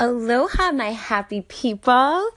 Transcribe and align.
Aloha, 0.00 0.70
my 0.70 0.92
happy 0.92 1.40
people. 1.48 2.30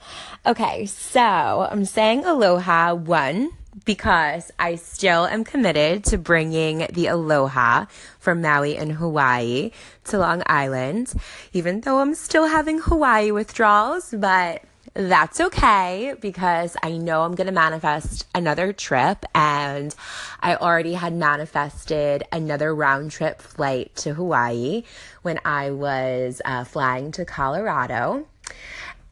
Okay, 0.47 0.87
so 0.87 1.21
I'm 1.69 1.85
saying 1.85 2.25
aloha 2.25 2.95
one 2.95 3.51
because 3.85 4.51
I 4.57 4.77
still 4.77 5.27
am 5.27 5.43
committed 5.43 6.03
to 6.05 6.17
bringing 6.17 6.87
the 6.91 7.05
aloha 7.05 7.85
from 8.17 8.41
Maui 8.41 8.77
and 8.77 8.93
Hawaii 8.93 9.69
to 10.05 10.17
Long 10.17 10.41
Island, 10.47 11.13
even 11.53 11.81
though 11.81 11.99
I'm 11.99 12.15
still 12.15 12.47
having 12.47 12.79
Hawaii 12.79 13.29
withdrawals, 13.29 14.11
but 14.17 14.63
that's 14.93 15.39
okay 15.39 16.15
because 16.19 16.75
I 16.83 16.97
know 16.97 17.21
I'm 17.21 17.35
going 17.35 17.47
to 17.47 17.53
manifest 17.53 18.27
another 18.35 18.73
trip 18.73 19.25
and 19.33 19.95
I 20.41 20.55
already 20.55 20.93
had 20.93 21.13
manifested 21.13 22.23
another 22.31 22.75
round 22.75 23.11
trip 23.11 23.41
flight 23.41 23.95
to 23.97 24.13
Hawaii 24.13 24.83
when 25.21 25.39
I 25.45 25.71
was 25.71 26.41
uh, 26.43 26.65
flying 26.65 27.11
to 27.13 27.25
Colorado 27.25 28.27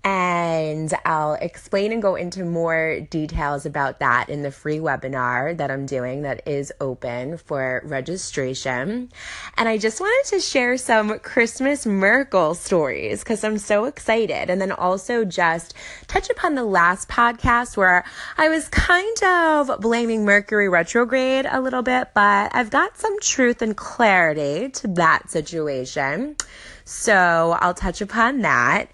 and 0.04 0.94
I'll 1.04 1.34
explain 1.34 1.92
and 1.92 2.02
go 2.02 2.16
into 2.16 2.46
more 2.46 3.02
details 3.02 3.66
about 3.66 4.00
that 4.00 4.30
in 4.30 4.44
the 4.44 4.52
free 4.52 4.78
webinar 4.78 5.58
that 5.58 5.70
I'm 5.70 5.86
doing 5.86 6.22
that 6.22 6.48
is 6.48 6.72
open 6.80 7.38
for 7.38 7.82
registration. 7.84 9.12
And 9.58 9.68
I 9.68 9.78
just 9.78 10.00
wanted 10.00 10.30
to 10.30 10.40
share 10.40 10.78
some 10.78 11.20
Christmas 11.20 11.86
miracle 11.86 12.56
stories 12.56 13.20
because 13.20 13.44
I'm 13.44 13.58
so 13.58 13.86
excited. 13.86 14.50
And 14.50 14.62
then 14.62 14.72
also 14.72 15.26
just 15.26 15.74
touch 16.08 16.30
upon 16.30 16.56
the 16.56 16.64
last 16.64 17.10
podcast 17.10 17.76
where 17.76 18.06
I 18.38 18.48
was 18.48 18.70
kind 18.70 19.24
of 19.24 19.82
blaming 19.82 20.24
Mercury 20.24 20.70
retrograde 20.70 21.46
a 21.50 21.60
little 21.60 21.82
bit, 21.82 22.10
but 22.14 22.56
I've 22.56 22.70
got 22.70 22.98
some 22.98 23.20
truth 23.20 23.62
and 23.62 23.76
clarity 23.76 24.70
to 24.70 24.88
that 24.90 25.30
situation. 25.30 26.38
So 26.86 27.58
I'll 27.60 27.76
touch 27.76 28.02
upon 28.02 28.42
that. 28.42 28.90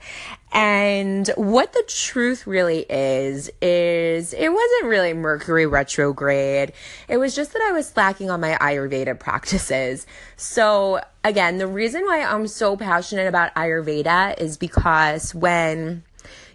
And 0.56 1.28
what 1.36 1.74
the 1.74 1.84
truth 1.86 2.48
really 2.48 2.86
is, 2.90 3.52
is 3.62 4.32
it 4.32 4.48
wasn't 4.48 4.86
really 4.86 5.14
Mercury 5.14 5.66
retrograde. 5.66 6.72
It 7.10 7.18
was 7.18 7.36
just 7.36 7.52
that 7.52 7.62
I 7.62 7.74
was 7.74 7.90
slacking 7.90 8.30
on 8.30 8.40
my 8.40 8.58
Ayurveda 8.62 9.20
practices. 9.20 10.08
So 10.38 11.02
again, 11.26 11.58
the 11.58 11.68
reason 11.68 12.06
why 12.06 12.22
I'm 12.24 12.48
so 12.48 12.78
passionate 12.78 13.28
about 13.28 13.54
Ayurveda 13.56 14.40
is 14.40 14.56
because 14.56 15.36
when 15.36 16.04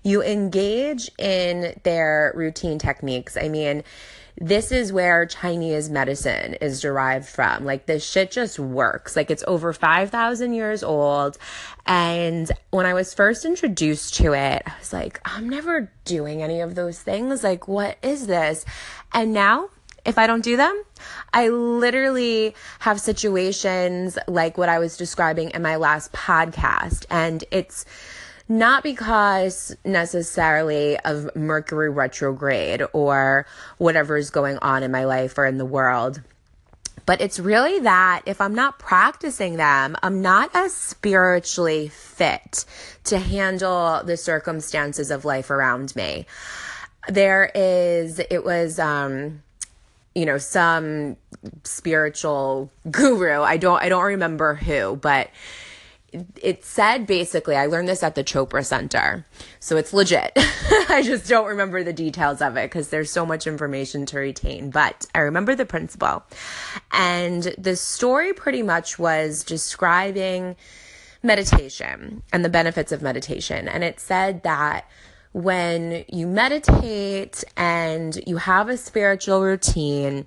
you 0.03 0.23
engage 0.23 1.11
in 1.19 1.79
their 1.83 2.33
routine 2.35 2.79
techniques, 2.79 3.37
I 3.37 3.51
mean, 3.51 3.85
this 4.41 4.73
is 4.73 4.91
where 4.91 5.27
Chinese 5.27 5.91
medicine 5.91 6.55
is 6.55 6.81
derived 6.81 7.29
from. 7.29 7.67
Like 7.67 7.85
this 7.85 8.03
shit 8.03 8.31
just 8.31 8.59
works. 8.59 9.15
Like 9.15 9.31
it's 9.31 9.45
over 9.47 9.75
5,000 9.75 10.55
years 10.55 10.83
old. 10.83 11.37
And 11.85 12.51
when 12.71 12.87
I 12.87 12.95
was 12.95 13.13
first 13.13 13.45
introduced 13.45 14.15
to 14.15 14.33
it, 14.33 14.63
I 14.67 14.79
was 14.79 14.95
like, 14.95 15.21
I'm 15.27 15.49
never 15.49 15.93
doing 16.07 16.43
any 16.43 16.61
of 16.61 16.75
those 16.75 16.99
things. 16.99 17.45
Like, 17.45 17.69
what 17.69 17.99
is 18.03 18.27
this? 18.27 18.65
And 19.13 19.35
now 19.35 19.69
if 20.07 20.17
I 20.17 20.27
don't 20.27 20.43
do 20.43 20.57
them, 20.57 20.83
I 21.35 21.49
literally 21.49 22.55
have 22.79 22.99
situations 22.99 24.19
like 24.27 24.57
what 24.57 24.71
I 24.71 24.79
was 24.79 24.97
describing 24.97 25.51
in 25.51 25.61
my 25.61 25.77
last 25.77 26.13
podcast. 26.13 27.05
And 27.11 27.45
it's, 27.51 27.85
not 28.51 28.83
because 28.83 29.75
necessarily 29.85 30.99
of 30.99 31.35
Mercury 31.37 31.89
retrograde 31.89 32.83
or 32.93 33.47
whatever 33.79 34.17
is 34.17 34.31
going 34.31 34.59
on 34.59 34.83
in 34.83 34.91
my 34.91 35.05
life 35.05 35.39
or 35.39 35.47
in 35.47 35.57
the 35.57 35.65
world. 35.65 36.21
But 37.07 37.21
it's 37.21 37.39
really 37.39 37.79
that 37.79 38.23
if 38.27 38.41
I'm 38.41 38.55
not 38.57 38.81
practicing 38.81 39.55
them, 39.55 39.97
I'm 40.03 40.21
not 40.21 40.51
as 40.53 40.75
spiritually 40.75 41.89
fit 41.89 42.65
to 43.05 43.21
handle 43.21 44.03
the 44.05 44.17
circumstances 44.17 45.13
of 45.13 45.25
life 45.25 45.51
around 45.51 45.95
me. 45.95 46.27
There 47.09 47.53
is, 47.55 48.19
it 48.19 48.45
was, 48.45 48.81
um, 48.81 49.43
you 50.13 50.27
know, 50.27 50.39
some 50.39 51.17
spiritual 51.63 52.73
guru. 52.91 53.43
I 53.43 53.59
don't, 53.59 53.81
I 53.81 53.89
don't 53.89 54.05
remember 54.05 54.57
who, 54.57 54.97
but 54.97 55.31
it 56.13 56.65
said 56.65 57.07
basically, 57.07 57.57
I 57.57 57.67
learned 57.67 57.89
this 57.89 58.03
at 58.03 58.15
the 58.15 58.25
Chopra 58.25 58.65
Center. 58.65 59.27
So 59.59 59.77
it's 59.77 59.93
legit. 59.93 60.33
I 60.89 61.03
just 61.05 61.29
don't 61.29 61.47
remember 61.47 61.83
the 61.83 61.93
details 61.93 62.41
of 62.43 62.57
it 62.57 62.71
because 62.71 62.89
there's 62.89 63.11
so 63.11 63.25
much 63.25 63.47
information 63.47 64.07
to 64.07 64.19
retain. 64.19 64.71
But 64.71 65.07
I 65.15 65.21
remember 65.21 65.55
the 65.55 65.67
principle. 65.67 66.25
And 66.93 67.55
the 67.59 67.77
story 67.77 68.33
pretty 68.33 68.63
much 68.63 68.99
was 68.99 69.45
describing 69.45 70.57
meditation 71.23 72.23
and 72.33 72.45
the 72.45 72.49
benefits 72.49 72.93
of 72.93 73.03
meditation. 73.03 73.69
And 73.69 73.85
it 73.85 74.01
said 74.01 74.43
that 74.43 74.89
when 75.33 76.05
you 76.09 76.27
meditate 76.27 77.45
and 77.57 78.19
you 78.27 78.39
have 78.39 78.69
a 78.69 78.77
spiritual 78.77 79.43
routine 79.43 80.27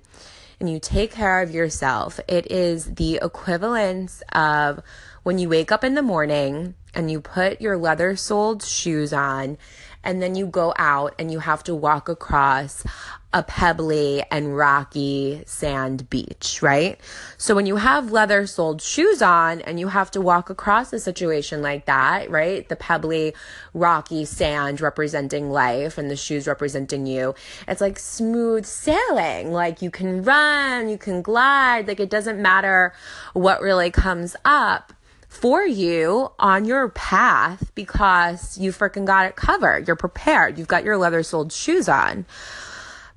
and 0.60 0.70
you 0.70 0.78
take 0.78 1.12
care 1.12 1.42
of 1.42 1.50
yourself, 1.50 2.20
it 2.28 2.50
is 2.50 2.94
the 2.94 3.18
equivalence 3.20 4.22
of 4.32 4.80
when 5.24 5.38
you 5.38 5.48
wake 5.48 5.72
up 5.72 5.82
in 5.82 5.94
the 5.94 6.02
morning 6.02 6.74
and 6.94 7.10
you 7.10 7.20
put 7.20 7.60
your 7.60 7.76
leather 7.76 8.14
soled 8.14 8.62
shoes 8.62 9.12
on 9.12 9.58
and 10.04 10.22
then 10.22 10.34
you 10.34 10.46
go 10.46 10.74
out 10.76 11.14
and 11.18 11.32
you 11.32 11.40
have 11.40 11.64
to 11.64 11.74
walk 11.74 12.10
across 12.10 12.84
a 13.32 13.42
pebbly 13.42 14.22
and 14.30 14.56
rocky 14.56 15.42
sand 15.46 16.08
beach, 16.08 16.60
right? 16.62 17.00
So 17.36 17.54
when 17.54 17.66
you 17.66 17.76
have 17.76 18.12
leather 18.12 18.46
soled 18.46 18.80
shoes 18.80 19.22
on 19.22 19.60
and 19.62 19.80
you 19.80 19.88
have 19.88 20.10
to 20.12 20.20
walk 20.20 20.50
across 20.50 20.92
a 20.92 21.00
situation 21.00 21.62
like 21.62 21.86
that, 21.86 22.30
right? 22.30 22.68
The 22.68 22.76
pebbly, 22.76 23.34
rocky 23.72 24.24
sand 24.24 24.80
representing 24.80 25.50
life 25.50 25.98
and 25.98 26.10
the 26.10 26.16
shoes 26.16 26.46
representing 26.46 27.06
you. 27.06 27.34
It's 27.66 27.80
like 27.80 27.98
smooth 27.98 28.66
sailing. 28.66 29.52
Like 29.52 29.80
you 29.82 29.90
can 29.90 30.22
run, 30.22 30.88
you 30.88 30.98
can 30.98 31.22
glide. 31.22 31.88
Like 31.88 31.98
it 31.98 32.10
doesn't 32.10 32.40
matter 32.40 32.92
what 33.32 33.62
really 33.62 33.90
comes 33.90 34.36
up 34.44 34.92
for 35.34 35.62
you 35.62 36.30
on 36.38 36.64
your 36.64 36.88
path 36.88 37.70
because 37.74 38.56
you 38.56 38.70
freaking 38.70 39.04
got 39.04 39.26
it 39.26 39.36
covered. 39.36 39.86
You're 39.86 39.96
prepared. 39.96 40.58
You've 40.58 40.68
got 40.68 40.84
your 40.84 40.96
leather 40.96 41.22
soled 41.22 41.52
shoes 41.52 41.88
on. 41.88 42.24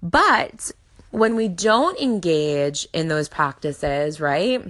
But 0.01 0.71
when 1.11 1.35
we 1.35 1.47
don't 1.47 1.99
engage 1.99 2.87
in 2.91 3.07
those 3.07 3.29
practices, 3.29 4.19
right? 4.19 4.61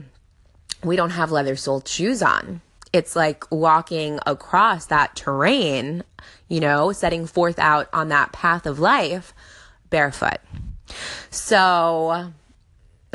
We 0.83 0.95
don't 0.95 1.11
have 1.11 1.31
leather 1.31 1.55
soled 1.55 1.87
shoes 1.87 2.21
on. 2.21 2.61
It's 2.93 3.15
like 3.15 3.49
walking 3.51 4.19
across 4.25 4.85
that 4.87 5.15
terrain, 5.15 6.03
you 6.47 6.59
know, 6.59 6.91
setting 6.91 7.25
forth 7.27 7.59
out 7.59 7.87
on 7.93 8.09
that 8.09 8.33
path 8.33 8.65
of 8.65 8.79
life 8.79 9.33
barefoot. 9.89 10.39
So, 11.29 12.33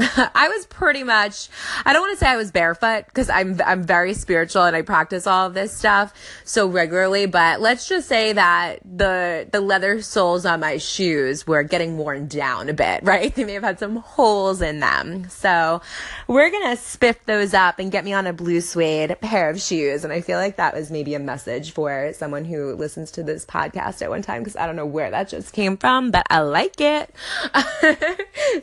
I 0.34 0.48
was 0.48 0.66
pretty 0.66 1.04
much 1.04 1.48
I 1.84 1.92
don't 1.92 2.02
want 2.02 2.18
to 2.18 2.24
say 2.24 2.30
I 2.30 2.36
was 2.36 2.50
barefoot 2.50 3.04
because 3.06 3.30
I'm 3.30 3.60
I'm 3.64 3.84
very 3.84 4.14
spiritual 4.14 4.64
and 4.64 4.74
I 4.74 4.82
practice 4.82 5.26
all 5.26 5.46
of 5.46 5.54
this 5.54 5.76
stuff 5.76 6.12
so 6.44 6.66
regularly, 6.66 7.26
but 7.26 7.60
let's 7.60 7.88
just 7.88 8.08
say 8.08 8.32
that 8.32 8.80
the 8.84 9.48
the 9.50 9.60
leather 9.60 10.02
soles 10.02 10.44
on 10.44 10.60
my 10.60 10.78
shoes 10.78 11.46
were 11.46 11.62
getting 11.62 11.98
worn 11.98 12.26
down 12.26 12.68
a 12.68 12.72
bit, 12.72 13.00
right? 13.04 13.34
They 13.34 13.44
may 13.44 13.52
have 13.54 13.62
had 13.62 13.78
some 13.78 13.96
holes 13.96 14.60
in 14.60 14.80
them. 14.80 15.28
So, 15.28 15.80
we're 16.26 16.50
to 16.50 16.76
spiff 16.76 17.16
those 17.26 17.54
up 17.54 17.78
and 17.78 17.90
get 17.90 18.04
me 18.04 18.12
on 18.12 18.26
a 18.26 18.32
blue 18.32 18.60
suede 18.60 19.16
pair 19.20 19.50
of 19.50 19.60
shoes 19.60 20.04
and 20.04 20.12
I 20.12 20.20
feel 20.20 20.38
like 20.38 20.56
that 20.56 20.74
was 20.74 20.90
maybe 20.90 21.14
a 21.14 21.18
message 21.18 21.72
for 21.72 22.12
someone 22.14 22.44
who 22.44 22.74
listens 22.74 23.10
to 23.12 23.22
this 23.22 23.44
podcast 23.44 24.02
at 24.02 24.10
one 24.10 24.22
time 24.22 24.42
because 24.42 24.56
I 24.56 24.66
don't 24.66 24.76
know 24.76 24.86
where 24.86 25.10
that 25.10 25.28
just 25.28 25.52
came 25.52 25.76
from, 25.76 26.10
but 26.10 26.26
I 26.28 26.40
like 26.40 26.80
it. 26.80 27.14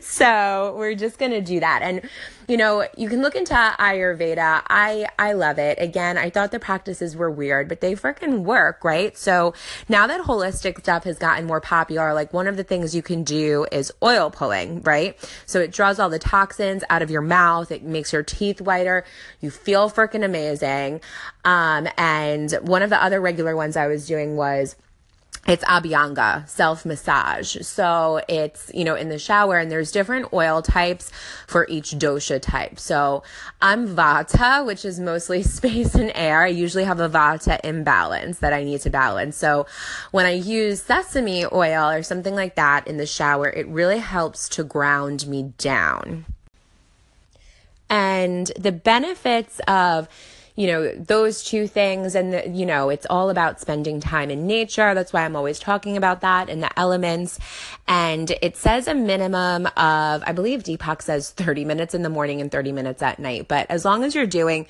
so, 0.00 0.74
we're 0.76 0.94
just 0.94 1.18
going 1.30 1.42
to 1.44 1.52
do 1.52 1.60
that. 1.60 1.82
And, 1.82 2.02
you 2.48 2.56
know, 2.56 2.86
you 2.96 3.08
can 3.08 3.22
look 3.22 3.34
into 3.34 3.54
Ayurveda. 3.54 4.62
I, 4.68 5.06
I 5.18 5.32
love 5.32 5.58
it. 5.58 5.78
Again, 5.80 6.18
I 6.18 6.30
thought 6.30 6.50
the 6.50 6.60
practices 6.60 7.16
were 7.16 7.30
weird, 7.30 7.68
but 7.68 7.80
they 7.80 7.94
freaking 7.94 8.40
work, 8.40 8.84
right? 8.84 9.16
So 9.16 9.54
now 9.88 10.06
that 10.06 10.22
holistic 10.22 10.78
stuff 10.80 11.04
has 11.04 11.18
gotten 11.18 11.46
more 11.46 11.60
popular, 11.60 12.12
like 12.12 12.32
one 12.32 12.46
of 12.46 12.56
the 12.56 12.64
things 12.64 12.94
you 12.94 13.02
can 13.02 13.22
do 13.24 13.66
is 13.70 13.92
oil 14.02 14.30
pulling, 14.30 14.82
right? 14.82 15.16
So 15.46 15.60
it 15.60 15.72
draws 15.72 15.98
all 15.98 16.10
the 16.10 16.18
toxins 16.18 16.84
out 16.90 17.02
of 17.02 17.10
your 17.10 17.22
mouth. 17.22 17.70
It 17.70 17.82
makes 17.82 18.12
your 18.12 18.22
teeth 18.22 18.60
whiter. 18.60 19.04
You 19.40 19.50
feel 19.50 19.90
freaking 19.90 20.24
amazing. 20.24 21.00
Um, 21.44 21.88
and 21.96 22.52
one 22.62 22.82
of 22.82 22.90
the 22.90 23.02
other 23.02 23.20
regular 23.20 23.56
ones 23.56 23.76
I 23.76 23.86
was 23.86 24.06
doing 24.06 24.36
was 24.36 24.76
it's 25.46 25.64
abhyanga 25.64 26.46
self 26.48 26.84
massage 26.84 27.56
so 27.62 28.20
it's 28.28 28.70
you 28.74 28.84
know 28.84 28.94
in 28.94 29.08
the 29.08 29.18
shower 29.18 29.58
and 29.58 29.70
there's 29.70 29.90
different 29.90 30.32
oil 30.32 30.60
types 30.60 31.10
for 31.46 31.66
each 31.68 31.92
dosha 31.92 32.40
type. 32.40 32.78
So 32.78 33.22
i'm 33.62 33.88
vata 33.88 34.64
which 34.64 34.84
is 34.84 35.00
mostly 35.00 35.42
space 35.58 35.94
and 35.94 36.12
air. 36.14 36.42
I 36.42 36.48
usually 36.48 36.84
have 36.84 37.00
a 37.00 37.08
vata 37.08 37.58
imbalance 37.64 38.38
that 38.40 38.52
i 38.52 38.62
need 38.62 38.80
to 38.82 38.90
balance. 38.90 39.36
So 39.36 39.66
when 40.10 40.26
i 40.26 40.32
use 40.32 40.82
sesame 40.82 41.46
oil 41.46 41.90
or 41.90 42.02
something 42.02 42.34
like 42.34 42.54
that 42.56 42.86
in 42.86 42.98
the 42.98 43.06
shower 43.06 43.48
it 43.48 43.66
really 43.68 43.98
helps 43.98 44.48
to 44.50 44.64
ground 44.64 45.26
me 45.26 45.54
down. 45.58 46.26
And 47.88 48.52
the 48.56 48.72
benefits 48.72 49.60
of 49.66 50.08
you 50.56 50.66
know, 50.66 50.92
those 50.94 51.42
two 51.42 51.66
things. 51.66 52.14
And, 52.14 52.32
the, 52.32 52.48
you 52.48 52.66
know, 52.66 52.88
it's 52.88 53.06
all 53.08 53.30
about 53.30 53.60
spending 53.60 54.00
time 54.00 54.30
in 54.30 54.46
nature. 54.46 54.94
That's 54.94 55.12
why 55.12 55.24
I'm 55.24 55.36
always 55.36 55.58
talking 55.58 55.96
about 55.96 56.20
that 56.20 56.48
and 56.48 56.62
the 56.62 56.78
elements. 56.78 57.38
And 57.88 58.30
it 58.42 58.56
says 58.56 58.88
a 58.88 58.94
minimum 58.94 59.66
of, 59.66 60.22
I 60.26 60.32
believe 60.34 60.62
Deepak 60.62 61.02
says 61.02 61.30
30 61.30 61.64
minutes 61.64 61.94
in 61.94 62.02
the 62.02 62.10
morning 62.10 62.40
and 62.40 62.50
30 62.50 62.72
minutes 62.72 63.02
at 63.02 63.18
night. 63.18 63.48
But 63.48 63.70
as 63.70 63.84
long 63.84 64.04
as 64.04 64.14
you're 64.14 64.26
doing 64.26 64.66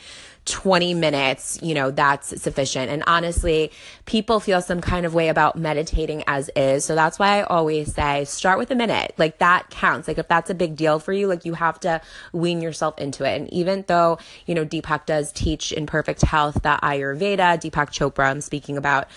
20 0.47 0.95
minutes, 0.95 1.59
you 1.63 1.75
know, 1.75 1.91
that's 1.91 2.41
sufficient. 2.41 2.91
And 2.91 3.05
honestly, 3.07 3.71
people 4.07 4.41
feel 4.41 4.63
some 4.63 4.81
kind 4.81 5.05
of 5.05 5.15
way 5.15 5.29
about 5.29 5.57
meditating 5.57 6.25
as 6.27 6.51
is. 6.57 6.85
So 6.85 6.95
that's 6.95 7.19
why 7.19 7.39
I 7.39 7.43
always 7.43 7.95
say 7.95 8.25
start 8.25 8.59
with 8.59 8.71
a 8.71 8.75
minute. 8.75 9.15
Like 9.19 9.39
that 9.39 9.71
counts. 9.71 10.09
Like 10.09 10.19
if 10.19 10.29
that's 10.29 10.51
a 10.51 10.55
big 10.55 10.77
deal 10.77 10.99
for 10.99 11.13
you, 11.13 11.27
like 11.27 11.45
you 11.45 11.55
have 11.55 11.79
to 11.81 12.01
wean 12.33 12.63
yourself 12.63 12.99
into 12.99 13.25
it. 13.25 13.41
And 13.41 13.53
even 13.53 13.85
though, 13.87 14.19
you 14.47 14.55
know, 14.55 14.65
Deepak 14.65 15.07
does 15.07 15.31
teach 15.33 15.73
in 15.73 15.87
perfect 15.87 16.23
health 16.23 16.55
the 16.63 16.79
Ayurveda, 16.83 17.61
Deepak 17.61 17.91
Chopra, 17.91 18.31
I'm 18.31 18.41
speaking 18.41 18.77
about 18.77 19.09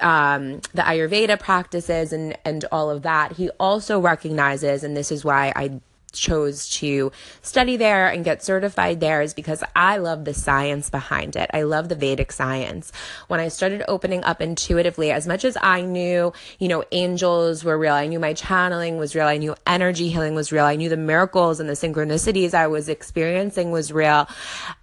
um, 0.00 0.60
the 0.74 0.82
Ayurveda 0.82 1.38
practices 1.40 2.12
and, 2.12 2.38
and 2.44 2.64
all 2.70 2.88
of 2.88 3.02
that, 3.02 3.32
he 3.32 3.50
also 3.58 4.00
recognizes, 4.00 4.84
and 4.84 4.96
this 4.96 5.10
is 5.10 5.24
why 5.24 5.52
I 5.56 5.80
chose 6.12 6.68
to 6.70 7.12
study 7.42 7.76
there 7.76 8.08
and 8.08 8.24
get 8.24 8.42
certified 8.42 9.00
there 9.00 9.22
is 9.22 9.34
because 9.34 9.62
I 9.74 9.96
love 9.98 10.24
the 10.24 10.34
science 10.34 10.90
behind 10.90 11.36
it. 11.36 11.50
I 11.52 11.62
love 11.62 11.88
the 11.88 11.94
Vedic 11.94 12.32
science. 12.32 12.92
When 13.28 13.40
I 13.40 13.48
started 13.48 13.82
opening 13.88 14.22
up 14.24 14.40
intuitively, 14.40 15.10
as 15.10 15.26
much 15.26 15.44
as 15.44 15.56
I 15.60 15.82
knew, 15.82 16.32
you 16.58 16.68
know, 16.68 16.84
angels 16.92 17.64
were 17.64 17.78
real, 17.78 17.94
I 17.94 18.06
knew 18.06 18.20
my 18.20 18.34
channeling 18.34 18.98
was 18.98 19.14
real, 19.14 19.26
I 19.26 19.38
knew 19.38 19.54
energy 19.66 20.08
healing 20.08 20.34
was 20.34 20.52
real, 20.52 20.64
I 20.64 20.76
knew 20.76 20.88
the 20.88 20.96
miracles 20.96 21.60
and 21.60 21.68
the 21.68 21.74
synchronicities 21.74 22.54
I 22.54 22.66
was 22.66 22.88
experiencing 22.88 23.70
was 23.70 23.92
real. 23.92 24.28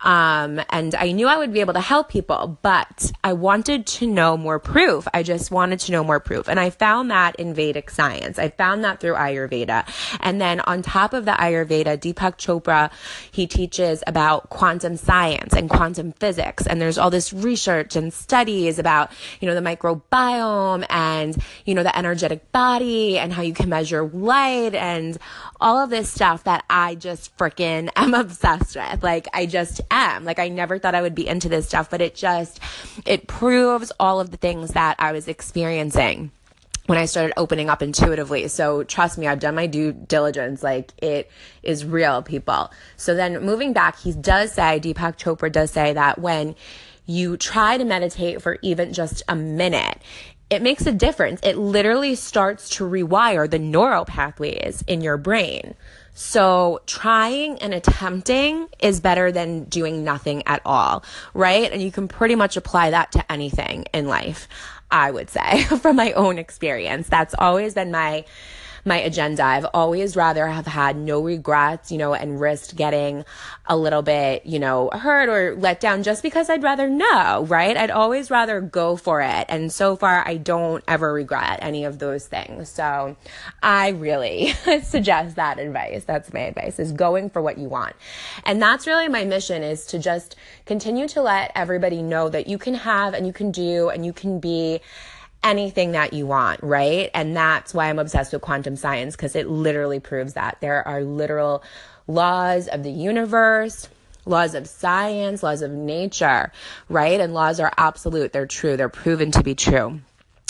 Um, 0.02 0.62
and 0.70 0.96
I 0.96 1.12
knew 1.12 1.28
I 1.28 1.38
would 1.38 1.54
be 1.54 1.60
able 1.60 1.74
to 1.74 1.82
help 1.82 2.10
people, 2.10 2.58
but 2.62 3.12
I 3.24 3.34
wanted 3.34 3.86
to 3.88 4.08
know 4.08 4.38
more 4.38 4.60
proof. 4.60 5.08
I 5.14 5.24
just 5.24 5.52
wanted 5.52 5.80
to 5.82 5.92
know 5.92 6.04
more 6.04 6.20
proof. 6.20 6.48
And 6.48 6.60
I 6.60 6.70
found 6.70 7.12
that 7.12 7.36
in 7.36 7.54
Vedic 7.54 7.90
science. 7.90 8.40
I 8.40 8.50
found 8.50 8.84
that 8.84 9.00
through 9.00 9.16
Ayurveda. 9.16 9.88
And 10.20 10.42
then 10.42 10.62
on 10.62 10.82
top 10.82 11.14
of 11.14 11.19
of 11.20 11.26
the 11.26 11.34
Ayurveda, 11.34 11.98
Deepak 12.00 12.38
Chopra, 12.38 12.92
he 13.32 13.46
teaches 13.46 14.04
about 14.08 14.50
quantum 14.50 14.98
science 14.98 15.54
and 15.54 15.70
quantum 15.70 16.14
physics. 16.14 16.66
And 16.66 16.82
there's 16.82 16.98
all 16.98 17.12
this 17.12 17.32
research 17.32 17.96
and 17.96 18.12
studies 18.12 18.80
about, 18.80 19.12
you 19.40 19.48
know, 19.48 19.54
the 19.54 19.62
microbiome 19.62 20.86
and, 20.90 21.38
you 21.66 21.76
know, 21.76 21.84
the 21.84 21.96
energetic 21.96 22.52
body 22.52 23.20
and 23.20 23.32
how 23.32 23.44
you 23.44 23.54
can 23.54 23.70
measure 23.70 24.04
light 24.04 24.74
and 24.74 25.18
all 25.62 25.78
of 25.78 25.90
this 25.90 26.10
stuff 26.10 26.46
that 26.46 26.64
I 26.70 26.96
just 26.96 27.38
freaking 27.38 27.90
am 27.96 28.14
obsessed 28.16 28.76
with. 28.76 29.04
Like, 29.04 29.28
I 29.34 29.46
just 29.46 29.82
am. 29.92 30.24
Like, 30.24 30.40
I 30.40 30.48
never 30.48 30.80
thought 30.80 30.96
I 30.96 31.02
would 31.02 31.16
be 31.16 31.28
into 31.28 31.50
this 31.50 31.68
stuff, 31.68 31.90
but 31.90 32.02
it 32.02 32.16
just, 32.16 32.60
it 33.06 33.28
proves 33.28 33.92
all 34.00 34.20
of 34.20 34.32
the 34.32 34.38
things 34.38 34.72
that 34.72 34.96
I 34.98 35.12
was 35.12 35.28
experiencing 35.28 36.32
when 36.90 36.98
I 36.98 37.06
started 37.06 37.34
opening 37.38 37.70
up 37.70 37.84
intuitively. 37.84 38.48
So 38.48 38.82
trust 38.82 39.20
me, 39.20 39.28
I've 39.28 39.40
done 39.40 39.54
my 39.54 39.68
due 39.68 39.92
diligence. 39.92 40.64
Like 40.64 40.92
it 40.98 41.30
is 41.62 41.86
real, 41.86 42.24
people. 42.24 42.72
So 42.98 43.14
then 43.14 43.46
moving 43.46 43.74
back, 43.74 44.00
he 44.00 44.12
does 44.12 44.54
say, 44.54 44.80
Deepak 44.80 45.16
Chopra 45.20 45.52
does 45.52 45.70
say 45.70 45.94
that 45.94 46.18
when 46.18 46.56
you 47.06 47.38
try 47.38 47.78
to 47.78 47.86
meditate 47.86 48.42
for 48.42 48.58
even 48.64 48.92
just 48.92 49.22
a 49.30 49.36
minute, 49.36 50.00
it 50.50 50.64
makes 50.64 50.88
a 50.88 50.92
difference. 50.92 51.40
It 51.44 51.60
literally 51.60 52.16
starts 52.16 52.70
to 52.78 52.90
rewire 52.90 53.48
the 53.48 53.60
neural 53.60 54.06
pathways 54.06 54.84
in 54.88 55.02
your 55.02 55.18
brain. 55.18 55.76
So 56.16 56.82
trying 56.88 57.60
and 57.60 57.72
attempting 57.72 58.68
is 58.80 59.00
better 59.00 59.32
than 59.32 59.66
doing 59.66 60.04
nothing 60.04 60.42
at 60.48 60.64
all, 60.66 61.04
right? 61.36 61.72
And 61.72 61.84
you 61.84 61.92
can 61.92 62.08
pretty 62.08 62.34
much 62.34 62.58
apply 62.58 62.90
that 62.90 63.12
to 63.12 63.32
anything 63.32 63.86
in 63.94 64.08
life. 64.08 64.48
I 64.92 65.12
would 65.12 65.30
say 65.30 65.64
from 65.82 65.96
my 65.96 66.12
own 66.14 66.38
experience. 66.38 67.08
That's 67.08 67.36
always 67.38 67.74
been 67.74 67.92
my 67.92 68.26
my 68.86 68.98
agenda. 68.98 69.44
I've 69.44 69.66
always 69.74 70.16
rather 70.16 70.48
have 70.48 70.66
had 70.66 70.98
no 70.98 71.22
regrets, 71.22 71.92
you 71.92 71.98
know, 71.98 72.14
and 72.14 72.40
risked 72.40 72.76
getting 72.76 73.26
a 73.66 73.78
little 73.78 74.02
bit, 74.02 74.46
you 74.46 74.60
know, 74.60 74.90
hurt 74.92 75.30
or 75.30 75.56
let 75.56 75.80
down 75.80 76.04
just 76.04 76.24
because 76.24 76.50
I'd 76.50 76.64
rather 76.64 76.90
know, 76.90 77.46
right? 77.48 77.76
I'd 77.76 77.92
always 77.92 78.32
rather 78.32 78.62
go 78.62 78.96
for 78.96 79.22
it. 79.22 79.46
And 79.50 79.72
so 79.72 79.96
far, 79.96 80.28
I 80.28 80.38
don't 80.38 80.84
ever 80.88 81.14
regret 81.14 81.60
any 81.62 81.86
of 81.86 82.00
those 82.00 82.28
things. 82.28 82.70
So 82.70 83.16
I 83.62 83.90
really 83.90 84.54
suggest 84.84 85.36
that 85.36 85.60
advice. 85.60 86.04
That's 86.06 86.34
my 86.34 86.42
advice 86.42 86.80
is 86.80 86.92
going 86.92 87.30
for 87.30 87.42
what 87.42 87.58
you 87.58 87.68
want. 87.68 87.96
And 88.46 88.62
that's 88.62 88.88
really 88.88 89.08
my 89.08 89.26
mission 89.26 89.64
is 89.64 89.86
to 89.88 90.00
just 90.00 90.36
continue 90.66 91.08
to 91.10 91.22
let 91.22 91.52
everybody 91.56 92.02
know 92.02 92.30
that 92.30 92.48
you 92.48 92.58
can 92.58 92.74
have 92.74 93.14
and 93.14 93.26
you 93.26 93.34
can 93.34 93.52
do 93.52 93.90
and 93.90 94.06
you 94.06 94.14
can 94.14 94.40
be 94.40 94.82
anything 95.44 95.94
that 95.94 96.14
you 96.14 96.26
want, 96.26 96.62
right? 96.64 97.10
And 97.14 97.36
that's 97.36 97.74
why 97.74 97.90
I'm 97.90 98.00
obsessed 98.00 98.34
with 98.34 98.42
quantum 98.42 98.76
science 98.76 99.16
because 99.16 99.36
it 99.36 99.48
literally 99.50 100.00
proves 100.00 100.34
that. 100.34 100.58
There 100.62 100.88
are 100.88 101.02
literal 101.02 101.64
laws 102.08 102.68
of 102.68 102.84
the 102.84 102.92
universe, 102.92 103.88
laws 104.26 104.54
of 104.54 104.68
science, 104.68 105.44
laws 105.44 105.62
of 105.62 105.72
nature, 105.72 106.52
right? 106.90 107.20
And 107.20 107.34
laws 107.34 107.60
are 107.60 107.72
absolute, 107.78 108.34
they're 108.34 108.46
true, 108.46 108.78
they're 108.78 108.90
proven 108.90 109.32
to 109.32 109.44
be 109.44 109.56
true. 109.56 110.02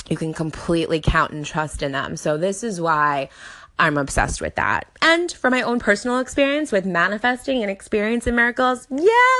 You 0.09 0.17
can 0.17 0.33
completely 0.33 1.01
count 1.01 1.31
and 1.31 1.45
trust 1.45 1.83
in 1.83 1.91
them. 1.91 2.17
So, 2.17 2.37
this 2.37 2.63
is 2.63 2.81
why 2.81 3.29
I'm 3.79 3.97
obsessed 3.97 4.41
with 4.41 4.55
that. 4.55 4.87
And 5.01 5.31
for 5.31 5.49
my 5.49 5.61
own 5.61 5.79
personal 5.79 6.19
experience 6.19 6.71
with 6.71 6.85
manifesting 6.85 7.61
and 7.61 7.71
experiencing 7.71 8.35
miracles, 8.35 8.85
yeah, 8.91 8.97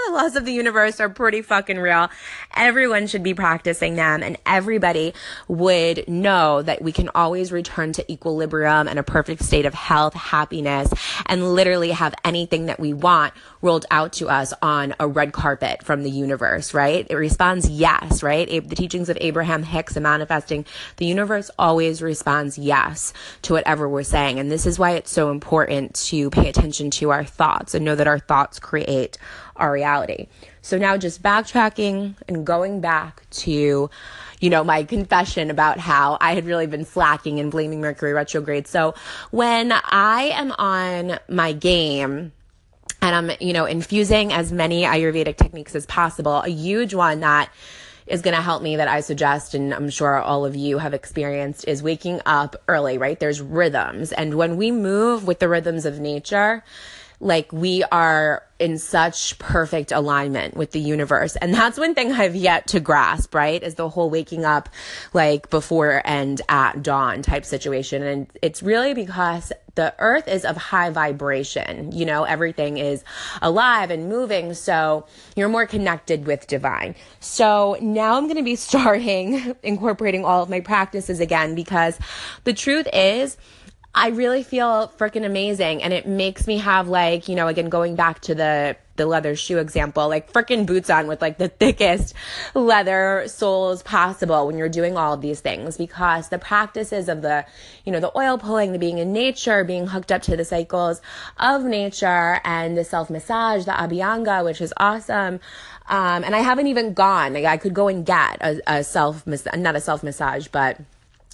the 0.08 0.14
laws 0.14 0.38
of 0.38 0.46
the 0.46 0.54
universe 0.54 1.02
are 1.02 1.10
pretty 1.10 1.42
fucking 1.42 1.78
real. 1.78 2.10
Everyone 2.56 3.08
should 3.08 3.24
be 3.24 3.34
practicing 3.34 3.96
them 3.96 4.24
and 4.24 4.38
everybody 4.46 5.14
would 5.50 6.08
know 6.08 6.62
that 6.62 6.82
we 6.82 6.94
can 6.94 7.10
always 7.14 7.52
return 7.52 7.92
to 7.94 8.12
equilibrium 8.12 8.88
and 8.88 8.98
a 8.98 9.04
perfect 9.04 9.44
state 9.44 9.66
of 9.66 9.74
health, 9.74 10.14
happiness, 10.14 10.94
and 11.26 11.54
literally 11.54 11.92
have 11.92 12.16
anything 12.24 12.68
that 12.68 12.80
we 12.80 12.94
want 12.94 13.34
rolled 13.62 13.86
out 13.92 14.14
to 14.14 14.30
us 14.30 14.54
on 14.62 14.96
a 15.00 15.08
red 15.08 15.34
carpet 15.34 15.84
from 15.84 16.04
the 16.04 16.10
universe, 16.10 16.74
right? 16.74 17.06
It 17.10 17.16
responds 17.16 17.70
yes, 17.70 18.24
right? 18.24 18.48
The 18.48 18.76
teachings 18.76 19.10
of 19.10 19.18
Abraham 19.20 19.64
Hicks 19.64 19.98
and 19.98 20.04
manifesting, 20.04 20.66
the 20.96 21.06
universe 21.06 21.52
always 21.60 22.02
responds 22.02 22.58
yes 22.58 23.12
to 23.42 23.54
whatever 23.54 23.90
we're 23.90 24.04
saying. 24.04 24.29
And 24.38 24.52
this 24.52 24.66
is 24.66 24.78
why 24.78 24.92
it's 24.92 25.12
so 25.12 25.32
important 25.32 25.96
to 26.08 26.30
pay 26.30 26.50
attention 26.50 26.92
to 26.92 27.10
our 27.10 27.24
thoughts 27.24 27.74
and 27.74 27.86
know 27.86 27.96
that 27.96 28.08
our 28.08 28.20
thoughts 28.20 28.60
create 28.60 29.18
our 29.56 29.72
reality. 29.72 30.28
So 30.62 30.78
now 30.78 30.98
just 30.98 31.24
backtracking 31.24 32.16
and 32.28 32.46
going 32.46 32.82
back 32.82 33.28
to 33.30 33.90
you 34.40 34.50
know, 34.50 34.64
my 34.64 34.84
confession 34.84 35.52
about 35.52 35.80
how 35.80 36.18
I 36.22 36.34
had 36.34 36.46
really 36.46 36.68
been 36.68 36.86
slacking 36.86 37.40
and 37.40 37.52
blaming 37.52 37.82
Mercury 37.82 38.14
retrograde. 38.14 38.68
So 38.68 38.96
when 39.32 39.74
I 39.74 40.32
am 40.34 40.54
on 40.54 41.20
my 41.28 41.52
game, 41.52 42.32
and 43.02 43.16
I'm, 43.16 43.38
you 43.40 43.54
know, 43.54 43.66
infusing 43.66 44.34
as 44.34 44.52
many 44.52 44.84
Ayurvedic 44.84 45.38
techniques 45.38 45.74
as 45.74 45.86
possible. 45.86 46.42
A 46.42 46.50
huge 46.50 46.94
one 46.94 47.22
that 47.22 47.50
is 48.10 48.22
going 48.22 48.36
to 48.36 48.42
help 48.42 48.62
me 48.62 48.76
that 48.76 48.88
I 48.88 49.02
suggest, 49.02 49.54
and 49.54 49.74
I'm 49.74 49.90
sure 49.90 50.18
all 50.18 50.46
of 50.46 50.56
you 50.56 50.80
have 50.80 50.94
experienced, 50.94 51.68
is 51.68 51.84
waking 51.84 52.22
up 52.26 52.56
early, 52.68 52.98
right? 52.98 53.20
There's 53.20 53.40
rhythms. 53.40 54.12
And 54.12 54.34
when 54.34 54.58
we 54.58 54.72
move 54.72 55.28
with 55.28 55.40
the 55.40 55.48
rhythms 55.48 55.86
of 55.86 56.00
nature, 56.00 56.64
like 57.20 57.52
we 57.52 57.84
are 57.92 58.44
in 58.60 58.78
such 58.78 59.40
perfect 59.40 59.92
alignment 59.92 60.56
with 60.56 60.72
the 60.72 60.80
universe. 60.80 61.36
And 61.38 61.54
that's 61.54 61.78
one 61.78 61.96
thing 61.96 62.12
I've 62.12 62.36
yet 62.36 62.68
to 62.68 62.80
grasp, 62.80 63.34
right? 63.34 63.62
Is 63.64 63.76
the 63.76 63.90
whole 63.90 64.10
waking 64.10 64.44
up 64.44 64.70
like 65.14 65.50
before 65.50 66.02
and 66.04 66.42
at 66.50 66.84
dawn 66.84 67.22
type 67.22 67.46
situation. 67.46 68.04
And 68.04 68.28
it's 68.42 68.62
really 68.62 68.94
because 68.94 69.54
the 69.76 69.96
earth 70.00 70.28
is 70.28 70.44
of 70.44 70.58
high 70.58 70.90
vibration. 70.90 71.94
You 71.94 72.06
know, 72.06 72.26
everything 72.26 72.78
is 72.78 73.04
alive 73.42 73.92
and 73.92 74.10
moving. 74.10 74.54
So 74.54 75.06
you're 75.38 75.48
more 75.48 75.66
connected 75.66 76.26
with 76.26 76.48
divine. 76.48 76.96
So 77.22 77.78
now 77.80 78.18
I'm 78.18 78.26
going 78.26 78.36
to 78.36 78.44
be 78.44 78.56
starting 78.58 79.56
incorporating 79.64 80.26
all 80.26 80.44
of 80.44 80.50
my 80.50 80.60
practices 80.60 81.22
again 81.22 81.56
because 81.56 81.98
the 82.44 82.54
truth 82.54 82.88
is, 82.92 83.38
I 83.94 84.10
really 84.10 84.44
feel 84.44 84.94
freaking 84.98 85.26
amazing. 85.26 85.82
And 85.82 85.92
it 85.92 86.08
makes 86.08 86.46
me 86.46 86.60
have 86.60 86.88
like, 86.88 87.28
you 87.28 87.36
know, 87.36 87.48
again, 87.48 87.70
going 87.70 87.96
back 87.96 88.20
to 88.22 88.36
the, 88.36 88.78
the 88.98 89.08
leather 89.08 89.36
shoe 89.36 89.58
example, 89.58 90.08
like 90.08 90.32
freaking 90.32 90.68
boots 90.68 90.92
on 90.92 91.08
with 91.08 91.22
like 91.22 91.40
the 91.40 91.48
thickest 91.48 92.14
leather 92.54 93.24
soles 93.26 93.82
possible 93.82 94.46
when 94.46 94.58
you're 94.58 94.70
doing 94.70 94.96
all 94.96 95.14
of 95.14 95.22
these 95.22 95.40
things 95.40 95.76
because 95.76 96.30
the 96.30 96.38
practices 96.38 97.10
of 97.10 97.24
the, 97.24 97.46
you 97.84 97.92
know, 97.92 98.00
the 98.00 98.16
oil 98.16 98.38
pulling, 98.38 98.74
the 98.74 98.80
being 98.80 99.00
in 99.00 99.12
nature, 99.12 99.64
being 99.64 99.88
hooked 99.88 100.12
up 100.12 100.22
to 100.24 100.38
the 100.38 100.46
cycles 100.46 101.02
of 101.38 101.64
nature 101.64 102.42
and 102.44 102.78
the 102.78 102.84
self 102.84 103.10
massage, 103.10 103.66
the 103.66 103.72
Abhyanga, 103.72 104.46
which 104.46 104.62
is 104.62 104.72
awesome. 104.78 105.40
Um, 105.88 106.24
and 106.24 106.36
I 106.36 106.40
haven't 106.40 106.68
even 106.68 106.94
gone, 106.94 107.34
like 107.34 107.46
I 107.46 107.58
could 107.58 107.74
go 107.74 107.88
and 107.88 108.06
get 108.06 108.38
a, 108.42 108.62
a 108.68 108.84
self, 108.84 109.26
not 109.26 109.76
a 109.76 109.82
self 109.82 110.04
massage, 110.04 110.48
but 110.48 110.80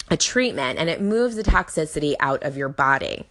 a 0.09 0.17
treatment 0.17 0.79
and 0.79 0.89
it 0.89 1.01
moves 1.01 1.35
the 1.35 1.43
toxicity 1.43 2.15
out 2.19 2.43
of 2.43 2.57
your 2.57 2.69
body. 2.69 3.25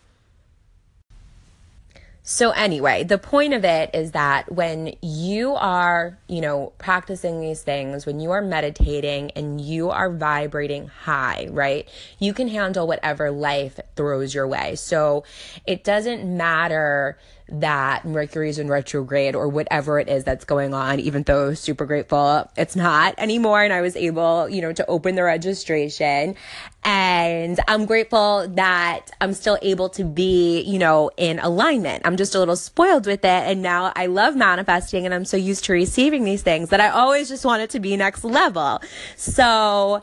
So, 2.27 2.53
anyway, 2.53 3.05
the 3.05 3.19
point 3.19 3.53
of 3.53 3.67
it 3.67 3.91
is 3.93 4.13
that 4.13 4.51
when 4.51 4.95
you 5.03 5.53
are, 5.57 6.17
you 6.27 6.41
know, 6.41 6.73
practicing 6.79 7.43
these 7.43 7.61
things, 7.61 8.07
when 8.07 8.19
you 8.19 8.31
are 8.31 8.41
meditating 8.41 9.31
and 9.33 9.61
you 9.61 9.91
are 9.91 10.09
vibrating 10.09 10.87
high, 10.87 11.49
right, 11.51 11.87
you 12.19 12.33
can 12.33 12.49
handle 12.49 12.87
whatever 12.87 13.31
life 13.31 13.79
throws 13.95 14.35
your 14.35 14.49
way. 14.49 14.75
So, 14.75 15.25
it 15.67 15.85
doesn't 15.85 16.25
matter 16.25 17.19
that 17.49 18.05
Mercury's 18.05 18.59
in 18.59 18.69
retrograde 18.69 19.35
or 19.35 19.49
whatever 19.49 19.99
it 19.99 20.09
is 20.09 20.25
that's 20.25 20.45
going 20.45 20.73
on, 20.73 20.99
even 21.01 21.23
though 21.25 21.55
super 21.55 21.85
grateful 21.85 22.51
it's 22.57 22.75
not 22.75 23.15
anymore. 23.19 23.63
And 23.63 23.73
I 23.73 23.83
was 23.83 23.97
able, 23.97 24.49
you 24.49 24.63
know, 24.63 24.73
to 24.73 24.87
open 24.87 25.15
the 25.15 25.25
registration. 25.25 26.37
And 26.85 27.59
I'm 27.69 27.87
grateful 27.87 28.49
that 28.49 29.11
I'm 29.21 29.33
still 29.33 29.59
able 29.63 29.89
to 29.91 30.05
be, 30.05 30.63
you 30.63 30.79
know, 30.79 31.11
in 31.17 31.39
alignment. 31.39 32.03
I'm 32.07 32.17
just 32.17 32.35
a 32.35 32.39
little 32.39 32.57
spoiled 32.57 33.07
with 33.07 33.25
it. 33.25 33.27
And 33.27 33.63
now 33.63 33.93
I 33.95 34.07
love 34.07 34.37
manifesting 34.37 35.05
and 35.05 35.15
I'm 35.15 35.25
so 35.25 35.37
used 35.37 35.65
to 35.65 35.73
receiving 35.73 36.25
these 36.25 36.43
things 36.43 36.71
that 36.71 36.81
I 36.81 36.89
always 36.89 37.29
just 37.29 37.45
want 37.45 37.63
it 37.63 37.71
to 37.71 37.81
be 37.81 37.97
next 37.97 38.25
level. 38.25 38.83
So 39.17 40.03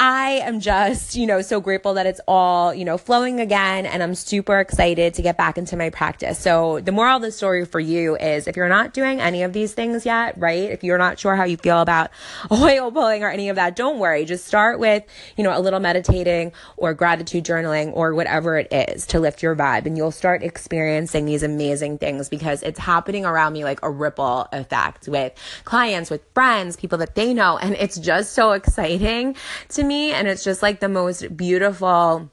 I 0.00 0.42
am 0.44 0.60
just, 0.60 1.16
you 1.16 1.26
know, 1.26 1.42
so 1.42 1.60
grateful 1.60 1.94
that 1.94 2.06
it's 2.06 2.20
all, 2.28 2.72
you 2.72 2.84
know, 2.84 2.96
flowing 2.96 3.40
again. 3.40 3.84
And 3.84 4.00
I'm 4.00 4.14
super 4.14 4.60
excited 4.60 5.14
to 5.14 5.22
get 5.22 5.36
back 5.36 5.58
into 5.58 5.76
my 5.76 5.90
practice. 5.90 6.38
So 6.38 6.78
the 6.78 6.92
moral 6.92 7.16
of 7.16 7.22
the 7.22 7.32
story 7.32 7.64
for 7.64 7.80
you 7.80 8.16
is 8.16 8.46
if 8.46 8.54
you're 8.54 8.68
not 8.68 8.94
doing 8.94 9.20
any 9.20 9.42
of 9.42 9.52
these 9.52 9.74
things 9.74 10.06
yet, 10.06 10.38
right? 10.38 10.70
If 10.70 10.84
you're 10.84 10.98
not 10.98 11.18
sure 11.18 11.34
how 11.34 11.42
you 11.42 11.56
feel 11.56 11.80
about 11.80 12.10
oil 12.52 12.92
pulling 12.92 13.24
or 13.24 13.28
any 13.28 13.48
of 13.48 13.56
that, 13.56 13.74
don't 13.74 13.98
worry. 13.98 14.24
Just 14.24 14.46
start 14.46 14.78
with, 14.78 15.02
you 15.36 15.42
know, 15.42 15.58
a 15.58 15.58
little 15.58 15.80
meditating 15.80 16.52
or 16.76 16.94
gratitude 16.94 17.44
journaling 17.44 17.92
or 17.92 18.14
whatever 18.14 18.56
it 18.56 18.72
is 18.72 19.04
to 19.08 19.18
lift 19.18 19.42
your 19.42 19.56
vibe. 19.56 19.84
And 19.86 19.96
you'll 19.96 20.12
start 20.12 20.44
experiencing 20.44 21.24
these 21.24 21.42
amazing 21.42 21.98
things 21.98 22.28
because 22.28 22.62
it's 22.62 22.78
happening 22.78 23.26
around 23.26 23.52
me 23.52 23.64
like 23.64 23.80
a 23.82 23.90
ripple 23.90 24.46
effect 24.52 25.08
with 25.08 25.32
clients, 25.64 26.08
with 26.08 26.22
friends, 26.34 26.76
people 26.76 26.98
that 26.98 27.16
they 27.16 27.34
know. 27.34 27.58
And 27.58 27.74
it's 27.74 27.98
just 27.98 28.34
so 28.34 28.52
exciting 28.52 29.34
to 29.70 29.87
me. 29.88 30.12
And 30.12 30.28
it's 30.28 30.44
just 30.44 30.62
like 30.62 30.80
the 30.80 30.88
most 30.88 31.36
beautiful 31.36 32.30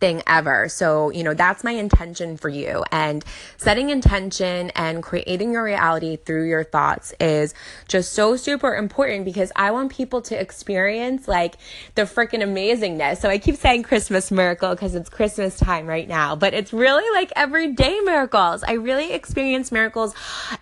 thing 0.00 0.22
ever. 0.26 0.68
So, 0.68 1.10
you 1.10 1.24
know, 1.24 1.34
that's 1.34 1.64
my 1.64 1.72
intention 1.72 2.36
for 2.36 2.48
you. 2.48 2.84
And 2.92 3.24
setting 3.56 3.90
intention 3.90 4.70
and 4.70 5.02
creating 5.02 5.52
your 5.52 5.64
reality 5.64 6.16
through 6.16 6.48
your 6.48 6.64
thoughts 6.64 7.12
is 7.20 7.54
just 7.88 8.12
so 8.12 8.36
super 8.36 8.74
important 8.74 9.24
because 9.24 9.50
I 9.56 9.70
want 9.72 9.92
people 9.92 10.22
to 10.22 10.40
experience 10.40 11.26
like 11.26 11.56
the 11.94 12.02
freaking 12.02 12.42
amazingness. 12.42 13.18
So 13.18 13.28
I 13.28 13.38
keep 13.38 13.56
saying 13.56 13.82
Christmas 13.82 14.30
miracle 14.30 14.70
because 14.70 14.94
it's 14.94 15.08
Christmas 15.08 15.56
time 15.58 15.86
right 15.86 16.08
now, 16.08 16.36
but 16.36 16.54
it's 16.54 16.72
really 16.72 17.08
like 17.18 17.32
everyday 17.34 17.98
miracles. 18.00 18.62
I 18.62 18.72
really 18.74 19.12
experience 19.12 19.72
miracles 19.72 20.14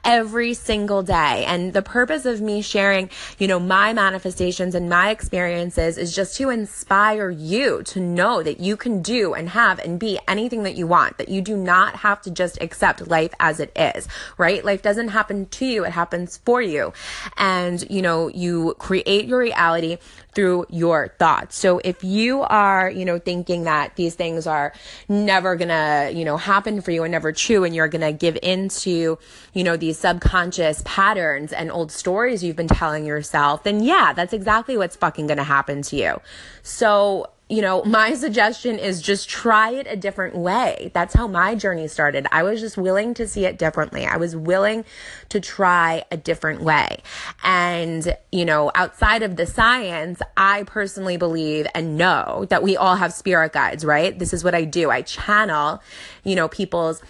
every 0.05 0.55
single 0.55 1.03
day. 1.03 1.45
And 1.47 1.73
the 1.73 1.83
purpose 1.83 2.25
of 2.25 2.41
me 2.41 2.63
sharing, 2.63 3.11
you 3.39 3.49
know, 3.49 3.61
my 3.61 3.93
manifestations 3.93 4.75
and 4.75 4.89
my 4.89 5.11
experiences 5.11 5.99
is 5.99 6.15
just 6.15 6.37
to 6.37 6.49
inspire 6.49 7.31
you 7.31 7.83
to 7.85 8.01
know 8.01 8.43
that 8.43 8.61
you 8.61 8.77
can 8.77 9.03
do 9.03 9.26
and 9.35 9.49
have 9.51 9.79
and 9.79 9.99
be 9.99 10.19
anything 10.29 10.63
that 10.65 10.77
you 10.77 10.87
want, 10.87 11.19
that 11.19 11.29
you 11.29 11.41
do 11.41 11.57
not 11.57 11.97
have 11.97 12.21
to 12.23 12.31
just 12.31 12.61
accept 12.61 13.07
life 13.09 13.33
as 13.41 13.61
it 13.61 13.73
is, 13.77 14.09
right? 14.39 14.65
Life 14.65 14.83
doesn't 14.83 15.09
happen 15.09 15.47
to 15.47 15.67
you, 15.67 15.85
it 15.85 15.93
happens 15.93 16.39
for 16.45 16.61
you. 16.63 16.93
And, 17.37 17.85
you 17.91 18.03
know, 18.03 18.29
you 18.29 18.75
create 18.79 19.27
your 19.27 19.39
reality 19.39 19.99
through 20.35 20.67
your 20.69 21.15
thoughts. 21.19 21.57
So 21.57 21.81
if 21.83 22.05
you 22.05 22.43
are, 22.43 22.91
you 22.91 23.07
know, 23.07 23.19
thinking 23.19 23.65
that 23.65 23.97
these 23.97 24.15
things 24.15 24.47
are 24.47 24.73
never 25.09 25.57
gonna, 25.57 26.11
you 26.13 26.25
know, 26.25 26.37
happen 26.37 26.83
for 26.83 26.91
you 26.91 27.05
and 27.05 27.13
never 27.13 27.33
true, 27.33 27.65
and 27.65 27.75
you're 27.75 27.89
gonna 27.89 28.13
give 28.13 28.39
into, 28.43 29.19
you 29.55 29.65
know, 29.65 29.77
these 29.77 29.99
subconscious 29.99 30.83
patterns 30.85 31.53
and 31.53 31.73
old 31.73 31.91
stories 31.91 32.45
you've 32.45 32.57
been 32.57 32.69
telling 32.69 33.07
yourself, 33.07 33.63
then 33.63 33.83
yeah, 33.83 34.13
that's 34.13 34.35
exactly 34.35 34.77
what's 34.77 34.97
fucking 34.97 35.27
gonna 35.27 35.43
happen 35.43 35.81
to 35.83 35.97
you. 35.97 36.21
So 36.63 37.31
you 37.49 37.63
know, 37.63 37.85
my 37.85 38.15
suggestion 38.15 38.77
is 38.79 39.01
just 39.01 39.29
try 39.29 39.71
it 39.71 39.87
a 39.89 39.95
different 39.95 40.35
way. 40.35 40.91
That's 40.93 41.15
how 41.15 41.29
my 41.29 41.55
journey 41.55 41.87
started. 41.87 42.27
I 42.33 42.43
was 42.43 42.61
just 42.61 42.77
willing 42.77 43.15
to 43.15 43.29
see 43.29 43.45
it 43.45 43.57
differently. 43.57 44.05
I 44.05 44.17
was 44.17 44.35
willing 44.35 44.85
to 45.29 45.39
try 45.39 46.05
a 46.11 46.17
different 46.17 46.63
way. 46.63 47.03
And, 47.45 48.17
you 48.33 48.45
know, 48.45 48.73
outside 48.75 49.23
of 49.23 49.37
the 49.37 49.47
science, 49.47 50.21
I 50.37 50.65
personally 50.65 51.19
believe 51.19 51.69
and 51.73 51.97
know 51.97 52.47
that 52.51 52.65
we 52.65 52.77
all 52.77 52.97
have 52.97 53.13
spirit 53.13 53.53
guides, 53.53 53.85
right? 53.85 54.19
This 54.19 54.33
is 54.33 54.43
what 54.43 54.57
I 54.57 54.65
do. 54.65 54.91
I 54.91 55.03
channel, 55.03 55.81
you 56.25 56.35
know, 56.35 56.49
people's 56.49 57.01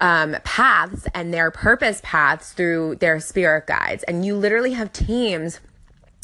um, 0.00 0.36
paths 0.44 1.08
and 1.12 1.34
their 1.34 1.50
purpose 1.50 2.00
paths 2.04 2.52
through 2.52 2.96
their 2.96 3.18
spirit 3.18 3.66
guides. 3.66 4.04
And 4.04 4.24
you 4.24 4.36
literally 4.36 4.74
have 4.74 4.92
teams 4.92 5.58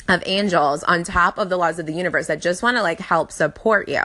of 0.08 0.22
angels 0.26 0.82
on 0.84 1.04
top 1.04 1.38
of 1.38 1.50
the 1.50 1.56
laws 1.56 1.78
of 1.78 1.86
the 1.86 1.92
universe 1.92 2.26
that 2.28 2.40
just 2.40 2.62
want 2.62 2.76
to 2.76 2.82
like 2.82 2.98
help 2.98 3.30
support 3.30 3.88
you. 3.88 4.00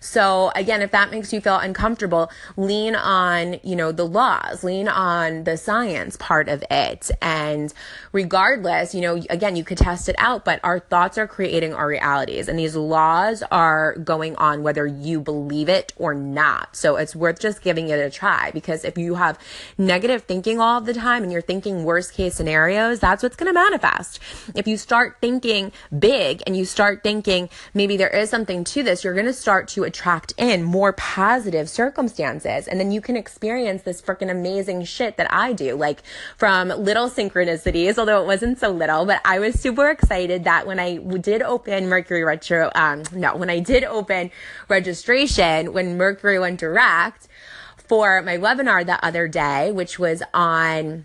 So 0.00 0.50
again, 0.56 0.82
if 0.82 0.90
that 0.90 1.10
makes 1.10 1.32
you 1.32 1.40
feel 1.40 1.56
uncomfortable, 1.56 2.30
lean 2.56 2.96
on, 2.96 3.60
you 3.62 3.76
know, 3.76 3.92
the 3.92 4.04
laws, 4.04 4.64
lean 4.64 4.88
on 4.88 5.44
the 5.44 5.56
science 5.56 6.16
part 6.16 6.48
of 6.48 6.64
it. 6.70 7.10
And 7.22 7.72
regardless, 8.12 8.94
you 8.94 9.00
know, 9.00 9.22
again, 9.30 9.54
you 9.54 9.62
could 9.62 9.78
test 9.78 10.08
it 10.08 10.16
out, 10.18 10.44
but 10.44 10.58
our 10.64 10.80
thoughts 10.80 11.16
are 11.18 11.28
creating 11.28 11.72
our 11.72 11.86
realities 11.86 12.48
and 12.48 12.58
these 12.58 12.74
laws 12.74 13.42
are 13.50 13.94
going 13.98 14.34
on 14.36 14.62
whether 14.64 14.86
you 14.86 15.20
believe 15.20 15.68
it 15.68 15.92
or 15.96 16.14
not. 16.14 16.74
So 16.74 16.96
it's 16.96 17.14
worth 17.14 17.38
just 17.38 17.62
giving 17.62 17.88
it 17.88 18.00
a 18.00 18.10
try 18.10 18.50
because 18.50 18.84
if 18.84 18.98
you 18.98 19.14
have 19.14 19.38
negative 19.78 20.24
thinking 20.24 20.58
all 20.58 20.80
the 20.80 20.94
time 20.94 21.22
and 21.22 21.30
you're 21.30 21.40
thinking 21.40 21.84
worst 21.84 22.12
case 22.14 22.34
scenarios, 22.34 22.98
that's 22.98 23.22
what's 23.22 23.36
going 23.36 23.48
to 23.48 23.54
manifest. 23.54 24.18
If 24.56 24.66
you 24.66 24.76
start 24.76 25.18
thinking 25.20 25.43
thinking 25.44 25.72
big 25.98 26.42
and 26.46 26.56
you 26.56 26.64
start 26.64 27.02
thinking 27.02 27.50
maybe 27.74 27.98
there 27.98 28.08
is 28.08 28.30
something 28.30 28.64
to 28.64 28.82
this, 28.82 29.04
you're 29.04 29.12
going 29.12 29.26
to 29.26 29.32
start 29.32 29.68
to 29.68 29.84
attract 29.84 30.32
in 30.38 30.62
more 30.62 30.94
positive 30.94 31.68
circumstances. 31.68 32.66
And 32.66 32.80
then 32.80 32.90
you 32.90 33.02
can 33.02 33.14
experience 33.14 33.82
this 33.82 34.00
freaking 34.00 34.30
amazing 34.30 34.84
shit 34.84 35.18
that 35.18 35.30
I 35.30 35.52
do, 35.52 35.76
like 35.76 36.02
from 36.38 36.68
little 36.68 37.10
synchronicities, 37.10 37.98
although 37.98 38.22
it 38.22 38.26
wasn't 38.26 38.58
so 38.58 38.70
little, 38.70 39.04
but 39.04 39.20
I 39.24 39.38
was 39.38 39.60
super 39.60 39.90
excited 39.90 40.44
that 40.44 40.66
when 40.66 40.80
I 40.80 40.96
did 40.96 41.42
open 41.42 41.88
Mercury 41.88 42.24
Retro, 42.24 42.70
um, 42.74 43.02
no, 43.12 43.36
when 43.36 43.50
I 43.50 43.58
did 43.58 43.84
open 43.84 44.30
registration, 44.68 45.74
when 45.74 45.98
Mercury 45.98 46.38
went 46.38 46.58
direct 46.58 47.28
for 47.76 48.22
my 48.22 48.38
webinar 48.38 48.86
the 48.86 49.04
other 49.04 49.28
day, 49.28 49.70
which 49.70 49.98
was 49.98 50.22
on 50.32 51.04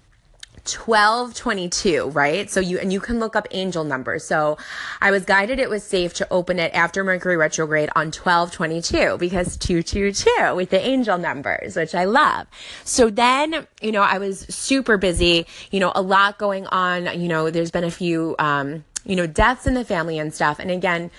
1222, 0.76 2.10
right? 2.10 2.50
So 2.50 2.60
you, 2.60 2.80
and 2.80 2.92
you 2.92 3.00
can 3.00 3.20
look 3.20 3.36
up 3.36 3.48
angel 3.52 3.84
numbers. 3.84 4.26
So 4.26 4.58
I 5.02 5.12
was 5.12 5.26
guided 5.26 5.60
it 5.60 5.70
was 5.70 5.84
safe 5.84 6.14
to 6.16 6.28
open 6.32 6.60
it 6.60 6.74
after 6.74 7.04
Mercury 7.04 7.38
retrograde 7.38 7.90
on 7.96 8.08
1222 8.08 9.18
because 9.18 9.58
222 9.58 10.56
with 10.56 10.70
the 10.70 10.80
angel 10.80 11.18
numbers, 11.18 11.76
which 11.76 11.96
I 11.96 12.06
love. 12.06 12.48
So 12.84 13.10
then, 13.10 13.68
you 13.82 13.92
know, 13.92 14.02
I 14.02 14.18
was 14.18 14.42
super 14.50 14.98
busy, 14.98 15.46
you 15.72 15.80
know, 15.80 15.92
a 15.96 16.02
lot 16.02 16.38
going 16.38 16.68
on. 16.68 17.20
You 17.20 17.28
know, 17.28 17.50
there's 17.50 17.72
been 17.72 17.84
a 17.84 17.92
few, 17.92 18.36
um, 18.40 18.84
you 19.06 19.16
know, 19.16 19.28
deaths 19.28 19.68
in 19.68 19.74
the 19.74 19.86
family 19.86 20.20
and 20.20 20.34
stuff. 20.34 20.60
And 20.60 20.72
again, 20.72 21.12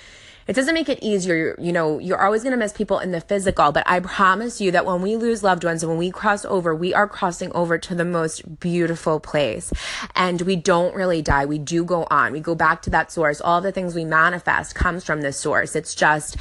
it 0.46 0.54
doesn't 0.54 0.74
make 0.74 0.88
it 0.88 0.98
easier. 1.02 1.56
You 1.58 1.72
know, 1.72 1.98
you're 1.98 2.22
always 2.22 2.42
going 2.42 2.52
to 2.52 2.56
miss 2.56 2.72
people 2.72 2.98
in 2.98 3.12
the 3.12 3.20
physical, 3.20 3.72
but 3.72 3.84
I 3.86 4.00
promise 4.00 4.60
you 4.60 4.70
that 4.72 4.86
when 4.86 5.02
we 5.02 5.16
lose 5.16 5.42
loved 5.42 5.64
ones 5.64 5.82
and 5.82 5.90
when 5.90 5.98
we 5.98 6.10
cross 6.10 6.44
over, 6.44 6.74
we 6.74 6.92
are 6.94 7.06
crossing 7.08 7.52
over 7.52 7.78
to 7.78 7.94
the 7.94 8.04
most 8.04 8.60
beautiful 8.60 9.20
place. 9.20 9.72
And 10.14 10.42
we 10.42 10.56
don't 10.56 10.94
really 10.94 11.22
die. 11.22 11.46
We 11.46 11.58
do 11.58 11.84
go 11.84 12.06
on. 12.10 12.32
We 12.32 12.40
go 12.40 12.54
back 12.54 12.82
to 12.82 12.90
that 12.90 13.12
source. 13.12 13.40
All 13.40 13.60
the 13.60 13.72
things 13.72 13.94
we 13.94 14.04
manifest 14.04 14.74
comes 14.74 15.04
from 15.04 15.20
this 15.20 15.38
source. 15.38 15.76
It's 15.76 15.94
just 15.94 16.36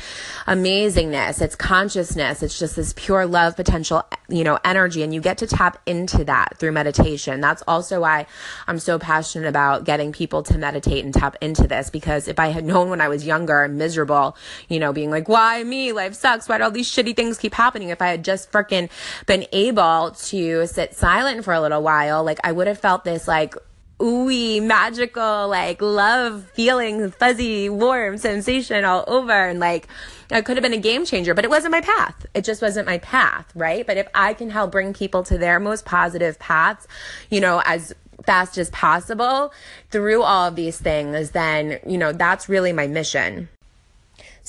amazingness. 0.47 1.41
It's 1.41 1.55
consciousness. 1.55 2.41
It's 2.43 2.57
just 2.57 2.75
this 2.75 2.93
pure 2.93 3.25
love 3.25 3.55
potential, 3.55 4.03
you 4.27 4.43
know, 4.43 4.59
energy. 4.63 5.03
And 5.03 5.13
you 5.13 5.21
get 5.21 5.37
to 5.39 5.47
tap 5.47 5.81
into 5.85 6.23
that 6.25 6.57
through 6.57 6.71
meditation. 6.71 7.41
That's 7.41 7.63
also 7.67 8.01
why 8.01 8.25
I'm 8.67 8.79
so 8.79 8.97
passionate 8.99 9.47
about 9.47 9.83
getting 9.83 10.11
people 10.11 10.43
to 10.43 10.57
meditate 10.57 11.05
and 11.05 11.13
tap 11.13 11.35
into 11.41 11.67
this 11.67 11.89
because 11.89 12.27
if 12.27 12.39
I 12.39 12.47
had 12.47 12.65
known 12.65 12.89
when 12.89 13.01
I 13.01 13.07
was 13.07 13.25
younger 13.25 13.67
miserable, 13.67 13.98
miserable, 13.99 14.37
you 14.67 14.79
know, 14.79 14.93
being 14.93 15.11
like, 15.11 15.27
why 15.27 15.63
me? 15.63 15.91
Life 15.91 16.13
sucks. 16.13 16.47
Why 16.47 16.57
do 16.57 16.63
all 16.63 16.71
these 16.71 16.89
shitty 16.89 17.15
things 17.15 17.37
keep 17.37 17.53
happening? 17.53 17.89
If 17.89 18.01
I 18.01 18.07
had 18.07 18.23
just 18.23 18.51
freaking 18.51 18.89
been 19.25 19.45
able 19.51 20.11
to 20.11 20.67
sit 20.67 20.95
silent 20.95 21.43
for 21.43 21.53
a 21.53 21.61
little 21.61 21.83
while, 21.83 22.23
like 22.23 22.39
I 22.43 22.51
would 22.51 22.67
have 22.67 22.79
felt 22.79 23.03
this 23.03 23.27
like 23.27 23.55
ooey, 23.99 24.63
magical, 24.63 25.49
like 25.49 25.81
love 25.81 26.49
feeling, 26.53 27.11
fuzzy, 27.11 27.67
warm 27.67 28.17
sensation 28.17 28.85
all 28.85 29.03
over. 29.07 29.33
And 29.33 29.59
like, 29.59 29.87
I 30.31 30.41
could 30.41 30.55
have 30.55 30.63
been 30.63 30.73
a 30.73 30.77
game 30.77 31.05
changer, 31.05 31.33
but 31.33 31.43
it 31.43 31.49
wasn't 31.49 31.73
my 31.73 31.81
path. 31.81 32.25
It 32.33 32.45
just 32.45 32.61
wasn't 32.61 32.87
my 32.87 32.99
path, 32.99 33.51
right? 33.55 33.85
But 33.85 33.97
if 33.97 34.07
I 34.15 34.33
can 34.33 34.51
help 34.51 34.71
bring 34.71 34.93
people 34.93 35.23
to 35.23 35.37
their 35.37 35.59
most 35.59 35.83
positive 35.83 36.39
paths, 36.39 36.87
you 37.29 37.41
know, 37.41 37.61
as 37.65 37.93
fast 38.25 38.57
as 38.57 38.69
possible 38.69 39.51
through 39.91 40.21
all 40.23 40.47
of 40.47 40.55
these 40.55 40.77
things, 40.77 41.31
then, 41.31 41.79
you 41.85 41.97
know, 41.97 42.13
that's 42.13 42.47
really 42.47 42.71
my 42.71 42.87
mission. 42.87 43.49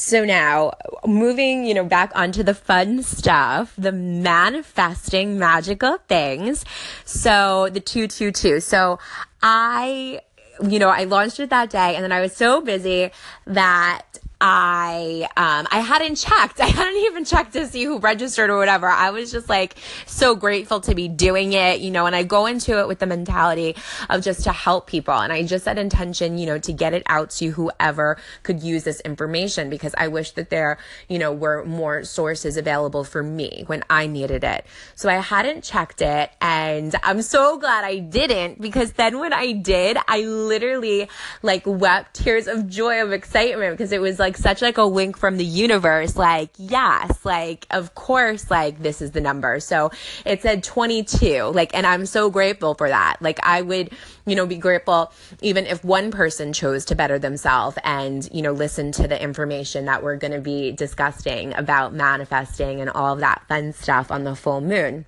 So 0.00 0.24
now, 0.24 0.72
moving, 1.06 1.66
you 1.66 1.74
know, 1.74 1.84
back 1.84 2.10
onto 2.14 2.42
the 2.42 2.54
fun 2.54 3.02
stuff, 3.02 3.74
the 3.76 3.92
manifesting 3.92 5.38
magical 5.38 5.98
things. 6.08 6.64
So 7.04 7.68
the 7.70 7.80
222. 7.80 8.60
So 8.60 8.98
I, 9.42 10.20
you 10.66 10.78
know, 10.78 10.88
I 10.88 11.04
launched 11.04 11.38
it 11.38 11.50
that 11.50 11.68
day 11.68 11.96
and 11.96 12.02
then 12.02 12.12
I 12.12 12.22
was 12.22 12.34
so 12.34 12.62
busy 12.62 13.10
that 13.46 14.06
I 14.40 15.28
um 15.36 15.68
I 15.70 15.80
hadn't 15.80 16.16
checked. 16.16 16.60
I 16.60 16.66
hadn't 16.66 17.02
even 17.02 17.24
checked 17.24 17.52
to 17.52 17.66
see 17.66 17.84
who 17.84 17.98
registered 17.98 18.50
or 18.50 18.56
whatever. 18.56 18.88
I 18.88 19.10
was 19.10 19.30
just 19.30 19.48
like 19.48 19.76
so 20.06 20.34
grateful 20.34 20.80
to 20.82 20.94
be 20.94 21.08
doing 21.08 21.52
it, 21.52 21.80
you 21.80 21.90
know, 21.90 22.06
and 22.06 22.16
I 22.16 22.22
go 22.22 22.46
into 22.46 22.78
it 22.78 22.88
with 22.88 22.98
the 23.00 23.06
mentality 23.06 23.76
of 24.08 24.22
just 24.22 24.44
to 24.44 24.52
help 24.52 24.86
people. 24.86 25.14
And 25.14 25.32
I 25.32 25.42
just 25.42 25.66
had 25.66 25.78
intention, 25.78 26.38
you 26.38 26.46
know, 26.46 26.58
to 26.58 26.72
get 26.72 26.94
it 26.94 27.02
out 27.06 27.30
to 27.30 27.50
whoever 27.50 28.16
could 28.42 28.62
use 28.62 28.84
this 28.84 29.00
information 29.00 29.68
because 29.68 29.94
I 29.98 30.08
wish 30.08 30.32
that 30.32 30.50
there, 30.50 30.78
you 31.08 31.18
know, 31.18 31.32
were 31.32 31.64
more 31.64 32.04
sources 32.04 32.56
available 32.56 33.04
for 33.04 33.22
me 33.22 33.64
when 33.66 33.84
I 33.90 34.06
needed 34.06 34.44
it. 34.44 34.64
So 34.94 35.08
I 35.08 35.14
hadn't 35.14 35.64
checked 35.64 36.00
it 36.00 36.30
and 36.40 36.94
I'm 37.02 37.22
so 37.22 37.58
glad 37.58 37.84
I 37.84 37.98
didn't 37.98 38.60
because 38.60 38.92
then 38.92 39.18
when 39.18 39.32
I 39.32 39.52
did, 39.52 39.98
I 40.08 40.22
literally 40.22 41.08
like 41.42 41.62
wept 41.66 42.14
tears 42.14 42.46
of 42.46 42.68
joy 42.68 43.02
of 43.02 43.12
excitement 43.12 43.76
because 43.76 43.92
it 43.92 44.00
was 44.00 44.18
like 44.18 44.29
like 44.30 44.36
such 44.36 44.62
like 44.62 44.78
a 44.78 44.86
wink 44.86 45.16
from 45.16 45.38
the 45.38 45.44
universe 45.44 46.14
like 46.14 46.50
yes 46.56 47.24
like 47.24 47.66
of 47.70 47.96
course 47.96 48.48
like 48.48 48.80
this 48.80 49.02
is 49.02 49.10
the 49.10 49.20
number 49.20 49.58
so 49.58 49.90
it 50.24 50.40
said 50.40 50.62
22 50.62 51.50
like 51.52 51.74
and 51.74 51.84
i'm 51.84 52.06
so 52.06 52.30
grateful 52.30 52.74
for 52.74 52.88
that 52.88 53.16
like 53.20 53.40
i 53.42 53.60
would 53.60 53.90
you 54.26 54.36
know 54.36 54.46
be 54.46 54.56
grateful 54.56 55.12
even 55.42 55.66
if 55.66 55.82
one 55.82 56.12
person 56.12 56.52
chose 56.52 56.84
to 56.84 56.94
better 56.94 57.18
themselves 57.18 57.76
and 57.82 58.28
you 58.32 58.40
know 58.40 58.52
listen 58.52 58.92
to 58.92 59.08
the 59.08 59.20
information 59.20 59.86
that 59.86 60.00
we're 60.00 60.16
going 60.16 60.32
to 60.32 60.40
be 60.40 60.70
discussing 60.70 61.52
about 61.54 61.92
manifesting 61.92 62.80
and 62.80 62.88
all 62.88 63.14
of 63.14 63.18
that 63.18 63.42
fun 63.48 63.72
stuff 63.72 64.12
on 64.12 64.22
the 64.22 64.36
full 64.36 64.60
moon 64.60 65.04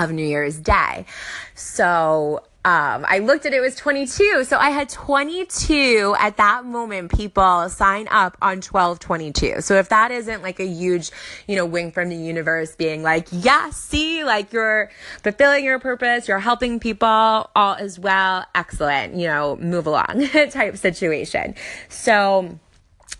of 0.00 0.12
New 0.12 0.24
Year's 0.24 0.60
Day. 0.60 1.06
So 1.56 2.44
um, 2.68 3.06
I 3.08 3.20
looked 3.20 3.46
at 3.46 3.54
it, 3.54 3.56
it 3.56 3.60
was 3.60 3.76
22. 3.76 4.44
So 4.44 4.58
I 4.58 4.68
had 4.68 4.90
22 4.90 6.14
at 6.18 6.36
that 6.36 6.66
moment 6.66 7.10
people 7.10 7.66
sign 7.70 8.06
up 8.10 8.36
on 8.42 8.56
1222. 8.56 9.62
So 9.62 9.76
if 9.76 9.88
that 9.88 10.10
isn't 10.10 10.42
like 10.42 10.60
a 10.60 10.66
huge, 10.66 11.10
you 11.46 11.56
know, 11.56 11.64
wing 11.64 11.92
from 11.92 12.10
the 12.10 12.16
universe 12.16 12.76
being 12.76 13.02
like, 13.02 13.28
yes, 13.32 13.42
yeah, 13.42 13.70
see, 13.70 14.22
like 14.22 14.52
you're 14.52 14.90
fulfilling 15.22 15.64
your 15.64 15.78
purpose, 15.78 16.28
you're 16.28 16.40
helping 16.40 16.78
people 16.78 17.08
all 17.08 17.74
as 17.74 17.98
well. 17.98 18.44
Excellent, 18.54 19.14
you 19.14 19.28
know, 19.28 19.56
move 19.56 19.86
along 19.86 20.28
type 20.50 20.76
situation. 20.76 21.54
So, 21.88 22.58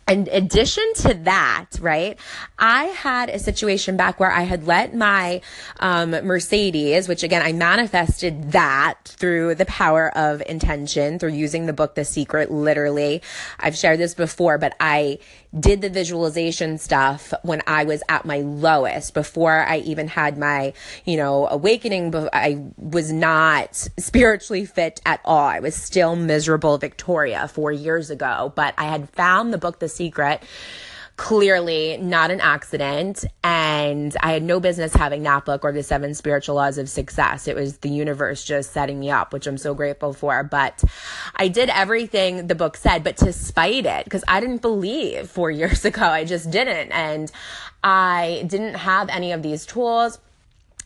in 0.08 0.28
addition 0.32 0.84
to 0.96 1.14
that, 1.24 1.66
right, 1.80 2.18
I 2.58 2.84
had 2.84 3.28
a 3.28 3.38
situation 3.38 3.96
back 3.96 4.18
where 4.18 4.30
I 4.30 4.42
had 4.42 4.66
let 4.66 4.94
my 4.94 5.42
um, 5.80 6.10
Mercedes, 6.10 7.08
which 7.08 7.22
again, 7.22 7.42
I 7.42 7.52
manifested 7.52 8.52
that 8.52 8.94
through 9.04 9.54
the 9.56 9.66
power 9.66 10.16
of 10.16 10.42
intention, 10.46 11.18
through 11.18 11.32
using 11.32 11.66
the 11.66 11.72
book 11.72 11.94
The 11.94 12.04
Secret, 12.04 12.50
literally. 12.50 13.22
I've 13.60 13.76
shared 13.76 14.00
this 14.00 14.14
before, 14.14 14.56
but 14.56 14.74
I 14.80 15.18
did 15.58 15.80
the 15.80 15.90
visualization 15.90 16.78
stuff 16.78 17.32
when 17.42 17.62
I 17.66 17.84
was 17.84 18.02
at 18.08 18.24
my 18.24 18.38
lowest 18.38 19.14
before 19.14 19.64
I 19.66 19.78
even 19.78 20.08
had 20.08 20.36
my, 20.38 20.72
you 21.04 21.16
know, 21.16 21.46
awakening. 21.48 22.14
I 22.32 22.64
was 22.76 23.12
not 23.12 23.74
spiritually 23.98 24.64
fit 24.64 25.00
at 25.06 25.20
all. 25.24 25.46
I 25.46 25.60
was 25.60 25.74
still 25.74 26.16
miserable 26.16 26.78
Victoria 26.78 27.48
four 27.48 27.72
years 27.72 28.10
ago, 28.10 28.52
but 28.54 28.74
I 28.76 28.86
had 28.86 29.08
found 29.10 29.52
the 29.52 29.58
book, 29.58 29.78
The 29.78 29.88
Secret 29.98 30.42
clearly 31.18 31.98
not 31.98 32.30
an 32.30 32.40
accident. 32.40 33.24
And 33.42 34.16
I 34.22 34.32
had 34.32 34.42
no 34.42 34.60
business 34.60 34.94
having 34.94 35.24
that 35.24 35.44
book 35.44 35.64
or 35.64 35.72
the 35.72 35.82
seven 35.82 36.14
spiritual 36.14 36.54
laws 36.54 36.78
of 36.78 36.88
success. 36.88 37.48
It 37.48 37.56
was 37.56 37.78
the 37.78 37.90
universe 37.90 38.44
just 38.44 38.72
setting 38.72 38.98
me 38.98 39.10
up, 39.10 39.32
which 39.32 39.46
I'm 39.46 39.58
so 39.58 39.74
grateful 39.74 40.12
for. 40.12 40.44
But 40.44 40.82
I 41.34 41.48
did 41.48 41.68
everything 41.70 42.46
the 42.46 42.54
book 42.54 42.76
said, 42.76 43.02
but 43.02 43.16
to 43.18 43.32
spite 43.32 43.84
it, 43.84 44.04
because 44.04 44.22
I 44.28 44.40
didn't 44.40 44.62
believe 44.62 45.28
four 45.28 45.50
years 45.60 45.84
ago. 45.84 46.06
I 46.06 46.24
just 46.24 46.50
didn't. 46.50 46.92
And 46.92 47.30
I 47.82 48.44
didn't 48.46 48.74
have 48.74 49.08
any 49.08 49.32
of 49.32 49.42
these 49.42 49.66
tools. 49.66 50.20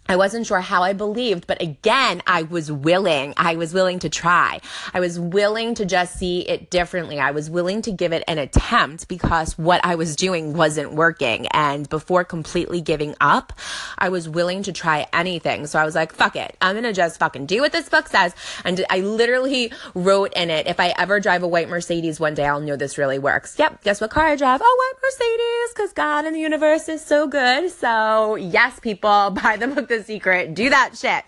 I 0.09 0.17
wasn't 0.17 0.47
sure 0.47 0.61
how 0.61 0.83
I 0.83 0.93
believed, 0.93 1.47
but 1.47 1.63
again, 1.63 2.23
I 2.27 2.43
was 2.43 2.71
willing. 2.71 3.35
I 3.37 3.55
was 3.55 3.73
willing 3.73 4.01
to 4.01 4.09
try. 4.09 4.61
I 4.93 5.01
was 5.01 5.19
willing 5.19 5.75
to 5.77 5.87
just 5.87 6.19
see 6.19 6.41
it 6.41 6.71
differently. 6.71 7.21
I 7.21 7.31
was 7.31 7.49
willing 7.49 7.83
to 7.83 7.93
give 7.93 8.13
it 8.13 8.25
an 8.27 8.39
attempt 8.39 9.07
because 9.07 9.57
what 9.57 9.83
I 9.85 9.95
was 9.95 10.17
doing 10.17 10.55
wasn't 10.55 10.93
working. 10.93 11.47
And 11.49 11.89
before 11.89 12.25
completely 12.25 12.81
giving 12.81 13.15
up, 13.21 13.53
I 13.97 14.09
was 14.09 14.29
willing 14.29 14.65
to 14.65 14.73
try 14.73 15.07
anything. 15.13 15.67
So 15.69 15.79
I 15.79 15.85
was 15.85 15.95
like, 15.95 16.13
fuck 16.13 16.35
it. 16.35 16.57
I'm 16.61 16.75
going 16.75 16.83
to 16.83 16.93
just 16.93 17.21
fucking 17.21 17.47
do 17.47 17.61
what 17.61 17.73
this 17.73 17.89
book 17.89 18.09
says. 18.09 18.35
And 18.65 18.85
I 18.91 19.01
literally 19.01 19.73
wrote 19.95 20.33
in 20.35 20.51
it, 20.51 20.67
if 20.67 20.81
I 20.81 20.95
ever 20.99 21.21
drive 21.21 21.45
a 21.45 21.49
white 21.49 21.69
Mercedes 21.69 22.19
one 22.19 22.35
day, 22.35 22.45
I'll 22.45 22.61
know 22.61 22.77
this 22.77 22.99
really 22.99 23.21
works. 23.21 23.57
Yep. 23.57 23.85
Guess 23.85 24.01
what 24.01 24.11
car 24.11 24.27
I 24.27 24.37
drive? 24.37 24.61
Oh, 24.63 24.93
white 24.93 25.01
Mercedes. 25.01 25.75
Cause 25.75 25.93
God 25.93 26.25
and 26.25 26.35
the 26.35 26.41
universe 26.41 26.89
is 26.89 27.05
so 27.05 27.29
good. 27.29 27.71
So 27.71 28.35
yes, 28.35 28.81
people 28.81 29.31
buy 29.43 29.57
the 29.57 29.69
book 29.69 29.92
the 29.93 30.03
secret. 30.03 30.55
Do 30.55 30.71
that 30.71 30.97
shit. 30.97 31.25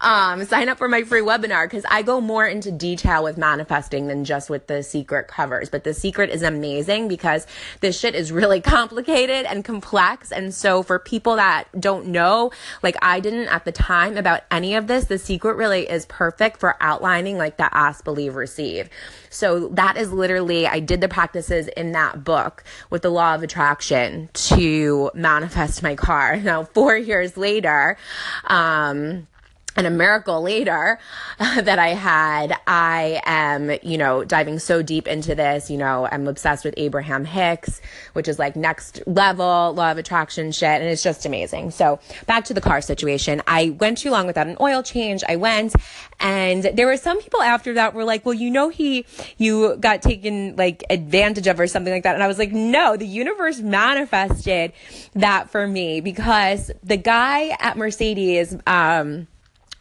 Um, 0.00 0.44
sign 0.44 0.68
up 0.68 0.78
for 0.78 0.88
my 0.88 1.02
free 1.04 1.20
webinar 1.20 1.64
because 1.64 1.84
I 1.88 2.02
go 2.02 2.20
more 2.20 2.46
into 2.46 2.70
detail 2.70 3.22
with 3.22 3.38
manifesting 3.38 4.08
than 4.08 4.24
just 4.24 4.50
with 4.50 4.66
the 4.66 4.82
secret 4.82 5.28
covers. 5.28 5.70
But 5.70 5.84
the 5.84 5.94
secret 5.94 6.30
is 6.30 6.42
amazing 6.42 7.08
because 7.08 7.46
this 7.80 7.98
shit 7.98 8.14
is 8.14 8.32
really 8.32 8.60
complicated 8.76 9.46
and 9.46 9.64
complex. 9.64 10.32
And 10.32 10.52
so 10.52 10.82
for 10.82 10.98
people 10.98 11.36
that 11.36 11.68
don't 11.78 12.08
know, 12.08 12.50
like 12.82 12.96
I 13.00 13.20
didn't 13.20 13.48
at 13.48 13.64
the 13.64 13.72
time 13.72 14.16
about 14.16 14.42
any 14.50 14.74
of 14.74 14.86
this, 14.86 15.04
the 15.04 15.18
secret 15.18 15.56
really 15.56 15.88
is 15.88 16.06
perfect 16.06 16.58
for 16.58 16.76
outlining 16.80 17.38
like 17.38 17.56
the 17.56 17.74
ask, 17.74 18.04
believe, 18.04 18.34
receive. 18.34 18.90
So 19.30 19.68
that 19.68 19.96
is 19.96 20.12
literally, 20.12 20.66
I 20.66 20.80
did 20.80 21.00
the 21.00 21.08
practices 21.08 21.68
in 21.68 21.92
that 21.92 22.24
book 22.24 22.64
with 22.90 23.02
the 23.02 23.10
law 23.10 23.34
of 23.34 23.42
attraction 23.42 24.28
to 24.34 25.10
manifest 25.14 25.82
my 25.82 25.94
car. 25.94 26.36
Now, 26.50 26.64
four 26.64 26.96
years 26.96 27.36
later, 27.36 27.96
um, 28.44 29.28
and 29.76 29.86
a 29.86 29.90
miracle 29.90 30.42
later 30.42 30.98
that 31.38 31.78
I 31.78 31.88
had, 31.88 32.54
I 32.66 33.20
am, 33.24 33.70
you 33.82 33.98
know, 33.98 34.24
diving 34.24 34.58
so 34.58 34.82
deep 34.82 35.06
into 35.06 35.34
this. 35.34 35.70
You 35.70 35.78
know, 35.78 36.08
I'm 36.10 36.26
obsessed 36.26 36.64
with 36.64 36.74
Abraham 36.76 37.24
Hicks, 37.24 37.80
which 38.12 38.28
is 38.28 38.38
like 38.38 38.56
next 38.56 39.00
level 39.06 39.72
law 39.74 39.92
of 39.92 39.98
attraction 39.98 40.52
shit. 40.52 40.80
And 40.80 40.84
it's 40.84 41.02
just 41.02 41.24
amazing. 41.24 41.70
So 41.70 42.00
back 42.26 42.44
to 42.46 42.54
the 42.54 42.60
car 42.60 42.80
situation. 42.80 43.42
I 43.46 43.70
went 43.70 43.98
too 43.98 44.10
long 44.10 44.26
without 44.26 44.46
an 44.46 44.56
oil 44.60 44.82
change. 44.82 45.22
I 45.28 45.36
went 45.36 45.74
and 46.18 46.64
there 46.64 46.86
were 46.86 46.96
some 46.96 47.20
people 47.20 47.40
after 47.40 47.74
that 47.74 47.94
were 47.94 48.04
like, 48.04 48.26
well, 48.26 48.34
you 48.34 48.50
know, 48.50 48.68
he, 48.68 49.06
you 49.38 49.76
got 49.76 50.02
taken 50.02 50.56
like 50.56 50.84
advantage 50.90 51.46
of 51.46 51.58
or 51.58 51.66
something 51.66 51.92
like 51.92 52.02
that. 52.02 52.14
And 52.14 52.22
I 52.22 52.28
was 52.28 52.38
like, 52.38 52.52
no, 52.52 52.96
the 52.96 53.06
universe 53.06 53.60
manifested 53.60 54.72
that 55.14 55.48
for 55.48 55.66
me 55.66 56.00
because 56.00 56.70
the 56.82 56.96
guy 56.96 57.56
at 57.60 57.76
Mercedes, 57.76 58.56
um, 58.66 59.26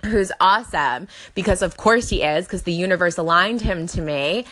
who's 0.05 0.31
awesome 0.39 1.07
because 1.35 1.61
of 1.61 1.77
course 1.77 2.09
he 2.09 2.23
is 2.23 2.45
because 2.45 2.63
the 2.63 2.71
universe 2.71 3.17
aligned 3.17 3.61
him 3.61 3.85
to 3.87 4.01
me 4.01 4.45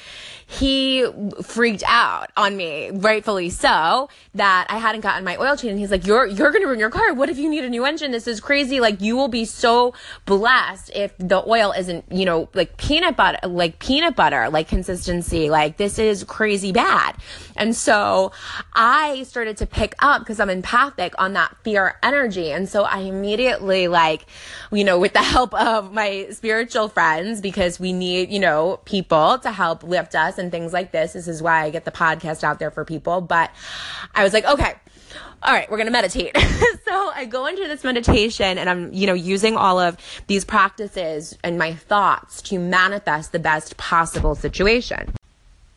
he 0.50 1.06
freaked 1.44 1.84
out 1.86 2.32
on 2.38 2.56
me, 2.56 2.90
rightfully 2.92 3.50
so, 3.50 4.08
that 4.34 4.66
I 4.70 4.78
hadn't 4.78 5.02
gotten 5.02 5.26
my 5.26 5.36
oil 5.36 5.58
change. 5.58 5.72
And 5.72 5.80
he's 5.80 5.92
like, 5.92 6.08
you're, 6.08 6.26
you're 6.26 6.52
going 6.52 6.62
to 6.62 6.68
ruin 6.68 6.80
your 6.80 6.90
car. 6.90 7.14
What 7.14 7.30
if 7.30 7.38
you 7.38 7.50
need 7.50 7.66
a 7.66 7.70
new 7.70 7.84
engine? 7.84 8.12
This 8.12 8.28
is 8.28 8.40
crazy. 8.40 8.80
Like 8.80 9.02
you 9.02 9.18
will 9.18 9.28
be 9.28 9.44
so 9.44 9.94
blessed 10.26 10.92
if 10.96 11.18
the 11.18 11.44
oil 11.46 11.74
isn't, 11.74 12.06
you 12.10 12.24
know, 12.24 12.48
like 12.54 12.78
peanut 12.78 13.18
butter, 13.18 13.46
like 13.46 13.80
peanut 13.80 14.16
butter, 14.16 14.50
like 14.50 14.70
consistency. 14.70 15.50
Like 15.50 15.76
this 15.76 16.00
is 16.00 16.24
crazy 16.24 16.72
bad. 16.72 17.18
And 17.58 17.76
so 17.76 18.32
I 18.74 19.24
started 19.24 19.58
to 19.58 19.66
pick 19.66 19.96
up 20.00 20.22
because 20.22 20.40
I'm 20.40 20.50
empathic 20.50 21.14
on 21.18 21.34
that 21.34 21.58
fear 21.64 22.00
energy. 22.02 22.54
And 22.54 22.70
so 22.70 22.84
I 22.84 23.00
immediately 23.00 23.90
like, 23.90 24.26
you 24.72 24.86
know, 24.86 24.98
with 24.98 25.12
the 25.12 25.24
help 25.24 25.54
of 25.54 25.92
my 25.92 26.28
spiritual 26.32 26.88
friends, 26.88 27.42
because 27.42 27.82
we 27.82 27.92
need, 27.92 28.32
you 28.32 28.40
know, 28.40 28.80
people 28.86 29.40
to 29.40 29.52
help 29.52 29.84
lift 29.84 30.16
us 30.16 30.37
and 30.38 30.52
things 30.52 30.74
like 30.74 30.92
this. 30.92 31.14
This 31.14 31.28
is 31.28 31.42
why 31.42 31.64
I 31.64 31.70
get 31.70 31.86
the 31.86 31.92
podcast 31.92 32.44
out 32.44 32.60
there 32.60 32.72
for 32.72 32.86
people. 32.86 33.22
But 33.22 33.52
I 34.14 34.24
was 34.24 34.34
like, 34.34 34.46
okay, 34.46 34.76
all 35.44 35.54
right, 35.54 35.70
we're 35.70 35.78
going 35.78 35.88
to 35.88 35.92
meditate. 35.92 36.36
so 36.86 37.12
I 37.14 37.26
go 37.26 37.46
into 37.46 37.68
this 37.68 37.84
meditation 37.84 38.58
and 38.58 38.70
I'm, 38.70 38.92
you 38.94 39.08
know, 39.08 39.14
using 39.14 39.56
all 39.56 39.80
of 39.80 39.98
these 40.28 40.44
practices 40.44 41.38
and 41.44 41.58
my 41.58 41.74
thoughts 41.74 42.42
to 42.44 42.60
manifest 42.60 43.32
the 43.32 43.40
best 43.40 43.78
possible 43.78 44.36
situation. 44.36 45.14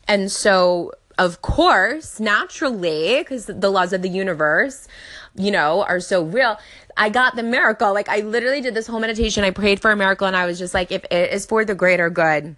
And 0.07 0.31
so, 0.31 0.93
of 1.17 1.41
course, 1.41 2.19
naturally, 2.19 3.19
because 3.19 3.45
the 3.45 3.69
laws 3.69 3.93
of 3.93 4.01
the 4.01 4.09
universe, 4.09 4.87
you 5.35 5.51
know, 5.51 5.83
are 5.83 5.99
so 5.99 6.23
real, 6.23 6.57
I 6.97 7.09
got 7.09 7.35
the 7.35 7.43
miracle. 7.43 7.93
Like, 7.93 8.09
I 8.09 8.19
literally 8.19 8.61
did 8.61 8.73
this 8.73 8.87
whole 8.87 8.99
meditation. 8.99 9.43
I 9.43 9.51
prayed 9.51 9.79
for 9.79 9.91
a 9.91 9.95
miracle 9.95 10.27
and 10.27 10.35
I 10.35 10.45
was 10.45 10.57
just 10.57 10.73
like, 10.73 10.91
if 10.91 11.05
it 11.11 11.31
is 11.31 11.45
for 11.45 11.63
the 11.63 11.75
greater 11.75 12.09
good, 12.09 12.55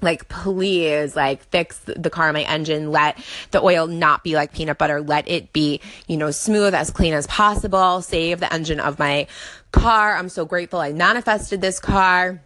like 0.00 0.28
please 0.28 1.16
like 1.16 1.42
fix 1.50 1.78
the 1.84 2.10
car 2.10 2.32
my 2.32 2.42
engine. 2.42 2.90
Let 2.90 3.18
the 3.50 3.62
oil 3.62 3.86
not 3.86 4.22
be 4.22 4.34
like 4.34 4.52
peanut 4.52 4.78
butter. 4.78 5.00
Let 5.00 5.28
it 5.28 5.52
be 5.52 5.80
you 6.06 6.16
know 6.16 6.30
smooth 6.30 6.74
as 6.74 6.90
clean 6.90 7.14
as 7.14 7.26
possible. 7.26 8.02
Save 8.02 8.40
the 8.40 8.52
engine 8.52 8.80
of 8.80 8.98
my 8.98 9.26
car. 9.72 10.16
I'm 10.16 10.28
so 10.28 10.44
grateful 10.44 10.80
i 10.80 10.92
manifested 10.92 11.60
this 11.60 11.78
car 11.78 12.40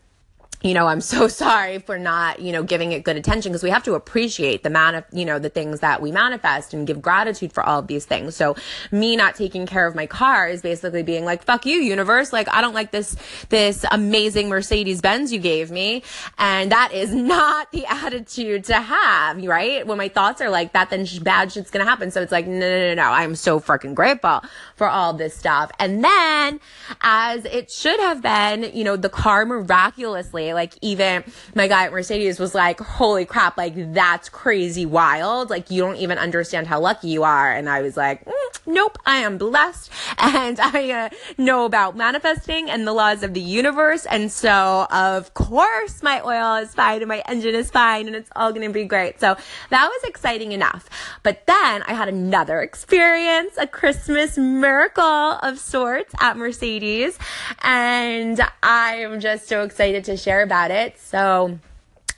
you 0.63 0.75
know, 0.75 0.87
I'm 0.87 1.01
so 1.01 1.29
sorry 1.43 1.79
for 1.79 1.99
not, 1.99 2.41
you 2.41 2.53
know, 2.53 2.63
giving 2.63 2.93
it 2.93 3.05
good 3.05 3.17
attention 3.17 3.53
because 3.53 3.63
we 3.63 3.71
have 3.71 3.83
to 3.85 3.95
appreciate 3.95 4.63
the 4.63 4.71
man, 4.71 5.05
you 5.13 5.25
know, 5.25 5.39
the 5.39 5.49
things 5.49 5.81
that 5.81 6.01
we 6.01 6.13
manifest 6.13 6.73
and 6.75 6.87
give 6.87 7.03
gratitude 7.03 7.53
for 7.53 7.63
all 7.63 7.81
of 7.81 7.87
these 7.87 8.05
things. 8.05 8.37
So 8.37 8.57
me 8.91 9.17
not 9.17 9.35
taking 9.35 9.67
care 9.67 9.87
of 9.87 9.95
my 9.95 10.07
car 10.07 10.49
is 10.49 10.63
basically 10.63 11.03
being 11.03 11.25
like, 11.25 11.43
fuck 11.45 11.67
you, 11.67 11.79
universe. 11.79 12.33
Like, 12.33 12.49
I 12.49 12.61
don't 12.61 12.75
like 12.75 12.91
this, 12.91 13.17
this 13.49 13.85
amazing 13.91 14.49
Mercedes 14.49 15.01
Benz 15.01 15.33
you 15.33 15.41
gave 15.41 15.71
me. 15.71 16.03
And 16.39 16.71
that 16.73 16.93
is 16.93 17.15
not 17.15 17.71
the 17.73 17.87
attitude 17.87 18.65
to 18.65 18.75
have, 18.75 19.43
right? 19.45 19.87
When 19.87 19.99
my 19.99 20.09
thoughts 20.09 20.41
are 20.41 20.51
like 20.51 20.73
that, 20.73 20.91
then 20.91 21.07
bad 21.23 21.53
shit's 21.53 21.71
gonna 21.71 21.85
happen. 21.85 22.11
So 22.11 22.23
it's 22.23 22.33
like, 22.33 22.47
no, 22.47 22.59
no, 22.59 22.89
no, 22.89 22.95
no. 22.95 23.11
I'm 23.11 23.35
so 23.35 23.61
freaking 23.61 23.95
grateful 23.95 24.43
for 24.77 24.89
all 24.89 25.13
this 25.13 25.37
stuff. 25.37 25.71
And 25.79 26.05
then 26.05 26.61
as 27.01 27.45
it 27.45 27.71
should 27.71 27.99
have 28.01 28.23
been, 28.23 28.75
you 28.75 28.85
know, 28.85 28.97
the 28.97 29.09
car 29.09 29.45
miraculously 29.45 30.52
like 30.53 30.75
even 30.81 31.25
my 31.55 31.69
guy 31.69 31.87
at 31.87 31.93
Mercedes 31.93 32.39
was 32.39 32.55
like, 32.55 32.81
holy 32.81 33.25
crap, 33.25 33.57
like 33.57 33.93
that's 33.93 34.29
crazy 34.29 34.87
wild. 34.87 35.51
Like 35.51 35.71
you 35.71 35.83
don't 35.83 35.97
even 35.97 36.19
understand 36.19 36.67
how 36.67 36.81
lucky 36.81 37.09
you 37.09 37.23
are. 37.25 37.53
And 37.53 37.69
I 37.69 37.83
was 37.83 37.97
like, 37.97 38.25
mm, 38.25 38.33
nope, 38.67 38.99
I 39.07 39.19
am 39.19 39.39
blessed 39.39 39.91
and 40.19 40.59
I 40.61 40.91
uh, 40.91 41.09
know 41.39 41.65
about 41.65 41.97
manifesting 41.97 42.71
and 42.71 42.87
the 42.87 42.93
laws 42.93 43.23
of 43.23 43.35
the 43.35 43.41
universe. 43.41 44.07
And 44.07 44.31
so 44.31 44.87
of 44.91 45.35
course 45.35 46.03
my 46.03 46.21
oil 46.21 46.57
is 46.63 46.75
fine 46.75 47.01
and 47.01 47.09
my 47.09 47.23
engine 47.27 47.55
is 47.55 47.71
fine 47.71 48.07
and 48.07 48.17
it's 48.17 48.31
all 48.37 48.53
going 48.53 48.67
to 48.67 48.73
be 48.73 48.85
great. 48.85 49.21
So 49.21 49.37
that 49.71 49.89
was 49.89 50.03
exciting 50.05 50.53
enough. 50.53 50.89
But 51.23 51.47
then 51.47 51.83
I 51.83 51.95
had 51.95 52.09
another 52.09 52.61
experience, 52.61 53.55
a 53.59 53.67
Christmas 53.67 54.37
miracle 54.37 55.03
of 55.05 55.59
sorts 55.59 56.15
at 56.21 56.37
Mercedes. 56.37 57.19
And 57.63 58.41
I'm 58.63 59.21
just 59.21 59.49
so 59.49 59.63
excited 59.63 60.05
to 60.05 60.17
share 60.17 60.42
about 60.43 60.71
it. 60.71 60.99
So 60.99 61.59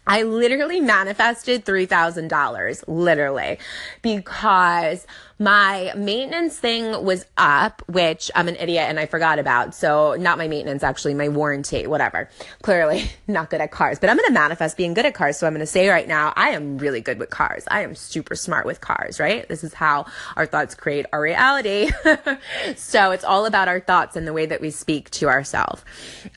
I 0.06 0.22
literally 0.22 0.80
manifested 0.80 1.64
$3,000, 1.64 2.84
literally, 2.87 3.58
because 4.02 5.06
my 5.38 5.92
maintenance 5.97 6.59
thing 6.59 7.05
was 7.05 7.27
up, 7.37 7.83
which 7.88 8.31
I'm 8.35 8.47
an 8.47 8.57
idiot 8.57 8.85
and 8.88 9.01
I 9.01 9.07
forgot 9.07 9.38
about. 9.38 9.75
So 9.75 10.14
not 10.14 10.38
my 10.38 10.47
maintenance, 10.47 10.83
actually, 10.83 11.14
my 11.14 11.29
warranty, 11.29 11.87
whatever. 11.87 12.31
Clearly 12.62 13.11
not 13.29 13.51
good 13.51 13.61
at 13.61 13.73
cars, 13.73 13.99
but 13.99 14.11
I'm 14.11 14.16
going 14.16 14.29
to 14.29 14.33
manifest 14.33 14.77
being 14.77 14.94
good 14.94 15.07
at 15.07 15.14
cars. 15.14 15.37
So 15.37 15.47
I'm 15.47 15.53
going 15.53 15.61
to 15.61 15.66
say 15.66 15.88
right 15.88 16.07
now, 16.07 16.33
I 16.37 16.51
am 16.51 16.79
really 16.79 17.01
good 17.01 17.18
with 17.18 17.31
cars. 17.31 17.64
I 17.68 17.83
am 17.83 17.94
super 17.97 18.37
smart 18.37 18.64
with 18.64 18.81
cars, 18.81 19.18
right? 19.18 19.49
This 19.49 19.64
is 19.64 19.75
how 19.75 20.07
our 20.37 20.47
thoughts 20.47 20.75
create 20.75 21.07
our 21.12 21.20
reality. 21.20 21.90
so 22.77 23.11
it's 23.11 23.25
all 23.25 23.47
about 23.47 23.66
our 23.66 23.81
thoughts 23.81 24.14
and 24.14 24.27
the 24.27 24.33
way 24.33 24.47
that 24.47 24.61
we 24.61 24.70
speak 24.70 25.11
to 25.11 25.29
ourselves. 25.29 25.85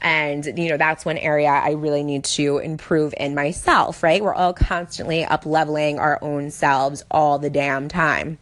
And, 0.01 0.43
you 0.57 0.69
know, 0.69 0.77
that's 0.77 1.05
one 1.05 1.17
area 1.17 1.49
I 1.49 1.71
really 1.71 2.03
need 2.03 2.23
to 2.23 2.57
improve 2.57 3.13
in 3.17 3.35
myself, 3.35 4.01
right? 4.01 4.23
We're 4.23 4.33
all 4.33 4.53
constantly 4.53 5.23
up 5.23 5.45
leveling 5.45 5.99
our 5.99 6.17
own 6.23 6.49
selves 6.49 7.03
all 7.11 7.37
the 7.37 7.49
damn 7.49 7.89
time 7.89 8.39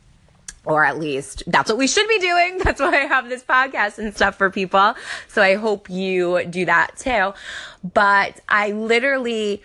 or 0.65 0.83
at 0.83 0.99
least 0.99 1.43
that's 1.47 1.69
what 1.69 1.77
we 1.77 1.87
should 1.87 2.07
be 2.07 2.19
doing. 2.19 2.57
That's 2.63 2.79
why 2.79 3.03
I 3.03 3.05
have 3.05 3.29
this 3.29 3.43
podcast 3.43 3.99
and 3.99 4.15
stuff 4.15 4.37
for 4.37 4.49
people. 4.49 4.95
So 5.27 5.41
I 5.41 5.55
hope 5.55 5.89
you 5.89 6.43
do 6.45 6.65
that 6.65 6.97
too. 6.97 7.33
But 7.93 8.39
I 8.49 8.71
literally, 8.71 9.61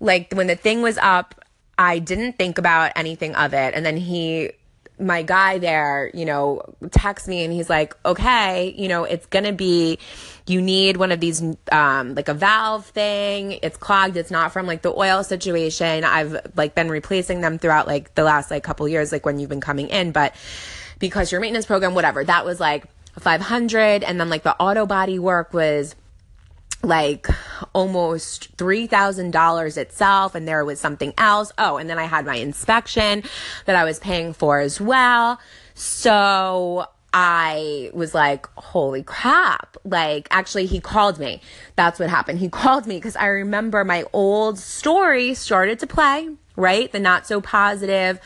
like, 0.00 0.32
when 0.32 0.46
the 0.46 0.56
thing 0.56 0.82
was 0.82 0.98
up, 0.98 1.44
I 1.76 1.98
didn't 1.98 2.38
think 2.38 2.58
about 2.58 2.92
anything 2.94 3.34
of 3.34 3.52
it. 3.52 3.74
And 3.74 3.84
then 3.84 3.96
he 3.96 4.52
my 4.98 5.22
guy 5.22 5.58
there, 5.58 6.10
you 6.14 6.24
know, 6.24 6.62
texts 6.92 7.28
me 7.28 7.44
and 7.44 7.52
he's 7.52 7.68
like, 7.68 7.96
okay, 8.06 8.74
you 8.76 8.86
know, 8.86 9.04
it's 9.04 9.26
going 9.26 9.44
to 9.44 9.52
be, 9.52 9.98
you 10.46 10.62
need 10.62 10.96
one 10.96 11.10
of 11.10 11.18
these, 11.18 11.42
um, 11.72 12.14
like 12.14 12.28
a 12.28 12.34
valve 12.34 12.86
thing. 12.86 13.58
It's 13.62 13.76
clogged. 13.76 14.16
It's 14.16 14.30
not 14.30 14.52
from 14.52 14.66
like 14.66 14.82
the 14.82 14.92
oil 14.92 15.24
situation. 15.24 16.04
I've 16.04 16.36
like 16.56 16.74
been 16.74 16.88
replacing 16.88 17.40
them 17.40 17.58
throughout 17.58 17.88
like 17.88 18.14
the 18.14 18.22
last 18.22 18.50
like 18.50 18.62
couple 18.62 18.86
years, 18.88 19.10
like 19.10 19.26
when 19.26 19.40
you've 19.40 19.50
been 19.50 19.60
coming 19.60 19.88
in, 19.88 20.12
but 20.12 20.34
because 21.00 21.32
your 21.32 21.40
maintenance 21.40 21.66
program, 21.66 21.94
whatever, 21.94 22.22
that 22.22 22.44
was 22.44 22.60
like 22.60 22.84
500. 23.18 24.04
And 24.04 24.20
then 24.20 24.28
like 24.28 24.44
the 24.44 24.56
auto 24.56 24.86
body 24.86 25.18
work 25.18 25.52
was, 25.52 25.96
like 26.84 27.26
almost 27.72 28.56
$3,000 28.56 29.76
itself 29.76 30.34
and 30.34 30.46
there 30.46 30.64
was 30.64 30.80
something 30.80 31.12
else. 31.18 31.52
Oh, 31.58 31.76
and 31.76 31.88
then 31.88 31.98
I 31.98 32.04
had 32.04 32.26
my 32.26 32.36
inspection 32.36 33.22
that 33.66 33.76
I 33.76 33.84
was 33.84 33.98
paying 33.98 34.32
for 34.32 34.60
as 34.60 34.80
well. 34.80 35.40
So 35.74 36.86
I 37.12 37.90
was 37.94 38.12
like, 38.12 38.46
holy 38.56 39.04
crap. 39.04 39.76
Like, 39.84 40.26
actually, 40.30 40.66
he 40.66 40.80
called 40.80 41.18
me. 41.18 41.40
That's 41.76 42.00
what 42.00 42.10
happened. 42.10 42.40
He 42.40 42.48
called 42.50 42.86
me 42.86 42.96
because 42.96 43.16
I 43.16 43.26
remember 43.26 43.84
my 43.84 44.04
old 44.12 44.58
story 44.58 45.34
started 45.34 45.78
to 45.78 45.86
play, 45.86 46.28
right? 46.56 46.90
The 46.90 46.98
not 46.98 47.26
so 47.26 47.40
positive 47.40 48.20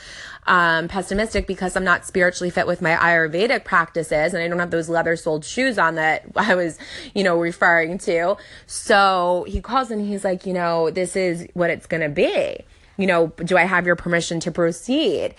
um, 0.48 0.88
pessimistic 0.88 1.46
because 1.46 1.76
I'm 1.76 1.84
not 1.84 2.06
spiritually 2.06 2.50
fit 2.50 2.66
with 2.66 2.82
my 2.82 2.96
Ayurvedic 2.96 3.64
practices 3.64 4.34
and 4.34 4.42
I 4.42 4.48
don't 4.48 4.58
have 4.58 4.70
those 4.70 4.88
leather 4.88 5.14
soled 5.14 5.44
shoes 5.44 5.78
on 5.78 5.96
that 5.96 6.24
I 6.36 6.54
was, 6.54 6.78
you 7.14 7.22
know, 7.22 7.38
referring 7.38 7.98
to. 7.98 8.36
So 8.66 9.44
he 9.46 9.60
calls 9.60 9.90
and 9.90 10.06
he's 10.06 10.24
like, 10.24 10.46
you 10.46 10.54
know, 10.54 10.90
this 10.90 11.14
is 11.14 11.46
what 11.54 11.70
it's 11.70 11.86
going 11.86 12.00
to 12.00 12.08
be. 12.08 12.58
You 12.96 13.06
know, 13.06 13.28
do 13.36 13.56
I 13.56 13.62
have 13.62 13.86
your 13.86 13.94
permission 13.94 14.40
to 14.40 14.50
proceed? 14.50 15.34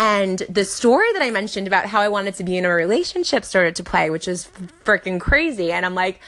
And 0.00 0.38
the 0.48 0.64
story 0.64 1.12
that 1.12 1.20
I 1.20 1.30
mentioned 1.30 1.66
about 1.66 1.84
how 1.84 2.00
I 2.00 2.08
wanted 2.08 2.34
to 2.36 2.42
be 2.42 2.56
in 2.56 2.64
a 2.64 2.70
relationship 2.70 3.44
started 3.44 3.76
to 3.76 3.84
play, 3.84 4.08
which 4.08 4.26
is 4.26 4.48
freaking 4.82 5.20
crazy. 5.20 5.72
And 5.72 5.84
I'm 5.84 5.94
like, 5.94 6.20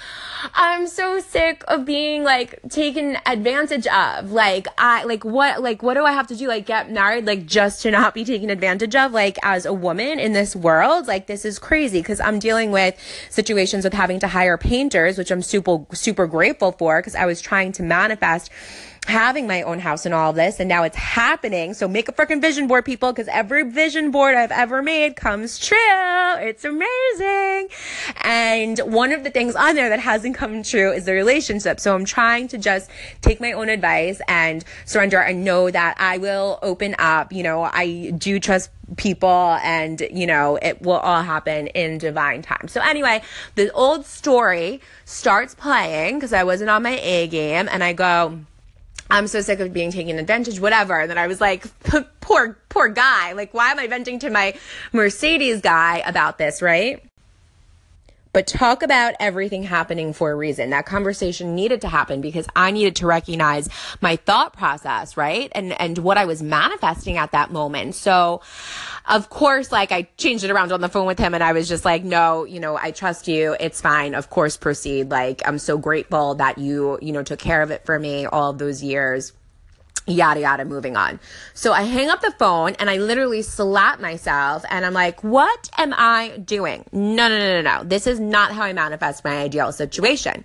I'm 0.52 0.87
so 0.87 1.20
sick 1.20 1.64
of 1.68 1.87
being 1.87 2.22
like 2.22 2.61
taken 2.68 3.16
advantage 3.24 3.87
of. 3.87 4.30
Like, 4.30 4.66
I, 4.76 5.04
like, 5.04 5.24
what, 5.24 5.62
like, 5.62 5.82
what 5.82 5.94
do 5.94 6.04
I 6.04 6.12
have 6.12 6.26
to 6.26 6.37
do? 6.37 6.48
Like, 6.48 6.66
get 6.66 6.92
married, 6.92 7.24
like, 7.24 7.46
just 7.46 7.80
to 7.82 7.90
not 7.90 8.12
be 8.12 8.26
taken 8.26 8.50
advantage 8.50 8.94
of, 8.94 9.12
like, 9.12 9.38
as 9.42 9.64
a 9.64 9.72
woman 9.72 10.18
in 10.18 10.35
this 10.35 10.54
world? 10.54 11.06
Like, 11.06 11.26
this 11.26 11.46
is 11.46 11.58
crazy 11.58 12.00
because 12.00 12.20
I'm 12.20 12.38
dealing 12.38 12.72
with 12.72 12.94
situations 13.30 13.85
with 13.85 13.94
having 13.94 14.20
to 14.20 14.28
hire 14.28 14.58
painters, 14.58 15.16
which 15.16 15.30
I'm 15.30 15.40
super, 15.40 15.87
super 15.94 16.26
grateful 16.26 16.72
for 16.72 17.00
because 17.00 17.14
I 17.14 17.24
was 17.24 17.40
trying 17.40 17.72
to 17.72 17.82
manifest 17.82 18.50
having 19.07 19.49
my 19.49 19.62
own 19.62 19.81
house 19.81 20.07
and 20.07 20.15
all 20.15 20.31
of 20.31 20.37
this 20.37 20.61
and 20.61 20.69
now 20.69 20.85
it's 20.85 20.97
happening. 20.97 21.75
So 21.75 21.88
make 21.88 22.09
a 22.09 22.12
freaking 22.12 22.41
vision 22.41 22.69
board 22.69 22.85
people 22.85 23.12
because 23.12 23.29
every 23.29 23.69
vision 23.69 24.11
board 24.12 24.37
i've 24.37 24.53
ever 24.53 24.81
made 24.81 25.17
comes 25.17 25.59
true. 25.59 25.77
It's 26.38 26.65
amazing. 26.65 27.69
And 28.23 28.79
one 28.79 29.12
of 29.12 29.25
the 29.25 29.31
things 29.31 29.57
on 29.57 29.75
there 29.75 29.88
that 29.88 29.99
hasn't 29.99 30.37
come 30.37 30.62
true 30.62 30.93
is 30.93 31.05
the 31.05 31.12
relationship. 31.12 31.81
So 31.81 31.95
i'm 31.95 32.05
trying 32.05 32.47
to 32.49 32.59
just 32.59 32.91
take 33.23 33.41
my 33.41 33.53
own 33.53 33.69
advice 33.69 34.21
and 34.29 34.65
surrender 34.85 35.19
and 35.19 35.45
know 35.45 35.71
that 35.71 35.97
i 35.99 36.19
will 36.19 36.61
open 36.62 36.95
up. 36.99 37.33
You 37.33 37.43
know 37.43 37.62
i 37.65 38.12
do 38.17 38.38
trust 38.38 38.71
people 38.97 39.59
and 39.62 40.01
you 40.12 40.27
know 40.27 40.59
it 40.62 40.81
will 40.83 40.99
all 40.99 41.23
happen 41.23 41.67
in 41.69 41.99
divine 41.99 42.43
time. 42.43 42.69
So 42.69 42.81
anyway 42.81 43.23
the 43.57 43.73
old 43.73 44.07
story 44.07 44.81
starts 45.05 45.57
playing 45.57 46.15
because 46.15 46.33
i 46.33 46.45
wasn't 46.45 46.71
on 46.71 46.85
my 46.85 47.01
a 47.03 47.27
game 47.27 47.69
and 47.71 47.83
i 47.83 47.93
go 47.93 48.38
I'm 49.12 49.27
so 49.27 49.42
sick 49.42 49.61
of 49.61 49.75
being 49.75 49.92
taken 49.92 50.18
advantage, 50.18 50.59
whatever. 50.59 50.98
And 51.01 51.11
then 51.11 51.18
I 51.18 51.27
was 51.27 51.38
like, 51.38 51.66
poor, 52.20 52.59
poor 52.70 52.88
guy. 52.88 53.33
Like, 53.33 53.53
why 53.53 53.70
am 53.70 53.79
I 53.79 53.87
venting 53.87 54.18
to 54.20 54.31
my 54.31 54.55
Mercedes 54.92 55.61
guy 55.61 55.98
about 56.07 56.38
this, 56.38 56.62
right? 56.62 57.05
But 58.33 58.47
talk 58.47 58.83
about 58.83 59.14
everything 59.21 59.62
happening 59.62 60.12
for 60.12 60.31
a 60.31 60.35
reason. 60.35 60.71
That 60.71 60.87
conversation 60.87 61.55
needed 61.55 61.83
to 61.83 61.88
happen 61.88 62.21
because 62.21 62.47
I 62.57 62.71
needed 62.71 62.97
to 62.97 63.07
recognize 63.07 63.68
my 64.01 64.16
thought 64.16 64.55
process, 64.55 65.16
right? 65.16 65.53
And, 65.55 65.79
and 65.81 65.99
what 65.99 66.16
I 66.16 66.25
was 66.25 66.42
manifesting 66.42 67.18
at 67.18 67.33
that 67.33 67.51
moment. 67.51 67.95
So, 67.95 68.40
of 69.07 69.29
course, 69.29 69.71
like 69.71 69.92
I 69.92 70.09
changed 70.16 70.45
it 70.45 70.51
around 70.51 70.73
on 70.73 70.81
the 70.81 70.88
phone 70.88 71.07
with 71.07 71.18
him 71.18 71.35
and 71.35 71.42
I 71.42 71.53
was 71.53 71.68
just 71.68 71.85
like, 71.85 72.05
no, 72.05 72.45
you 72.45 72.61
know, 72.61 72.77
I 72.77 72.90
trust 72.90 73.29
you. 73.29 73.57
It's 73.61 73.81
fine. 73.81 74.14
Of 74.14 74.31
course, 74.31 74.57
proceed. 74.57 75.11
Like, 75.11 75.42
I'm 75.47 75.59
so 75.59 75.77
grateful 75.77 76.37
that 76.37 76.59
you, 76.59 76.99
you 77.03 77.12
know, 77.12 77.23
took 77.23 77.38
care 77.38 77.62
of 77.62 77.71
it 77.71 77.85
for 77.85 77.99
me 77.99 78.27
all 78.27 78.53
those 78.53 78.83
years 78.83 79.33
yada 80.07 80.41
yada 80.41 80.65
moving 80.65 80.97
on. 80.97 81.21
So 81.55 81.73
i 81.73 81.83
hang 81.83 82.09
up 82.09 82.21
the 82.21 82.33
phone 82.33 82.75
and 82.79 82.91
i 82.91 82.99
literally 82.99 83.43
slap 83.43 84.01
myself 84.01 84.65
and 84.69 84.85
i'm 84.85 84.95
like 84.95 85.23
what 85.23 85.71
am 85.79 85.95
i 85.97 86.37
doing? 86.38 86.85
No 86.93 87.29
no 87.29 87.38
no 87.38 87.62
no 87.62 87.62
no. 87.62 87.85
This 87.85 88.07
is 88.07 88.19
not 88.19 88.53
how 88.53 88.62
i 88.62 88.73
manifest 88.73 89.25
my 89.25 89.38
ideal 89.38 89.73
situation 89.73 90.45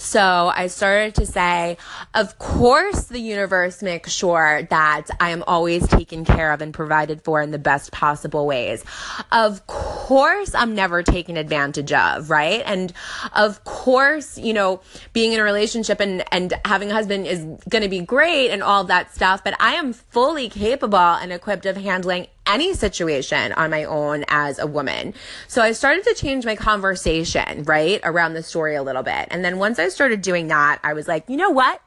so 0.00 0.50
I 0.54 0.68
started 0.68 1.14
to 1.16 1.26
say, 1.26 1.76
of 2.14 2.38
course, 2.38 3.04
the 3.04 3.20
universe 3.20 3.82
makes 3.82 4.10
sure 4.10 4.66
that 4.70 5.08
I 5.20 5.28
am 5.28 5.44
always 5.46 5.86
taken 5.86 6.24
care 6.24 6.52
of 6.52 6.62
and 6.62 6.72
provided 6.72 7.22
for 7.22 7.42
in 7.42 7.50
the 7.50 7.58
best 7.58 7.92
possible 7.92 8.46
ways. 8.46 8.82
Of 9.30 9.66
course, 9.66 10.54
I'm 10.54 10.74
never 10.74 11.02
taken 11.02 11.36
advantage 11.36 11.92
of, 11.92 12.30
right? 12.30 12.62
And 12.64 12.94
of 13.34 13.62
course, 13.64 14.38
you 14.38 14.54
know, 14.54 14.80
being 15.12 15.34
in 15.34 15.40
a 15.40 15.44
relationship 15.44 16.00
and, 16.00 16.24
and 16.32 16.54
having 16.64 16.90
a 16.90 16.94
husband 16.94 17.26
is 17.26 17.44
going 17.68 17.82
to 17.82 17.90
be 17.90 18.00
great 18.00 18.48
and 18.48 18.62
all 18.62 18.84
that 18.84 19.14
stuff, 19.14 19.44
but 19.44 19.54
I 19.60 19.74
am 19.74 19.92
fully 19.92 20.48
capable 20.48 20.96
and 20.96 21.30
equipped 21.30 21.66
of 21.66 21.76
handling 21.76 22.26
any 22.50 22.74
situation 22.74 23.52
on 23.52 23.70
my 23.70 23.84
own 23.84 24.24
as 24.28 24.58
a 24.58 24.66
woman. 24.66 25.14
So 25.46 25.62
I 25.62 25.72
started 25.72 26.04
to 26.04 26.14
change 26.14 26.44
my 26.44 26.56
conversation, 26.56 27.62
right, 27.62 28.00
around 28.02 28.34
the 28.34 28.42
story 28.42 28.74
a 28.74 28.82
little 28.82 29.04
bit. 29.04 29.28
And 29.30 29.44
then 29.44 29.58
once 29.58 29.78
I 29.78 29.88
started 29.88 30.20
doing 30.20 30.48
that, 30.48 30.80
I 30.82 30.92
was 30.92 31.06
like, 31.06 31.28
you 31.28 31.36
know 31.36 31.50
what? 31.50 31.80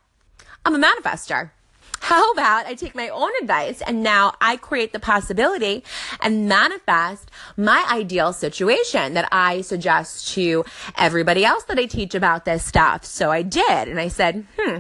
I'm 0.66 0.74
a 0.74 0.80
manifester. 0.80 1.52
How 2.00 2.32
about 2.32 2.66
I 2.66 2.74
take 2.74 2.96
my 2.96 3.08
own 3.10 3.32
advice 3.42 3.82
and 3.82 4.04
now 4.04 4.34
I 4.42 4.58
create 4.58 4.92
the 4.92 5.00
possibility 5.00 5.86
and 6.20 6.50
manifest 6.50 7.32
my 7.56 7.86
ideal 7.90 8.34
situation 8.34 9.14
that 9.14 9.30
I 9.32 9.62
suggest 9.62 10.34
to 10.34 10.66
everybody 10.98 11.46
else 11.46 11.64
that 11.66 11.80
I 11.80 11.86
teach 11.86 12.14
about 12.14 12.44
this 12.44 12.66
stuff. 12.66 13.06
So 13.06 13.32
I 13.32 13.42
did. 13.42 13.88
And 13.88 14.02
I 14.02 14.10
said, 14.10 14.46
hmm, 14.60 14.80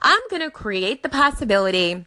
I'm 0.00 0.20
going 0.30 0.40
to 0.42 0.50
create 0.50 1.02
the 1.02 1.10
possibility 1.10 2.06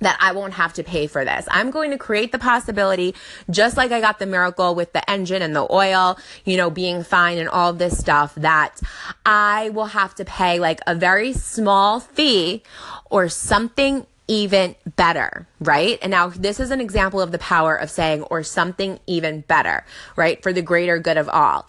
that 0.00 0.18
I 0.20 0.32
won't 0.32 0.54
have 0.54 0.72
to 0.74 0.82
pay 0.82 1.06
for 1.06 1.24
this. 1.24 1.46
I'm 1.50 1.70
going 1.70 1.90
to 1.90 1.98
create 1.98 2.32
the 2.32 2.38
possibility, 2.38 3.14
just 3.50 3.76
like 3.76 3.92
I 3.92 4.00
got 4.00 4.18
the 4.18 4.26
miracle 4.26 4.74
with 4.74 4.92
the 4.92 5.08
engine 5.10 5.42
and 5.42 5.56
the 5.56 5.66
oil, 5.70 6.18
you 6.44 6.56
know, 6.56 6.70
being 6.70 7.02
fine 7.02 7.38
and 7.38 7.48
all 7.48 7.72
this 7.72 7.98
stuff, 7.98 8.34
that 8.36 8.80
I 9.24 9.70
will 9.70 9.86
have 9.86 10.14
to 10.16 10.24
pay 10.24 10.58
like 10.58 10.80
a 10.86 10.94
very 10.94 11.32
small 11.32 12.00
fee 12.00 12.62
or 13.10 13.28
something 13.28 14.06
even 14.28 14.74
better, 14.96 15.46
right? 15.60 15.98
And 16.02 16.10
now 16.10 16.28
this 16.28 16.58
is 16.58 16.70
an 16.70 16.80
example 16.80 17.20
of 17.20 17.30
the 17.32 17.38
power 17.38 17.76
of 17.76 17.90
saying, 17.90 18.22
or 18.24 18.42
something 18.42 18.98
even 19.06 19.42
better, 19.42 19.84
right? 20.16 20.42
For 20.42 20.52
the 20.52 20.62
greater 20.62 20.98
good 20.98 21.16
of 21.16 21.28
all. 21.28 21.68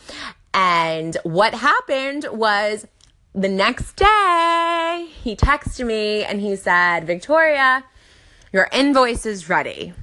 And 0.53 1.15
what 1.23 1.53
happened 1.53 2.25
was 2.31 2.87
the 3.35 3.47
next 3.47 3.95
day, 3.95 5.07
he 5.21 5.35
texted 5.35 5.85
me 5.85 6.23
and 6.23 6.41
he 6.41 6.55
said, 6.55 7.05
Victoria, 7.05 7.83
your 8.57 8.67
invoice 8.71 9.27
is 9.27 9.49
ready. 9.49 9.93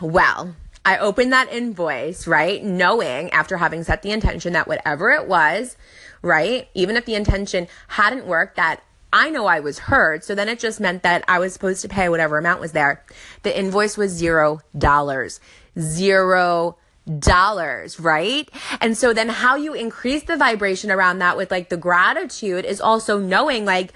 Well, 0.00 0.56
I 0.82 0.96
opened 0.96 1.34
that 1.34 1.52
invoice, 1.52 2.26
right? 2.26 2.64
Knowing 2.64 3.28
after 3.32 3.58
having 3.58 3.84
set 3.84 4.00
the 4.00 4.12
intention 4.12 4.54
that 4.54 4.66
whatever 4.66 5.10
it 5.10 5.28
was, 5.28 5.76
right? 6.22 6.68
Even 6.72 6.96
if 6.96 7.04
the 7.04 7.14
intention 7.14 7.68
hadn't 7.88 8.24
worked, 8.24 8.56
that 8.56 8.82
I 9.12 9.28
know 9.28 9.44
I 9.44 9.60
was 9.60 9.78
heard. 9.78 10.24
So 10.24 10.34
then 10.34 10.48
it 10.48 10.58
just 10.58 10.80
meant 10.80 11.02
that 11.02 11.22
I 11.28 11.38
was 11.38 11.52
supposed 11.52 11.82
to 11.82 11.88
pay 11.88 12.08
whatever 12.08 12.38
amount 12.38 12.62
was 12.62 12.72
there. 12.72 13.04
The 13.42 13.54
invoice 13.54 13.98
was 13.98 14.10
zero 14.10 14.62
dollars. 14.78 15.38
Zero 15.78 16.78
dollars, 17.18 18.00
right? 18.00 18.48
And 18.80 18.96
so 18.96 19.12
then 19.12 19.28
how 19.28 19.56
you 19.56 19.74
increase 19.74 20.22
the 20.22 20.38
vibration 20.38 20.90
around 20.90 21.18
that 21.18 21.36
with 21.36 21.50
like 21.50 21.68
the 21.68 21.76
gratitude 21.76 22.64
is 22.64 22.80
also 22.80 23.18
knowing 23.18 23.66
like, 23.66 23.92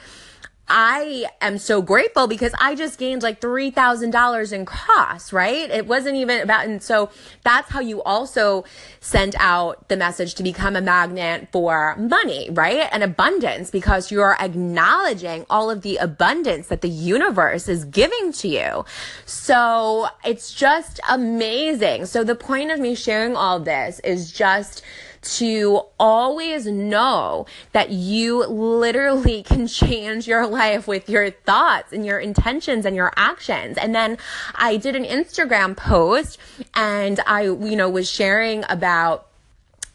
I 0.69 1.27
am 1.41 1.59
so 1.59 1.83
grateful 1.83 2.27
because 2.27 2.53
I 2.61 2.75
just 2.75 2.99
gained 2.99 3.23
like 3.23 3.41
$3,000 3.41 4.53
in 4.53 4.65
costs, 4.67 5.33
right? 5.33 5.71
It 5.71 5.87
wasn't 5.87 6.17
even 6.17 6.41
about, 6.41 6.67
and 6.67 6.83
so 6.83 7.11
that's 7.45 7.71
how 7.71 7.81
you 7.81 8.03
also 8.03 8.65
send 9.01 9.35
out 9.39 9.89
the 9.89 9.97
message 9.97 10.35
to 10.37 10.43
become 10.43 10.77
a 10.77 10.81
magnet 10.81 11.49
for 11.53 11.97
money, 11.97 12.51
right? 12.51 12.89
And 12.93 13.03
abundance 13.03 13.71
because 13.71 14.11
you're 14.11 14.37
acknowledging 14.41 15.47
all 15.49 15.71
of 15.71 15.83
the 15.83 15.97
abundance 15.97 16.69
that 16.69 16.83
the 16.83 16.89
universe 16.89 17.69
is 17.69 17.85
giving 17.85 18.33
to 18.33 18.49
you. 18.49 18.85
So 19.25 20.09
it's 20.25 20.53
just 20.53 21.01
amazing. 21.09 22.07
So 22.07 22.25
the 22.25 22.35
point 22.35 22.71
of 22.71 22.79
me 22.79 22.95
sharing 22.95 23.37
all 23.37 23.61
this 23.61 24.01
is 24.01 24.31
just 24.33 24.83
to 25.23 25.83
always 25.99 26.67
know 26.67 27.47
that 27.73 27.91
you 27.91 28.47
literally 28.47 29.43
can 29.49 29.67
change 29.67 30.27
your 30.27 30.47
life 30.47 30.89
with 30.89 31.09
your 31.09 31.31
thoughts 31.31 31.93
and 31.93 32.05
your 32.05 32.19
intentions 32.19 32.85
and 32.85 32.97
your 32.97 33.13
actions. 33.17 33.77
And 33.79 33.95
then 33.95 34.19
I 34.55 34.77
did 34.77 34.97
an 34.97 35.05
Instagram 35.05 35.77
post 35.77 36.39
and 36.75 37.21
I, 37.27 37.43
you 37.43 37.77
know, 37.77 37.89
was 37.89 38.11
sharing 38.11 38.65
about 38.69 39.28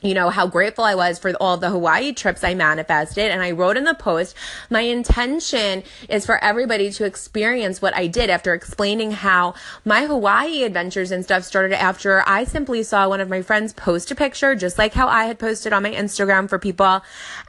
you 0.04 0.14
know, 0.14 0.30
how 0.30 0.46
grateful 0.46 0.84
I 0.84 0.96
was 0.96 1.18
for 1.18 1.32
all 1.40 1.58
the 1.58 1.70
Hawaii 1.70 2.12
trips 2.12 2.44
I 2.44 2.54
manifested. 2.54 3.32
And 3.32 3.42
I 3.42 3.52
wrote 3.52 3.78
in 3.78 3.86
the 3.86 3.94
post, 3.94 4.36
my 4.70 4.82
intention 4.82 5.84
is 6.10 6.26
for 6.26 6.44
everybody 6.44 6.92
to 6.92 7.06
experience 7.06 7.82
what 7.82 7.96
I 7.96 8.08
did 8.08 8.30
after 8.30 8.54
explaining 8.54 9.12
how 9.12 9.56
my 9.86 10.06
Hawaii 10.06 10.64
adventures 10.64 11.12
and 11.12 11.24
stuff 11.24 11.44
started 11.44 11.82
after 11.82 12.24
I 12.28 12.44
simply 12.44 12.84
saw 12.84 13.08
one 13.08 13.22
of 13.22 13.30
my 13.30 13.42
friends 13.42 13.74
post 13.74 14.12
a 14.12 14.16
picture, 14.16 14.56
just 14.56 14.78
like 14.78 14.94
how 14.94 15.08
I 15.08 15.26
had 15.26 15.40
posted 15.40 15.74
on 15.74 15.84
my 15.84 15.92
Instagram 15.92 16.50
for 16.50 16.60
people. 16.60 17.02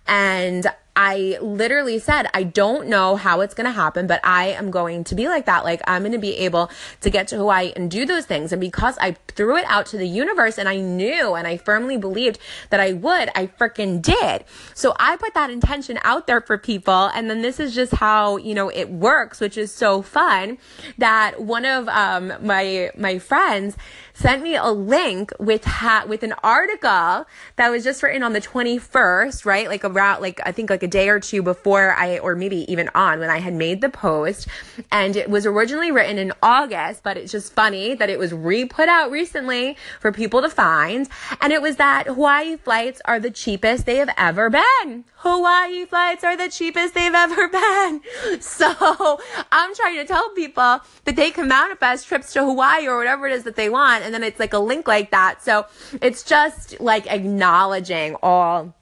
And 0.06 0.66
I 0.96 1.38
literally 1.40 1.98
said, 1.98 2.28
I 2.33 2.44
don't 2.44 2.88
know 2.88 3.16
how 3.16 3.40
it's 3.40 3.54
going 3.54 3.66
to 3.66 3.72
happen, 3.72 4.07
but 4.07 4.20
I 4.22 4.48
am 4.48 4.70
going 4.70 5.02
to 5.04 5.14
be 5.14 5.28
like 5.28 5.46
that. 5.46 5.64
Like, 5.64 5.83
I'm 5.87 6.02
going 6.02 6.12
to 6.12 6.18
be 6.18 6.37
able 6.38 6.70
to 7.00 7.11
get 7.11 7.26
to 7.28 7.37
Hawaii 7.37 7.72
and 7.74 7.90
do 7.90 8.07
those 8.07 8.26
things. 8.26 8.52
And 8.52 8.61
because 8.61 8.96
I 9.00 9.16
threw 9.28 9.57
it 9.57 9.64
out 9.66 9.87
to 9.87 9.96
the 9.96 10.07
universe 10.07 10.57
and 10.57 10.68
I 10.68 10.76
knew 10.76 11.35
and 11.35 11.46
I 11.46 11.57
firmly 11.57 11.96
believed 11.96 12.38
that 12.70 12.78
I 12.78 12.92
would, 12.92 13.28
I 13.35 13.48
freaking 13.48 14.00
did. 14.00 14.44
So 14.74 14.94
I 15.00 15.16
put 15.16 15.35
that 15.35 15.50
intention 15.50 15.98
out 16.02 16.28
there 16.28 16.40
for 16.40 16.59
people. 16.59 17.11
And 17.14 17.28
then 17.28 17.42
this 17.42 17.59
is 17.59 17.74
just 17.74 17.94
how, 17.94 18.37
you 18.37 18.54
know, 18.54 18.68
it 18.68 18.90
works, 18.90 19.40
which 19.40 19.59
is 19.59 19.72
so 19.72 20.00
fun 20.00 20.59
that 20.98 21.40
one 21.40 21.64
of, 21.64 21.88
um, 21.88 22.33
my, 22.40 22.90
my 22.96 23.18
friends, 23.18 23.76
sent 24.14 24.42
me 24.42 24.55
a 24.57 24.68
link 24.68 25.33
with 25.38 25.64
ha- 25.64 26.05
with 26.09 26.22
an 26.22 26.35
article 26.42 27.27
that 27.57 27.68
was 27.70 27.85
just 27.85 28.03
written 28.03 28.22
on 28.22 28.33
the 28.33 28.40
21st, 28.40 29.44
right? 29.44 29.68
Like 29.68 29.85
around 29.85 30.22
like 30.22 30.40
I 30.46 30.53
think 30.53 30.70
like 30.70 30.83
a 30.83 30.88
day 30.88 31.09
or 31.09 31.20
two 31.20 31.42
before 31.42 31.92
I 31.92 32.18
or 32.18 32.35
maybe 32.37 32.70
even 32.72 32.88
on 32.94 33.18
when 33.18 33.29
I 33.29 33.38
had 33.38 33.55
made 33.55 33.81
the 33.81 33.88
post 33.90 34.48
and 34.90 35.16
it 35.16 35.29
was 35.29 35.44
originally 35.44 35.90
written 35.90 36.16
in 36.16 36.33
August, 36.42 37.03
but 37.03 37.16
it's 37.16 37.33
just 37.33 37.53
funny 37.53 37.94
that 37.94 38.09
it 38.09 38.18
was 38.18 38.33
re-put 38.33 38.88
out 38.88 39.11
recently 39.11 39.77
for 40.00 40.12
people 40.12 40.40
to 40.42 40.48
find 40.48 41.09
and 41.40 41.53
it 41.53 41.61
was 41.61 41.77
that 41.77 42.07
Hawaii 42.07 42.57
flights 42.57 43.03
are 43.05 43.18
the 43.18 43.31
cheapest 43.31 43.85
they 43.85 43.96
have 43.96 44.11
ever 44.16 44.48
been. 44.48 45.05
Hawaii 45.24 45.87
flights 45.87 46.22
are 46.22 46.37
the 46.37 46.50
cheapest 46.50 46.94
they've 46.94 47.14
ever 47.14 47.48
been. 47.60 48.02
So 48.40 49.18
I'm 49.50 49.74
trying 49.74 49.96
to 49.96 50.04
tell 50.04 50.28
people 50.30 50.80
that 51.04 51.16
they 51.16 51.30
can 51.30 51.48
manifest 51.48 52.06
trips 52.06 52.32
to 52.34 52.44
Hawaii 52.44 52.87
or 52.87 52.98
whatever 52.98 53.26
it 53.26 53.32
is 53.32 53.44
that 53.44 53.56
they 53.56 53.70
want 53.70 54.04
and 54.04 54.12
then 54.12 54.22
it's 54.22 54.38
like 54.38 54.52
a 54.52 54.58
link 54.58 54.87
like 54.87 55.10
that. 55.12 55.42
So 55.42 55.66
it's 56.02 56.22
just 56.22 56.78
like 56.78 57.10
acknowledging 57.10 58.16
all 58.22 58.74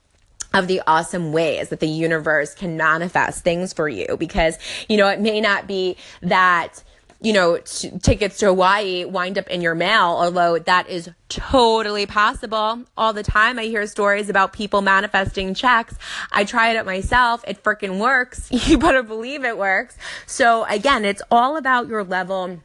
of 0.52 0.66
the 0.66 0.82
awesome 0.86 1.32
ways 1.32 1.68
that 1.70 1.80
the 1.80 1.88
universe 1.88 2.54
can 2.54 2.76
manifest 2.76 3.44
things 3.44 3.72
for 3.72 3.88
you 3.88 4.16
because, 4.18 4.58
you 4.88 4.96
know, 4.96 5.08
it 5.08 5.20
may 5.20 5.40
not 5.40 5.66
be 5.66 5.96
that 6.22 6.82
you 7.22 7.32
know, 7.32 7.58
t- 7.58 7.90
tickets 8.02 8.38
to 8.38 8.46
Hawaii 8.46 9.04
wind 9.04 9.38
up 9.38 9.48
in 9.48 9.60
your 9.60 9.74
mail, 9.74 10.16
although 10.18 10.58
that 10.58 10.88
is 10.88 11.10
totally 11.28 12.04
possible. 12.04 12.82
All 12.96 13.12
the 13.12 13.22
time 13.22 13.58
I 13.58 13.64
hear 13.64 13.86
stories 13.86 14.28
about 14.28 14.52
people 14.52 14.82
manifesting 14.82 15.54
checks. 15.54 15.94
I 16.32 16.44
tried 16.44 16.76
it 16.76 16.84
myself. 16.84 17.44
It 17.46 17.62
freaking 17.62 17.98
works. 17.98 18.50
You 18.72 18.78
better 18.78 19.02
believe 19.02 19.44
it 19.44 19.58
works. 19.58 19.98
So 20.24 20.64
again, 20.64 21.04
it's 21.04 21.20
all 21.30 21.56
about 21.56 21.88
your 21.88 22.04
level 22.04 22.60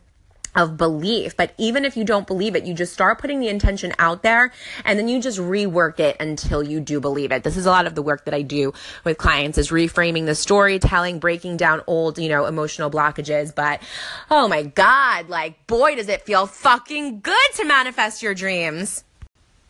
of 0.58 0.76
belief. 0.76 1.38
But 1.38 1.54
even 1.58 1.86
if 1.86 1.96
you 1.96 2.04
don't 2.04 2.28
believe 2.28 2.56
it, 2.56 2.66
you 2.66 2.74
just 2.74 2.92
start 2.92 3.20
putting 3.20 3.40
the 3.40 3.48
intention 3.48 3.94
out 4.00 4.24
there 4.24 4.52
and 4.84 5.00
then 5.00 5.08
you 5.08 5.22
just 5.22 5.38
rework 5.38 6.00
it 6.00 6.18
until 6.20 6.64
you 6.64 6.82
do 6.82 7.00
believe 7.00 7.32
it. 7.32 7.44
This 7.44 7.56
is 7.56 7.66
a 7.66 7.70
lot 7.70 7.86
of 7.86 7.96
the 7.96 8.02
work 8.02 8.26
that 8.26 8.34
I 8.34 8.42
do 8.42 8.74
with 9.06 9.18
clients 9.18 9.58
is 9.58 9.70
reframing 9.70 10.26
the 10.26 10.36
storytelling, 10.36 11.20
breaking 11.20 11.58
down 11.58 11.82
old, 11.88 12.18
you 12.18 12.28
know, 12.28 12.46
emotional 12.46 12.90
blockages. 12.90 13.54
But 13.54 13.82
oh 14.32 14.48
my 14.48 14.64
God, 14.64 15.30
like 15.30 15.66
boy, 15.68 15.96
does 15.96 16.10
it 16.10 16.24
feel 16.24 16.48
fucking 16.48 17.22
good 17.22 17.52
to 17.56 17.64
manifest 17.64 18.24
your 18.24 18.34
dreams. 18.34 19.04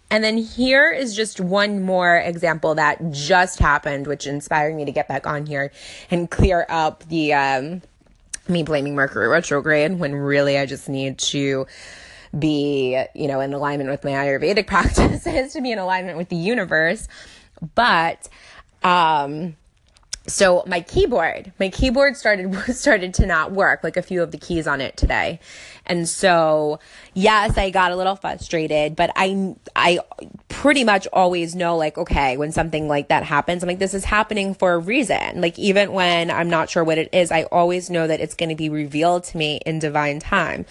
And 0.10 0.24
then 0.24 0.38
here 0.38 0.90
is 0.90 1.14
just 1.14 1.42
one 1.42 1.84
more 1.84 2.16
example 2.16 2.76
that 2.76 3.12
just 3.12 3.60
happened, 3.60 4.08
which 4.08 4.26
inspired 4.26 4.74
me 4.74 4.86
to 4.86 4.92
get 4.94 5.10
back 5.10 5.28
on 5.28 5.46
here 5.46 5.70
and 6.10 6.32
clear 6.32 6.66
up 6.70 7.04
the, 7.10 7.34
um, 7.34 7.82
me 8.50 8.64
blaming 8.64 8.96
Mercury 8.96 9.28
retrograde 9.28 10.00
when 10.00 10.16
really 10.16 10.58
I 10.58 10.66
just 10.66 10.90
need 10.90 11.18
to 11.20 11.68
be, 12.38 13.02
you 13.16 13.28
know, 13.28 13.40
in 13.40 13.54
alignment 13.54 13.90
with 13.90 14.04
my 14.04 14.12
Ayurvedic 14.12 14.68
practices, 14.68 15.54
to 15.54 15.62
be 15.62 15.72
in 15.72 15.80
alignment 15.80 16.18
with 16.18 16.30
the 16.30 16.36
universe. 16.36 17.08
But, 17.76 18.28
um, 18.84 19.56
so 20.28 20.64
my 20.68 20.82
keyboard, 20.82 21.54
my 21.60 21.70
keyboard 21.70 22.18
started 22.18 22.54
started 22.76 23.14
to 23.16 23.26
not 23.26 23.52
work, 23.52 23.84
like 23.84 23.98
a 23.98 24.02
few 24.02 24.22
of 24.22 24.32
the 24.32 24.38
keys 24.38 24.68
on 24.68 24.82
it 24.82 24.98
today. 24.98 25.40
And 25.88 26.08
so, 26.08 26.80
yes, 27.14 27.58
I 27.58 27.70
got 27.70 27.92
a 27.92 27.96
little 27.96 28.16
frustrated, 28.16 28.96
but 28.96 29.12
I 29.16 29.56
I 29.76 30.00
pretty 30.50 30.84
much 30.84 31.08
always 31.12 31.56
know 31.56 31.78
like 31.78 31.98
okay, 31.98 32.38
when 32.38 32.52
something 32.52 32.88
like 32.88 33.08
that 33.08 33.24
happens, 33.24 33.64
I'm 33.64 33.68
like 33.68 33.80
this 33.80 33.94
is 33.94 34.06
happening 34.06 34.54
for 34.54 34.74
a 34.74 34.78
reason. 34.78 35.42
Like 35.42 35.58
even 35.58 35.94
when 35.94 36.30
I'm 36.30 36.50
not 36.50 36.70
sure 36.70 36.84
what 36.84 36.98
it 36.98 37.10
is, 37.14 37.32
I 37.32 37.44
always 37.44 37.90
know 37.90 38.08
that 38.08 38.20
it's 38.20 38.36
going 38.36 38.50
to 38.50 38.56
be 38.56 38.70
revealed 38.70 39.24
to 39.26 39.38
me 39.38 39.60
in 39.66 39.80
divine 39.80 40.20
time. 40.20 40.66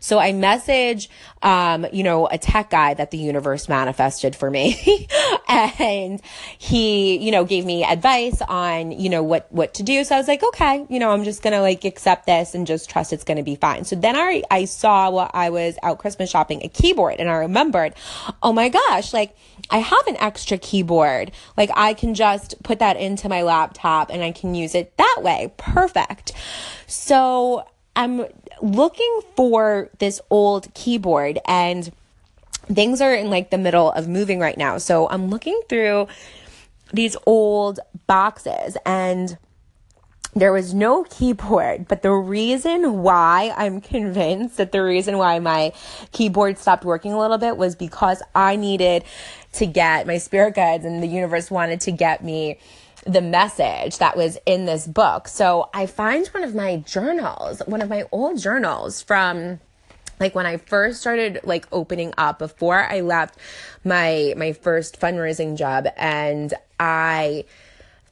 So 0.00 0.18
I 0.18 0.32
message 0.32 1.08
um, 1.42 1.86
you 1.92 2.02
know, 2.02 2.26
a 2.28 2.38
tech 2.38 2.70
guy 2.70 2.94
that 2.94 3.10
the 3.10 3.18
universe 3.18 3.68
manifested 3.68 4.36
for 4.36 4.50
me. 4.50 5.08
and 5.48 6.20
he, 6.58 7.16
you 7.18 7.32
know, 7.32 7.44
gave 7.44 7.64
me 7.64 7.84
advice 7.84 8.40
on, 8.42 8.92
you 8.92 9.10
know, 9.10 9.22
what, 9.22 9.50
what 9.50 9.74
to 9.74 9.82
do. 9.82 10.04
So 10.04 10.14
I 10.14 10.18
was 10.18 10.28
like, 10.28 10.42
okay, 10.42 10.86
you 10.88 10.98
know, 10.98 11.10
I'm 11.10 11.24
just 11.24 11.42
going 11.42 11.52
to 11.52 11.60
like 11.60 11.84
accept 11.84 12.26
this 12.26 12.54
and 12.54 12.66
just 12.66 12.88
trust 12.88 13.12
it's 13.12 13.24
going 13.24 13.38
to 13.38 13.42
be 13.42 13.56
fine. 13.56 13.84
So 13.84 13.96
then 13.96 14.14
I, 14.14 14.42
I 14.50 14.61
saw 14.66 15.10
while 15.10 15.30
I 15.32 15.50
was 15.50 15.78
out 15.82 15.98
Christmas 15.98 16.30
shopping 16.30 16.62
a 16.62 16.68
keyboard 16.68 17.16
and 17.18 17.28
I 17.28 17.34
remembered, 17.34 17.94
oh 18.42 18.52
my 18.52 18.68
gosh, 18.68 19.12
like 19.12 19.36
I 19.70 19.78
have 19.78 20.06
an 20.06 20.16
extra 20.18 20.58
keyboard. 20.58 21.32
Like 21.56 21.70
I 21.74 21.94
can 21.94 22.14
just 22.14 22.62
put 22.62 22.78
that 22.80 22.96
into 22.96 23.28
my 23.28 23.42
laptop 23.42 24.10
and 24.10 24.22
I 24.22 24.32
can 24.32 24.54
use 24.54 24.74
it 24.74 24.96
that 24.96 25.18
way. 25.20 25.52
Perfect. 25.56 26.32
So 26.86 27.66
I'm 27.96 28.26
looking 28.60 29.20
for 29.36 29.90
this 29.98 30.20
old 30.30 30.72
keyboard 30.74 31.38
and 31.46 31.92
things 32.66 33.00
are 33.00 33.14
in 33.14 33.30
like 33.30 33.50
the 33.50 33.58
middle 33.58 33.92
of 33.92 34.08
moving 34.08 34.38
right 34.38 34.56
now. 34.56 34.78
So 34.78 35.08
I'm 35.08 35.28
looking 35.28 35.60
through 35.68 36.08
these 36.92 37.16
old 37.26 37.80
boxes 38.06 38.76
and 38.84 39.36
there 40.34 40.52
was 40.52 40.72
no 40.72 41.04
keyboard, 41.04 41.86
but 41.88 42.02
the 42.02 42.12
reason 42.12 43.02
why 43.02 43.52
I'm 43.56 43.80
convinced 43.80 44.56
that 44.56 44.72
the 44.72 44.82
reason 44.82 45.18
why 45.18 45.38
my 45.38 45.72
keyboard 46.12 46.56
stopped 46.56 46.84
working 46.84 47.12
a 47.12 47.18
little 47.18 47.38
bit 47.38 47.56
was 47.56 47.74
because 47.74 48.22
I 48.34 48.56
needed 48.56 49.04
to 49.54 49.66
get 49.66 50.06
my 50.06 50.16
spirit 50.16 50.54
guides 50.54 50.86
and 50.86 51.02
the 51.02 51.06
universe 51.06 51.50
wanted 51.50 51.82
to 51.82 51.92
get 51.92 52.24
me 52.24 52.58
the 53.04 53.20
message 53.20 53.98
that 53.98 54.16
was 54.16 54.38
in 54.46 54.64
this 54.64 54.86
book. 54.86 55.28
So 55.28 55.68
I 55.74 55.86
find 55.86 56.26
one 56.28 56.44
of 56.44 56.54
my 56.54 56.76
journals, 56.76 57.60
one 57.66 57.82
of 57.82 57.90
my 57.90 58.04
old 58.10 58.38
journals 58.38 59.02
from 59.02 59.60
like 60.18 60.34
when 60.34 60.46
I 60.46 60.56
first 60.56 61.00
started 61.00 61.40
like 61.42 61.66
opening 61.72 62.14
up 62.16 62.38
before 62.38 62.80
I 62.80 63.00
left 63.00 63.38
my 63.84 64.34
my 64.36 64.52
first 64.52 65.00
fundraising 65.00 65.58
job 65.58 65.88
and 65.96 66.54
I 66.78 67.44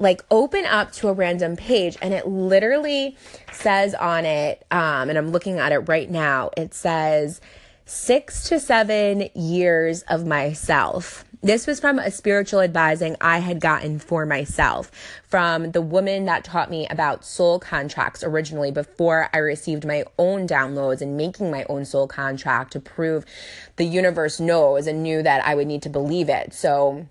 like 0.00 0.24
open 0.30 0.64
up 0.64 0.90
to 0.92 1.08
a 1.08 1.12
random 1.12 1.56
page 1.56 1.96
and 2.02 2.12
it 2.12 2.26
literally 2.26 3.16
says 3.52 3.94
on 3.94 4.24
it 4.24 4.66
um 4.70 5.08
and 5.08 5.16
I'm 5.16 5.30
looking 5.30 5.58
at 5.58 5.70
it 5.70 5.80
right 5.80 6.10
now 6.10 6.50
it 6.56 6.74
says 6.74 7.40
6 7.84 8.48
to 8.48 8.58
7 8.58 9.28
years 9.34 10.02
of 10.02 10.26
myself 10.26 11.24
this 11.42 11.66
was 11.66 11.80
from 11.80 11.98
a 11.98 12.10
spiritual 12.10 12.60
advising 12.60 13.16
I 13.20 13.38
had 13.38 13.60
gotten 13.60 13.98
for 13.98 14.26
myself 14.26 14.90
from 15.26 15.70
the 15.70 15.80
woman 15.80 16.26
that 16.26 16.44
taught 16.44 16.70
me 16.70 16.86
about 16.90 17.24
soul 17.24 17.58
contracts 17.58 18.22
originally 18.22 18.70
before 18.70 19.30
I 19.32 19.38
received 19.38 19.86
my 19.86 20.04
own 20.18 20.46
downloads 20.46 21.00
and 21.00 21.16
making 21.16 21.50
my 21.50 21.64
own 21.70 21.86
soul 21.86 22.06
contract 22.06 22.72
to 22.72 22.80
prove 22.80 23.24
the 23.76 23.86
universe 23.86 24.38
knows 24.38 24.86
and 24.86 25.02
knew 25.02 25.22
that 25.22 25.44
I 25.46 25.54
would 25.54 25.66
need 25.66 25.80
to 25.82 25.88
believe 25.88 26.28
it. 26.28 26.52
So, 26.52 27.06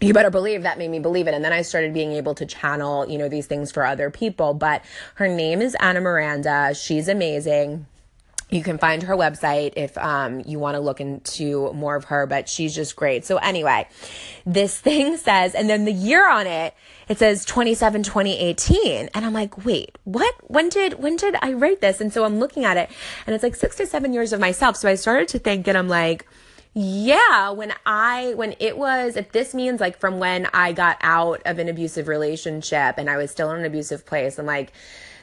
you 0.00 0.12
better 0.12 0.30
believe 0.30 0.62
that 0.62 0.78
made 0.78 0.90
me 0.90 0.98
believe 0.98 1.28
it. 1.28 1.34
And 1.34 1.44
then 1.44 1.52
I 1.52 1.62
started 1.62 1.94
being 1.94 2.12
able 2.12 2.34
to 2.36 2.46
channel, 2.46 3.08
you 3.08 3.18
know, 3.18 3.28
these 3.28 3.46
things 3.46 3.72
for 3.72 3.84
other 3.86 4.10
people. 4.10 4.54
But 4.54 4.84
her 5.14 5.28
name 5.28 5.62
is 5.62 5.76
Anna 5.80 6.00
Miranda. 6.00 6.74
She's 6.74 7.08
amazing 7.08 7.86
you 8.50 8.62
can 8.62 8.78
find 8.78 9.02
her 9.02 9.16
website 9.16 9.72
if 9.74 9.96
um, 9.98 10.42
you 10.46 10.58
want 10.58 10.76
to 10.76 10.80
look 10.80 11.00
into 11.00 11.72
more 11.72 11.96
of 11.96 12.04
her, 12.04 12.26
but 12.26 12.48
she's 12.48 12.74
just 12.74 12.94
great. 12.94 13.24
So, 13.24 13.38
anyway, 13.38 13.88
this 14.46 14.78
thing 14.80 15.16
says, 15.16 15.54
and 15.54 15.68
then 15.68 15.84
the 15.84 15.92
year 15.92 16.30
on 16.30 16.46
it, 16.46 16.74
it 17.08 17.18
says 17.18 17.44
27 17.44 18.02
2018 18.02 19.10
and 19.12 19.26
i'm 19.26 19.34
like 19.34 19.66
wait 19.66 19.98
what 20.04 20.34
when 20.44 20.70
did 20.70 20.94
when 21.02 21.16
did 21.16 21.36
i 21.42 21.52
write 21.52 21.82
this 21.82 22.00
and 22.00 22.10
so 22.12 22.24
i'm 22.24 22.38
looking 22.38 22.64
at 22.64 22.78
it 22.78 22.90
and 23.26 23.34
it's 23.34 23.42
like 23.42 23.54
six 23.54 23.76
to 23.76 23.86
seven 23.86 24.14
years 24.14 24.32
of 24.32 24.40
myself 24.40 24.74
so 24.74 24.88
i 24.88 24.94
started 24.94 25.28
to 25.28 25.38
think 25.38 25.68
and 25.68 25.76
i'm 25.76 25.86
like 25.86 26.26
yeah, 26.74 27.50
when 27.50 27.72
I, 27.86 28.34
when 28.34 28.56
it 28.58 28.76
was, 28.76 29.16
if 29.16 29.30
this 29.30 29.54
means 29.54 29.80
like 29.80 29.98
from 29.98 30.18
when 30.18 30.48
I 30.52 30.72
got 30.72 30.98
out 31.00 31.40
of 31.46 31.60
an 31.60 31.68
abusive 31.68 32.08
relationship 32.08 32.96
and 32.98 33.08
I 33.08 33.16
was 33.16 33.30
still 33.30 33.50
in 33.52 33.60
an 33.60 33.64
abusive 33.64 34.04
place, 34.04 34.38
I'm 34.38 34.46
like, 34.46 34.72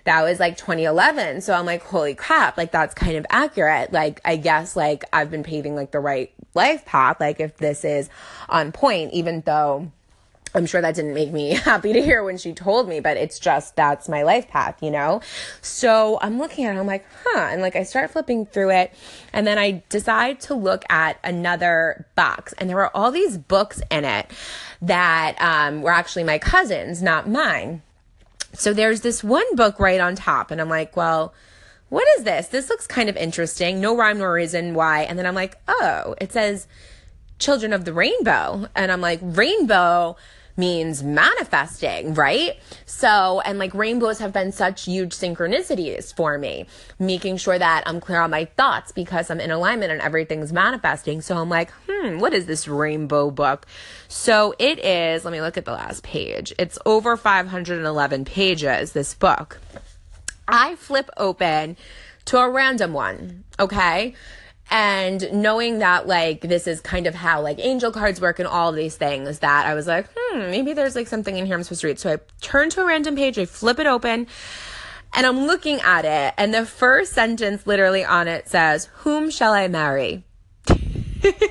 that 0.05 0.23
was 0.23 0.39
like 0.39 0.57
2011. 0.57 1.41
So 1.41 1.53
I'm 1.53 1.65
like, 1.65 1.83
holy 1.83 2.15
crap, 2.15 2.57
like 2.57 2.71
that's 2.71 2.93
kind 2.93 3.17
of 3.17 3.25
accurate. 3.29 3.91
Like, 3.91 4.21
I 4.23 4.37
guess 4.37 4.75
like 4.75 5.03
I've 5.11 5.29
been 5.29 5.43
paving 5.43 5.75
like 5.75 5.91
the 5.91 5.99
right 5.99 6.31
life 6.53 6.85
path. 6.85 7.19
Like, 7.19 7.39
if 7.39 7.57
this 7.57 7.83
is 7.83 8.09
on 8.47 8.71
point, 8.71 9.13
even 9.13 9.41
though 9.41 9.91
I'm 10.53 10.65
sure 10.65 10.81
that 10.81 10.95
didn't 10.95 11.13
make 11.13 11.31
me 11.31 11.49
happy 11.55 11.93
to 11.93 12.01
hear 12.01 12.23
when 12.23 12.37
she 12.37 12.53
told 12.53 12.87
me, 12.87 12.99
but 12.99 13.17
it's 13.17 13.39
just 13.39 13.75
that's 13.75 14.09
my 14.09 14.23
life 14.23 14.47
path, 14.47 14.81
you 14.81 14.91
know? 14.91 15.21
So 15.61 16.19
I'm 16.21 16.39
looking 16.39 16.65
at 16.65 16.75
it, 16.75 16.79
I'm 16.79 16.87
like, 16.87 17.05
huh. 17.23 17.49
And 17.51 17.61
like 17.61 17.75
I 17.75 17.83
start 17.83 18.11
flipping 18.11 18.45
through 18.45 18.71
it, 18.71 18.93
and 19.33 19.45
then 19.47 19.57
I 19.57 19.83
decide 19.89 20.39
to 20.41 20.55
look 20.55 20.83
at 20.89 21.19
another 21.23 22.05
box, 22.15 22.53
and 22.53 22.69
there 22.69 22.77
were 22.77 22.95
all 22.95 23.11
these 23.11 23.37
books 23.37 23.81
in 23.89 24.05
it 24.05 24.29
that 24.81 25.35
um, 25.41 25.81
were 25.81 25.91
actually 25.91 26.23
my 26.23 26.39
cousin's, 26.39 27.01
not 27.01 27.29
mine. 27.29 27.81
So 28.53 28.73
there's 28.73 29.01
this 29.01 29.23
one 29.23 29.55
book 29.55 29.79
right 29.79 30.01
on 30.01 30.15
top, 30.15 30.51
and 30.51 30.59
I'm 30.59 30.69
like, 30.69 30.97
well, 30.97 31.33
what 31.91 32.07
is 32.17 32.23
this? 32.23 32.47
This 32.47 32.69
looks 32.69 32.87
kind 32.87 33.09
of 33.09 33.17
interesting. 33.17 33.81
No 33.81 33.97
rhyme 33.97 34.17
nor 34.17 34.31
reason 34.31 34.73
why. 34.73 35.01
And 35.01 35.19
then 35.19 35.25
I'm 35.25 35.35
like, 35.35 35.57
oh, 35.67 36.15
it 36.21 36.31
says 36.31 36.65
Children 37.37 37.73
of 37.73 37.83
the 37.83 37.91
Rainbow. 37.91 38.67
And 38.77 38.93
I'm 38.93 39.01
like, 39.01 39.19
Rainbow 39.21 40.15
means 40.57 41.03
manifesting, 41.03 42.13
right? 42.13 42.57
So, 42.85 43.41
and 43.41 43.59
like 43.59 43.73
rainbows 43.73 44.19
have 44.19 44.33
been 44.33 44.51
such 44.51 44.85
huge 44.85 45.11
synchronicities 45.11 46.15
for 46.15 46.37
me, 46.37 46.65
making 46.99 47.37
sure 47.37 47.57
that 47.57 47.83
I'm 47.85 47.99
clear 47.99 48.21
on 48.21 48.31
my 48.31 48.45
thoughts 48.45 48.91
because 48.91 49.29
I'm 49.29 49.39
in 49.39 49.51
alignment 49.51 49.91
and 49.91 50.01
everything's 50.01 50.53
manifesting. 50.53 51.21
So 51.21 51.37
I'm 51.37 51.49
like, 51.49 51.71
hmm, 51.89 52.19
what 52.19 52.33
is 52.33 52.45
this 52.45 52.67
rainbow 52.67 53.31
book? 53.31 53.65
So 54.07 54.53
it 54.59 54.79
is, 54.79 55.23
let 55.25 55.31
me 55.31 55.41
look 55.41 55.57
at 55.57 55.65
the 55.65 55.71
last 55.71 56.03
page. 56.03 56.53
It's 56.59 56.77
over 56.85 57.17
511 57.17 58.25
pages, 58.25 58.93
this 58.93 59.13
book. 59.13 59.59
I 60.47 60.75
flip 60.75 61.09
open 61.17 61.77
to 62.25 62.37
a 62.37 62.49
random 62.49 62.93
one, 62.93 63.43
okay? 63.59 64.15
And 64.71 65.29
knowing 65.33 65.79
that 65.79 66.07
like 66.07 66.41
this 66.41 66.65
is 66.65 66.79
kind 66.79 67.05
of 67.05 67.13
how 67.13 67.41
like 67.41 67.59
angel 67.59 67.91
cards 67.91 68.21
work 68.21 68.39
and 68.39 68.47
all 68.47 68.71
these 68.71 68.95
things 68.95 69.39
that 69.39 69.65
I 69.65 69.73
was 69.73 69.85
like, 69.85 70.07
hmm, 70.15 70.39
maybe 70.49 70.71
there's 70.71 70.95
like 70.95 71.07
something 71.07 71.37
in 71.37 71.45
here 71.45 71.55
I'm 71.55 71.63
supposed 71.63 71.81
to 71.81 71.87
read. 71.87 71.99
So 71.99 72.13
I 72.13 72.17
turn 72.39 72.69
to 72.71 72.81
a 72.81 72.85
random 72.85 73.17
page, 73.17 73.37
I 73.37 73.45
flip 73.45 73.79
it 73.79 73.85
open, 73.85 74.27
and 75.13 75.25
I'm 75.27 75.45
looking 75.45 75.81
at 75.81 76.05
it, 76.05 76.33
and 76.37 76.53
the 76.53 76.65
first 76.65 77.11
sentence 77.11 77.67
literally 77.67 78.05
on 78.05 78.29
it 78.29 78.47
says, 78.47 78.85
Whom 78.99 79.29
shall 79.29 79.51
I 79.51 79.67
marry? 79.67 80.23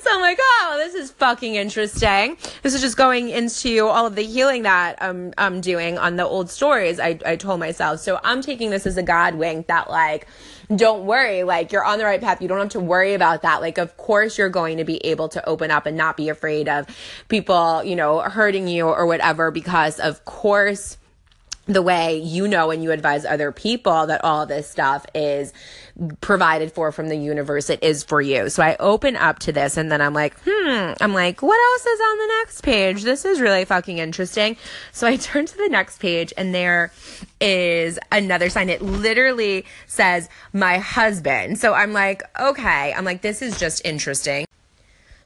so 0.00 0.10
I'm 0.10 0.20
like, 0.20 0.38
oh, 0.40 0.74
this 0.78 0.94
is 0.94 1.10
fucking 1.12 1.54
interesting. 1.54 2.36
This 2.62 2.74
is 2.74 2.80
just 2.80 2.96
going 2.96 3.28
into 3.28 3.86
all 3.86 4.06
of 4.06 4.14
the 4.14 4.22
healing 4.22 4.62
that 4.62 4.96
I'm, 5.02 5.34
I'm 5.36 5.60
doing 5.60 5.98
on 5.98 6.16
the 6.16 6.24
old 6.24 6.50
stories 6.50 6.98
I, 6.98 7.18
I 7.26 7.36
told 7.36 7.60
myself. 7.60 8.00
So 8.00 8.18
I'm 8.24 8.40
taking 8.40 8.70
this 8.70 8.86
as 8.86 8.96
a 8.96 9.02
God 9.02 9.34
wink 9.34 9.66
that 9.66 9.90
like, 9.90 10.26
don't 10.74 11.04
worry, 11.04 11.42
like 11.42 11.70
you're 11.70 11.84
on 11.84 11.98
the 11.98 12.04
right 12.04 12.20
path. 12.20 12.40
You 12.40 12.48
don't 12.48 12.58
have 12.58 12.70
to 12.70 12.80
worry 12.80 13.12
about 13.12 13.42
that. 13.42 13.60
Like, 13.60 13.76
of 13.76 13.96
course 13.98 14.38
you're 14.38 14.48
going 14.48 14.78
to 14.78 14.84
be 14.84 15.04
able 15.04 15.28
to 15.30 15.46
open 15.46 15.70
up 15.70 15.84
and 15.84 15.96
not 15.96 16.16
be 16.16 16.30
afraid 16.30 16.68
of 16.68 16.86
people, 17.28 17.84
you 17.84 17.96
know, 17.96 18.20
hurting 18.20 18.68
you 18.68 18.86
or 18.86 19.06
whatever, 19.06 19.50
because 19.50 20.00
of 20.00 20.24
course 20.24 20.96
the 21.66 21.82
way 21.82 22.18
you 22.18 22.48
know 22.48 22.70
and 22.70 22.82
you 22.82 22.90
advise 22.90 23.24
other 23.24 23.52
people 23.52 24.06
that 24.06 24.24
all 24.24 24.46
this 24.46 24.68
stuff 24.68 25.06
is 25.14 25.52
provided 26.20 26.72
for 26.72 26.92
from 26.92 27.08
the 27.08 27.16
universe 27.16 27.70
it 27.70 27.82
is 27.82 28.02
for 28.02 28.20
you. 28.20 28.48
So 28.48 28.62
i 28.62 28.76
open 28.80 29.16
up 29.16 29.38
to 29.40 29.52
this 29.52 29.76
and 29.76 29.90
then 29.90 30.00
i'm 30.00 30.14
like 30.14 30.34
hmm 30.44 30.92
i'm 31.00 31.14
like 31.14 31.42
what 31.42 31.58
else 31.72 31.86
is 31.86 32.00
on 32.00 32.18
the 32.18 32.34
next 32.40 32.60
page? 32.62 33.02
This 33.02 33.24
is 33.24 33.40
really 33.40 33.64
fucking 33.64 33.98
interesting. 33.98 34.56
So 34.92 35.06
i 35.06 35.16
turn 35.28 35.46
to 35.46 35.56
the 35.56 35.68
next 35.68 35.98
page 35.98 36.32
and 36.36 36.54
there 36.54 36.92
is 37.40 37.98
another 38.10 38.48
sign. 38.48 38.68
It 38.68 38.82
literally 38.82 39.64
says 39.86 40.28
my 40.52 40.78
husband. 40.78 41.58
So 41.58 41.74
i'm 41.74 41.92
like 41.92 42.22
okay. 42.40 42.92
I'm 42.92 43.04
like 43.04 43.22
this 43.22 43.42
is 43.42 43.58
just 43.58 43.84
interesting 43.84 44.46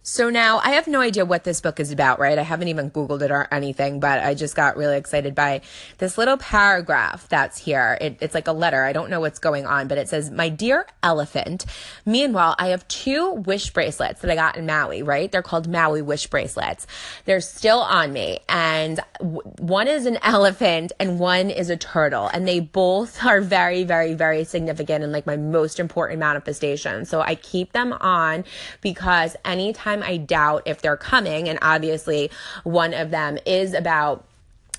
So 0.08 0.30
now 0.30 0.60
I 0.62 0.70
have 0.70 0.86
no 0.86 1.00
idea 1.00 1.24
what 1.24 1.42
this 1.42 1.60
book 1.60 1.80
is 1.80 1.90
about, 1.90 2.20
right? 2.20 2.38
I 2.38 2.42
haven't 2.42 2.68
even 2.68 2.92
Googled 2.92 3.22
it 3.22 3.32
or 3.32 3.48
anything, 3.50 3.98
but 3.98 4.20
I 4.20 4.34
just 4.34 4.54
got 4.54 4.76
really 4.76 4.96
excited 4.96 5.34
by 5.34 5.62
this 5.98 6.16
little 6.16 6.36
paragraph 6.36 7.28
that's 7.28 7.58
here. 7.58 7.98
It, 8.00 8.18
it's 8.20 8.32
like 8.32 8.46
a 8.46 8.52
letter. 8.52 8.84
I 8.84 8.92
don't 8.92 9.10
know 9.10 9.18
what's 9.18 9.40
going 9.40 9.66
on, 9.66 9.88
but 9.88 9.98
it 9.98 10.08
says, 10.08 10.30
My 10.30 10.48
dear 10.48 10.86
elephant. 11.02 11.66
Meanwhile, 12.04 12.54
I 12.56 12.68
have 12.68 12.86
two 12.86 13.32
wish 13.32 13.70
bracelets 13.70 14.20
that 14.20 14.30
I 14.30 14.36
got 14.36 14.56
in 14.56 14.64
Maui, 14.64 15.02
right? 15.02 15.30
They're 15.30 15.42
called 15.42 15.68
Maui 15.68 16.02
wish 16.02 16.28
bracelets. 16.28 16.86
They're 17.24 17.40
still 17.40 17.80
on 17.80 18.12
me. 18.12 18.38
And 18.48 19.00
w- 19.18 19.42
one 19.58 19.88
is 19.88 20.06
an 20.06 20.18
elephant 20.22 20.92
and 21.00 21.18
one 21.18 21.50
is 21.50 21.68
a 21.68 21.76
turtle. 21.76 22.30
And 22.32 22.46
they 22.46 22.60
both 22.60 23.24
are 23.24 23.40
very, 23.40 23.82
very, 23.82 24.14
very 24.14 24.44
significant 24.44 25.02
and 25.02 25.12
like 25.12 25.26
my 25.26 25.36
most 25.36 25.80
important 25.80 26.20
manifestation. 26.20 27.06
So 27.06 27.22
I 27.22 27.34
keep 27.34 27.72
them 27.72 27.92
on 27.92 28.44
because 28.82 29.34
anytime 29.44 29.95
time 30.00 30.08
I 30.08 30.16
doubt 30.16 30.62
if 30.66 30.82
they're 30.82 30.96
coming, 30.96 31.48
and 31.48 31.58
obviously 31.62 32.30
one 32.64 32.94
of 32.94 33.10
them 33.10 33.38
is 33.46 33.74
about 33.74 34.24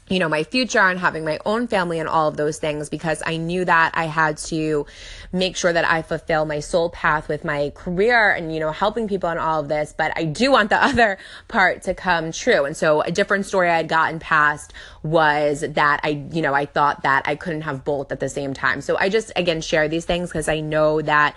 you 0.09 0.20
know, 0.20 0.30
my 0.30 0.43
future 0.43 0.80
and 0.80 0.99
having 0.99 1.26
my 1.26 1.38
own 1.45 1.68
family 1.68 1.99
and 1.99 2.07
all 2.07 2.30
of 2.30 2.38
those 2.38 2.59
things 2.59 2.89
because 2.89 3.22
I 3.26 3.38
knew 3.38 3.65
that 3.65 3.91
I 3.93 4.05
had 4.05 4.38
to 4.38 4.86
make 5.34 5.57
sure 5.57 5.74
that 5.74 5.84
I 5.84 6.01
fulfill 6.01 6.45
my 6.45 6.61
soul 6.61 6.89
path 6.89 7.28
with 7.28 7.43
my 7.43 7.72
career 7.76 8.30
and, 8.32 8.53
you 8.53 8.61
know, 8.61 8.72
helping 8.72 9.09
people 9.09 9.30
and 9.30 9.39
all 9.39 9.59
of 9.59 9.68
this. 9.68 9.93
But 9.97 10.13
I 10.15 10.24
do 10.24 10.51
want 10.51 10.70
the 10.70 10.82
other 10.84 11.18
part 11.49 11.84
to 11.84 11.93
come 11.93 12.32
true. 12.32 12.63
And 12.63 12.78
so 12.78 13.01
a 13.01 13.11
different 13.11 13.45
story 13.45 13.70
I 13.70 13.78
had 13.78 13.89
gotten 13.89 14.20
past 14.20 14.72
was 15.03 15.61
that 15.61 15.99
I, 16.03 16.26
you 16.32 16.41
know, 16.41 16.53
I 16.53 16.65
thought 16.65 17.03
that 17.03 17.24
I 17.26 17.36
couldn't 17.36 17.61
have 17.61 17.84
both 17.84 18.11
at 18.11 18.22
the 18.22 18.30
same 18.30 18.53
time. 18.53 18.80
So 18.80 18.97
I 18.97 19.09
just, 19.09 19.34
again, 19.36 19.59
share 19.59 19.89
these 19.89 20.05
things 20.05 20.30
because 20.30 20.47
I 20.47 20.61
know 20.61 21.01
that 21.01 21.36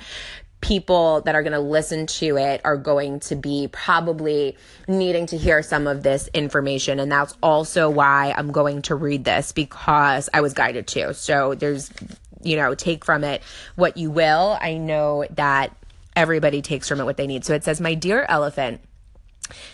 people 0.61 1.23
that 1.23 1.35
are 1.35 1.43
going 1.43 1.53
to 1.53 1.61
listen 1.61 2.07
to 2.07 2.37
it 2.37 2.61
are 2.65 2.77
going 2.77 3.21
to 3.21 3.35
be 3.35 3.69
probably 3.73 4.57
needing 4.87 5.27
to 5.27 5.39
hear 5.39 5.63
some 5.63 5.87
of 5.87 6.03
this 6.03 6.29
information. 6.35 7.01
And 7.01 7.11
that's 7.11 7.35
also 7.43 7.89
why 7.89 8.35
I'm 8.37 8.53
going 8.53 8.83
to 8.83 8.95
read 8.95 9.25
this 9.25 9.53
because 9.53 10.29
I 10.35 10.41
was 10.41 10.53
guided 10.53 10.87
to. 10.89 11.15
So 11.15 11.55
there's, 11.55 11.91
you 12.43 12.57
know, 12.57 12.75
take 12.75 13.05
from 13.05 13.25
it 13.25 13.43
what 13.77 13.97
you 13.97 14.11
will. 14.11 14.59
I 14.61 14.77
know 14.77 15.25
that 15.31 15.75
everybody 16.15 16.61
takes 16.61 16.89
from 16.89 17.01
it 17.01 17.05
what 17.05 17.17
they 17.17 17.27
need. 17.27 17.45
So 17.45 17.55
it 17.55 17.65
says, 17.65 17.81
My 17.81 17.95
dear 17.95 18.27
elephant, 18.29 18.83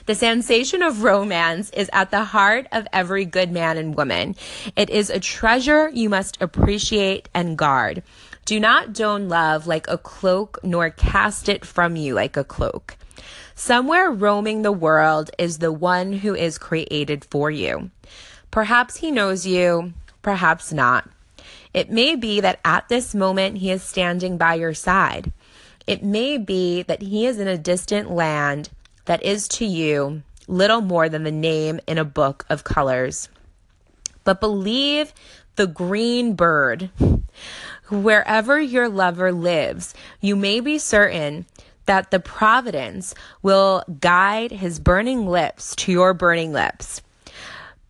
the 0.07 0.15
sensation 0.15 0.83
of 0.83 1.03
romance 1.03 1.71
is 1.71 1.91
at 1.93 2.11
the 2.11 2.25
heart 2.25 2.67
of 2.73 2.87
every 2.93 3.25
good 3.25 3.51
man 3.51 3.77
and 3.77 3.95
woman. 3.95 4.37
It 4.75 4.91
is 4.91 5.11
a 5.11 5.21
treasure 5.21 5.89
you 5.89 6.09
must 6.09 6.41
appreciate 6.41 7.29
and 7.35 7.59
guard. 7.59 8.03
Do 8.47 8.61
not 8.61 8.93
don 8.93 9.29
love 9.29 9.67
like 9.67 9.89
a 9.89 9.99
cloak, 9.99 10.61
nor 10.63 10.89
cast 10.89 11.49
it 11.49 11.65
from 11.65 11.97
you 11.97 12.15
like 12.15 12.37
a 12.37 12.45
cloak. 12.45 12.97
Somewhere 13.57 14.09
roaming 14.09 14.63
the 14.63 14.71
world 14.71 15.33
is 15.37 15.59
the 15.59 15.73
one 15.73 16.13
who 16.13 16.33
is 16.33 16.57
created 16.57 17.25
for 17.25 17.51
you. 17.51 17.91
Perhaps 18.53 18.99
he 18.99 19.11
knows 19.11 19.47
you, 19.47 19.95
perhaps 20.23 20.73
not. 20.73 21.11
It 21.75 21.91
may 21.91 22.15
be 22.15 22.41
that 22.41 22.61
at 22.65 22.89
this 22.89 23.17
moment 23.17 23.59
he 23.59 23.73
is 23.73 23.83
standing 23.83 24.39
by 24.39 24.55
your 24.55 24.75
side. 24.75 25.33
It 25.89 26.05
may 26.05 26.39
be 26.39 26.83
that 26.83 27.03
he 27.03 27.27
is 27.27 27.41
in 27.41 27.49
a 27.49 27.59
distant 27.59 28.13
land 28.13 28.69
that 29.07 29.25
is 29.25 29.49
to 29.49 29.67
you 29.67 30.23
little 30.47 30.83
more 30.83 31.09
than 31.09 31.25
the 31.25 31.33
name 31.33 31.81
in 31.89 31.99
a 31.99 32.05
book 32.05 32.47
of 32.49 32.63
colors. 32.63 33.29
But 34.23 34.39
believe 34.39 35.13
the 35.57 35.67
green 35.67 36.35
bird 36.35 36.91
Wherever 37.89 38.61
your 38.61 38.89
lover 38.89 39.33
lives, 39.33 39.95
you 40.21 40.35
may 40.35 40.61
be 40.61 40.79
certain 40.79 41.47
that 41.87 42.11
the 42.11 42.21
providence 42.21 43.15
will 43.43 43.85
guide 44.01 44.51
his 44.51 44.81
burning 44.81 45.27
lips 45.27 45.77
to 45.77 45.93
your 45.93 46.13
burning 46.13 46.53
lips. 46.53 47.01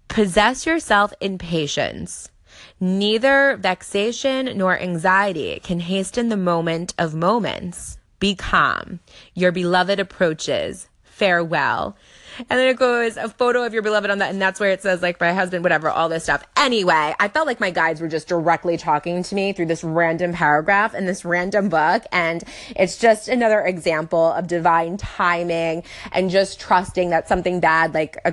Possess 0.08 0.66
yourself 0.66 1.12
in 1.20 1.38
patience. 1.38 2.30
Neither 2.78 3.56
vexation 3.56 4.56
nor 4.56 4.78
anxiety 4.78 5.60
can 5.62 5.80
hasten 5.80 6.28
the 6.28 6.36
moment 6.36 6.94
of 6.98 7.14
moments. 7.14 7.98
Be 8.18 8.34
calm. 8.34 9.00
Your 9.34 9.52
beloved 9.52 9.98
approaches. 9.98 10.88
Farewell. 11.02 11.96
And 12.38 12.58
then 12.58 12.68
it 12.68 12.76
goes 12.76 13.16
a 13.16 13.28
photo 13.28 13.64
of 13.64 13.72
your 13.72 13.82
beloved 13.82 14.10
on 14.10 14.18
that, 14.18 14.30
and 14.30 14.40
that's 14.40 14.60
where 14.60 14.70
it 14.70 14.82
says 14.82 15.02
like 15.02 15.20
my 15.20 15.32
husband, 15.32 15.64
whatever, 15.64 15.90
all 15.90 16.08
this 16.08 16.24
stuff. 16.24 16.44
Anyway, 16.56 17.14
I 17.18 17.28
felt 17.28 17.46
like 17.46 17.60
my 17.60 17.70
guides 17.70 18.00
were 18.00 18.08
just 18.08 18.28
directly 18.28 18.76
talking 18.76 19.22
to 19.22 19.34
me 19.34 19.52
through 19.52 19.66
this 19.66 19.84
random 19.84 20.32
paragraph 20.32 20.94
in 20.94 21.06
this 21.06 21.24
random 21.24 21.68
book, 21.68 22.04
and 22.12 22.42
it's 22.74 22.98
just 22.98 23.28
another 23.28 23.60
example 23.60 24.32
of 24.32 24.46
divine 24.46 24.96
timing 24.96 25.82
and 26.12 26.30
just 26.30 26.60
trusting 26.60 27.10
that 27.10 27.28
something 27.28 27.60
bad, 27.60 27.94
like 27.94 28.18
a 28.24 28.32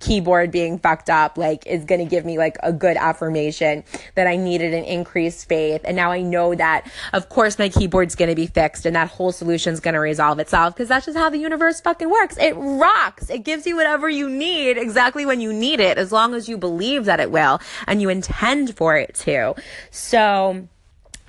keyboard 0.00 0.50
being 0.50 0.78
fucked 0.78 1.08
up 1.08 1.38
like 1.38 1.66
is 1.66 1.84
going 1.84 2.00
to 2.00 2.04
give 2.04 2.24
me 2.24 2.38
like 2.38 2.56
a 2.62 2.72
good 2.72 2.96
affirmation 2.96 3.84
that 4.14 4.26
I 4.26 4.36
needed 4.36 4.74
an 4.74 4.84
increased 4.84 5.48
faith. 5.48 5.82
And 5.84 5.96
now 5.96 6.10
I 6.10 6.22
know 6.22 6.54
that 6.54 6.90
of 7.12 7.28
course 7.28 7.58
my 7.58 7.68
keyboard's 7.68 8.14
going 8.14 8.30
to 8.30 8.34
be 8.34 8.46
fixed 8.46 8.86
and 8.86 8.96
that 8.96 9.08
whole 9.08 9.32
solution's 9.32 9.80
going 9.80 9.94
to 9.94 10.00
resolve 10.00 10.38
itself 10.38 10.74
because 10.74 10.88
that's 10.88 11.06
just 11.06 11.18
how 11.18 11.30
the 11.30 11.38
universe 11.38 11.80
fucking 11.80 12.10
works. 12.10 12.36
It 12.38 12.54
rocks. 12.56 13.30
It 13.30 13.44
gives 13.44 13.66
you 13.66 13.76
whatever 13.76 14.08
you 14.08 14.28
need 14.28 14.78
exactly 14.78 15.24
when 15.26 15.40
you 15.40 15.52
need 15.52 15.80
it 15.80 15.98
as 15.98 16.12
long 16.12 16.34
as 16.34 16.48
you 16.48 16.58
believe 16.58 17.04
that 17.04 17.20
it 17.20 17.30
will 17.30 17.60
and 17.86 18.00
you 18.02 18.08
intend 18.08 18.76
for 18.76 18.96
it 18.96 19.14
to. 19.16 19.54
So, 19.90 20.68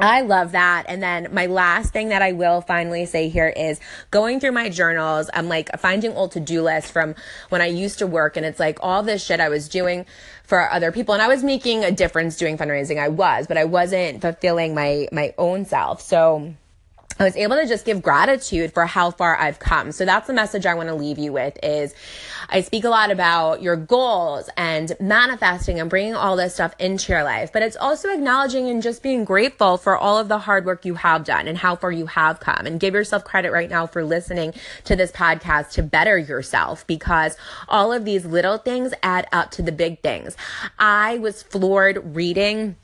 I 0.01 0.21
love 0.21 0.53
that. 0.53 0.85
And 0.87 1.01
then 1.01 1.27
my 1.31 1.45
last 1.45 1.93
thing 1.93 2.09
that 2.09 2.21
I 2.21 2.31
will 2.31 2.61
finally 2.61 3.05
say 3.05 3.29
here 3.29 3.49
is 3.49 3.79
going 4.09 4.39
through 4.39 4.53
my 4.53 4.69
journals. 4.69 5.29
I'm 5.33 5.47
like 5.47 5.69
finding 5.79 6.13
old 6.13 6.31
to 6.31 6.39
do 6.39 6.63
lists 6.63 6.89
from 6.89 7.15
when 7.49 7.61
I 7.61 7.67
used 7.67 7.99
to 7.99 8.07
work, 8.07 8.35
and 8.35 8.45
it's 8.45 8.59
like 8.59 8.79
all 8.81 9.03
this 9.03 9.23
shit 9.23 9.39
I 9.39 9.49
was 9.49 9.69
doing 9.69 10.05
for 10.43 10.69
other 10.71 10.91
people, 10.91 11.13
and 11.13 11.21
I 11.21 11.27
was 11.27 11.43
making 11.43 11.83
a 11.83 11.91
difference 11.91 12.35
doing 12.35 12.57
fundraising. 12.57 12.99
I 12.99 13.09
was, 13.09 13.47
but 13.47 13.57
I 13.57 13.65
wasn't 13.65 14.21
fulfilling 14.21 14.73
my 14.73 15.07
my 15.11 15.33
own 15.37 15.65
self. 15.65 16.01
So 16.01 16.55
I 17.21 17.23
was 17.23 17.35
able 17.35 17.55
to 17.57 17.67
just 17.67 17.85
give 17.85 18.01
gratitude 18.01 18.73
for 18.73 18.87
how 18.87 19.11
far 19.11 19.37
I've 19.37 19.59
come. 19.59 19.91
So 19.91 20.05
that's 20.05 20.25
the 20.25 20.33
message 20.33 20.65
I 20.65 20.73
want 20.73 20.89
to 20.89 20.95
leave 20.95 21.19
you 21.19 21.31
with 21.31 21.55
is 21.61 21.93
I 22.49 22.61
speak 22.61 22.83
a 22.83 22.89
lot 22.89 23.11
about 23.11 23.61
your 23.61 23.75
goals 23.75 24.49
and 24.57 24.91
manifesting 24.99 25.79
and 25.79 25.87
bringing 25.87 26.15
all 26.15 26.35
this 26.35 26.55
stuff 26.55 26.73
into 26.79 27.13
your 27.13 27.23
life, 27.23 27.53
but 27.53 27.61
it's 27.61 27.75
also 27.75 28.09
acknowledging 28.09 28.69
and 28.69 28.81
just 28.81 29.03
being 29.03 29.23
grateful 29.23 29.77
for 29.77 29.95
all 29.95 30.17
of 30.17 30.29
the 30.29 30.39
hard 30.39 30.65
work 30.65 30.83
you 30.83 30.95
have 30.95 31.23
done 31.23 31.47
and 31.47 31.59
how 31.59 31.75
far 31.75 31.91
you 31.91 32.07
have 32.07 32.39
come 32.39 32.65
and 32.65 32.79
give 32.79 32.95
yourself 32.95 33.23
credit 33.23 33.51
right 33.51 33.69
now 33.69 33.85
for 33.85 34.03
listening 34.03 34.51
to 34.85 34.95
this 34.95 35.11
podcast 35.11 35.73
to 35.73 35.83
better 35.83 36.17
yourself 36.17 36.87
because 36.87 37.37
all 37.67 37.93
of 37.93 38.03
these 38.03 38.25
little 38.25 38.57
things 38.57 38.95
add 39.03 39.27
up 39.31 39.51
to 39.51 39.61
the 39.61 39.71
big 39.71 39.99
things. 39.99 40.35
I 40.79 41.19
was 41.19 41.43
floored 41.43 42.15
reading 42.15 42.77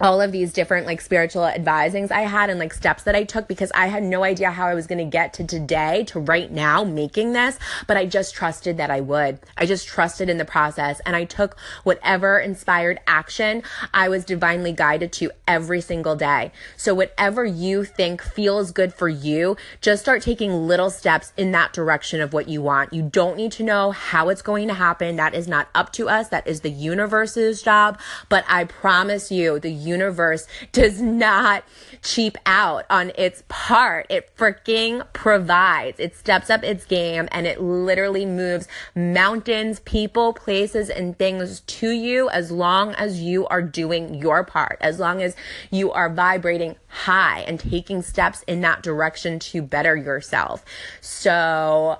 all 0.00 0.20
of 0.20 0.32
these 0.32 0.52
different 0.52 0.86
like 0.86 1.00
spiritual 1.00 1.42
advisings 1.42 2.10
I 2.10 2.22
had 2.22 2.50
and 2.50 2.58
like 2.58 2.74
steps 2.74 3.04
that 3.04 3.14
I 3.14 3.24
took 3.24 3.46
because 3.46 3.70
I 3.74 3.86
had 3.86 4.02
no 4.02 4.24
idea 4.24 4.50
how 4.50 4.66
I 4.66 4.74
was 4.74 4.86
going 4.86 4.98
to 4.98 5.04
get 5.04 5.32
to 5.34 5.46
today 5.46 6.04
to 6.08 6.20
right 6.20 6.50
now 6.50 6.82
making 6.82 7.32
this, 7.32 7.58
but 7.86 7.96
I 7.96 8.04
just 8.06 8.34
trusted 8.34 8.76
that 8.76 8.90
I 8.90 9.00
would. 9.00 9.38
I 9.56 9.66
just 9.66 9.86
trusted 9.86 10.28
in 10.28 10.38
the 10.38 10.44
process 10.44 11.00
and 11.06 11.14
I 11.14 11.24
took 11.24 11.56
whatever 11.84 12.38
inspired 12.38 12.98
action 13.06 13.62
I 13.92 14.08
was 14.08 14.24
divinely 14.24 14.72
guided 14.72 15.12
to 15.14 15.30
every 15.46 15.80
single 15.80 16.16
day. 16.16 16.50
So 16.76 16.94
whatever 16.94 17.44
you 17.44 17.84
think 17.84 18.20
feels 18.20 18.72
good 18.72 18.92
for 18.92 19.08
you, 19.08 19.56
just 19.80 20.02
start 20.02 20.22
taking 20.22 20.66
little 20.66 20.90
steps 20.90 21.32
in 21.36 21.52
that 21.52 21.72
direction 21.72 22.20
of 22.20 22.32
what 22.32 22.48
you 22.48 22.60
want. 22.60 22.92
You 22.92 23.02
don't 23.02 23.36
need 23.36 23.52
to 23.52 23.62
know 23.62 23.92
how 23.92 24.28
it's 24.28 24.42
going 24.42 24.66
to 24.68 24.74
happen. 24.74 25.16
That 25.16 25.34
is 25.34 25.46
not 25.46 25.68
up 25.74 25.92
to 25.92 26.08
us. 26.08 26.28
That 26.28 26.46
is 26.46 26.60
the 26.60 26.70
universe's 26.70 27.62
job. 27.62 28.00
But 28.28 28.44
I 28.48 28.64
promise 28.64 29.30
you, 29.30 29.60
the 29.60 29.83
universe 29.84 30.46
does 30.72 31.00
not 31.00 31.64
cheap 32.02 32.36
out 32.46 32.84
on 32.90 33.12
its 33.16 33.42
part. 33.48 34.06
It 34.10 34.30
freaking 34.36 35.06
provides. 35.12 35.98
It 36.00 36.16
steps 36.16 36.50
up 36.50 36.62
its 36.62 36.84
game 36.84 37.28
and 37.32 37.46
it 37.46 37.60
literally 37.60 38.26
moves 38.26 38.68
mountains, 38.94 39.80
people, 39.80 40.32
places, 40.32 40.90
and 40.90 41.18
things 41.18 41.60
to 41.60 41.90
you 41.90 42.28
as 42.30 42.50
long 42.50 42.94
as 42.94 43.20
you 43.20 43.46
are 43.46 43.62
doing 43.62 44.14
your 44.14 44.44
part, 44.44 44.78
as 44.80 44.98
long 44.98 45.22
as 45.22 45.36
you 45.70 45.92
are 45.92 46.08
vibrating 46.08 46.76
high 46.88 47.40
and 47.40 47.58
taking 47.58 48.02
steps 48.02 48.42
in 48.46 48.60
that 48.60 48.82
direction 48.82 49.38
to 49.38 49.62
better 49.62 49.96
yourself. 49.96 50.64
So, 51.00 51.98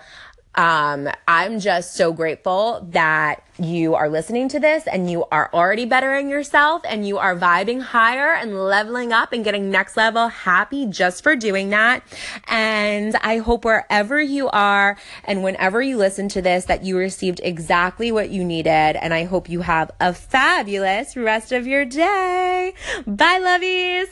um, 0.57 1.09
I'm 1.27 1.61
just 1.61 1.95
so 1.95 2.13
grateful 2.13 2.87
that 2.91 3.43
you 3.59 3.95
are 3.95 4.09
listening 4.09 4.49
to 4.49 4.61
this 4.61 4.87
and 4.87 5.11
you 5.11 5.25
are 5.31 5.49
already 5.53 5.85
bettering 5.85 6.29
yourself 6.29 6.83
and 6.89 7.07
you 7.07 7.19
are 7.19 7.37
vibing 7.37 7.81
higher 7.81 8.33
and 8.35 8.59
leveling 8.65 9.13
up 9.13 9.33
and 9.33 9.45
getting 9.45 9.71
next 9.71 9.97
level 9.97 10.29
happy 10.29 10.87
just 10.87 11.23
for 11.23 11.37
doing 11.37 11.71
that. 11.71 12.03
And 12.49 13.17
I 13.17 13.39
hope 13.39 13.65
wherever 13.65 14.21
you 14.21 14.49
are 14.49 14.97
and 15.25 15.43
whenever 15.43 15.83
you 15.83 15.97
listen 15.97 16.29
to 16.31 16.43
this 16.43 16.65
that 16.67 16.85
you 16.85 16.97
received 16.97 17.41
exactly 17.43 18.11
what 18.13 18.31
you 18.31 18.45
needed. 18.45 18.71
And 18.71 19.15
I 19.15 19.25
hope 19.25 19.49
you 19.49 19.63
have 19.63 19.91
a 20.01 20.13
fabulous 20.13 21.17
rest 21.17 21.53
of 21.53 21.67
your 21.67 21.85
day. 21.85 22.75
Bye, 23.07 23.41
lovies. 23.41 24.09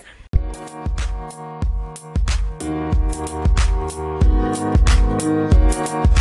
Thank. 5.82 6.18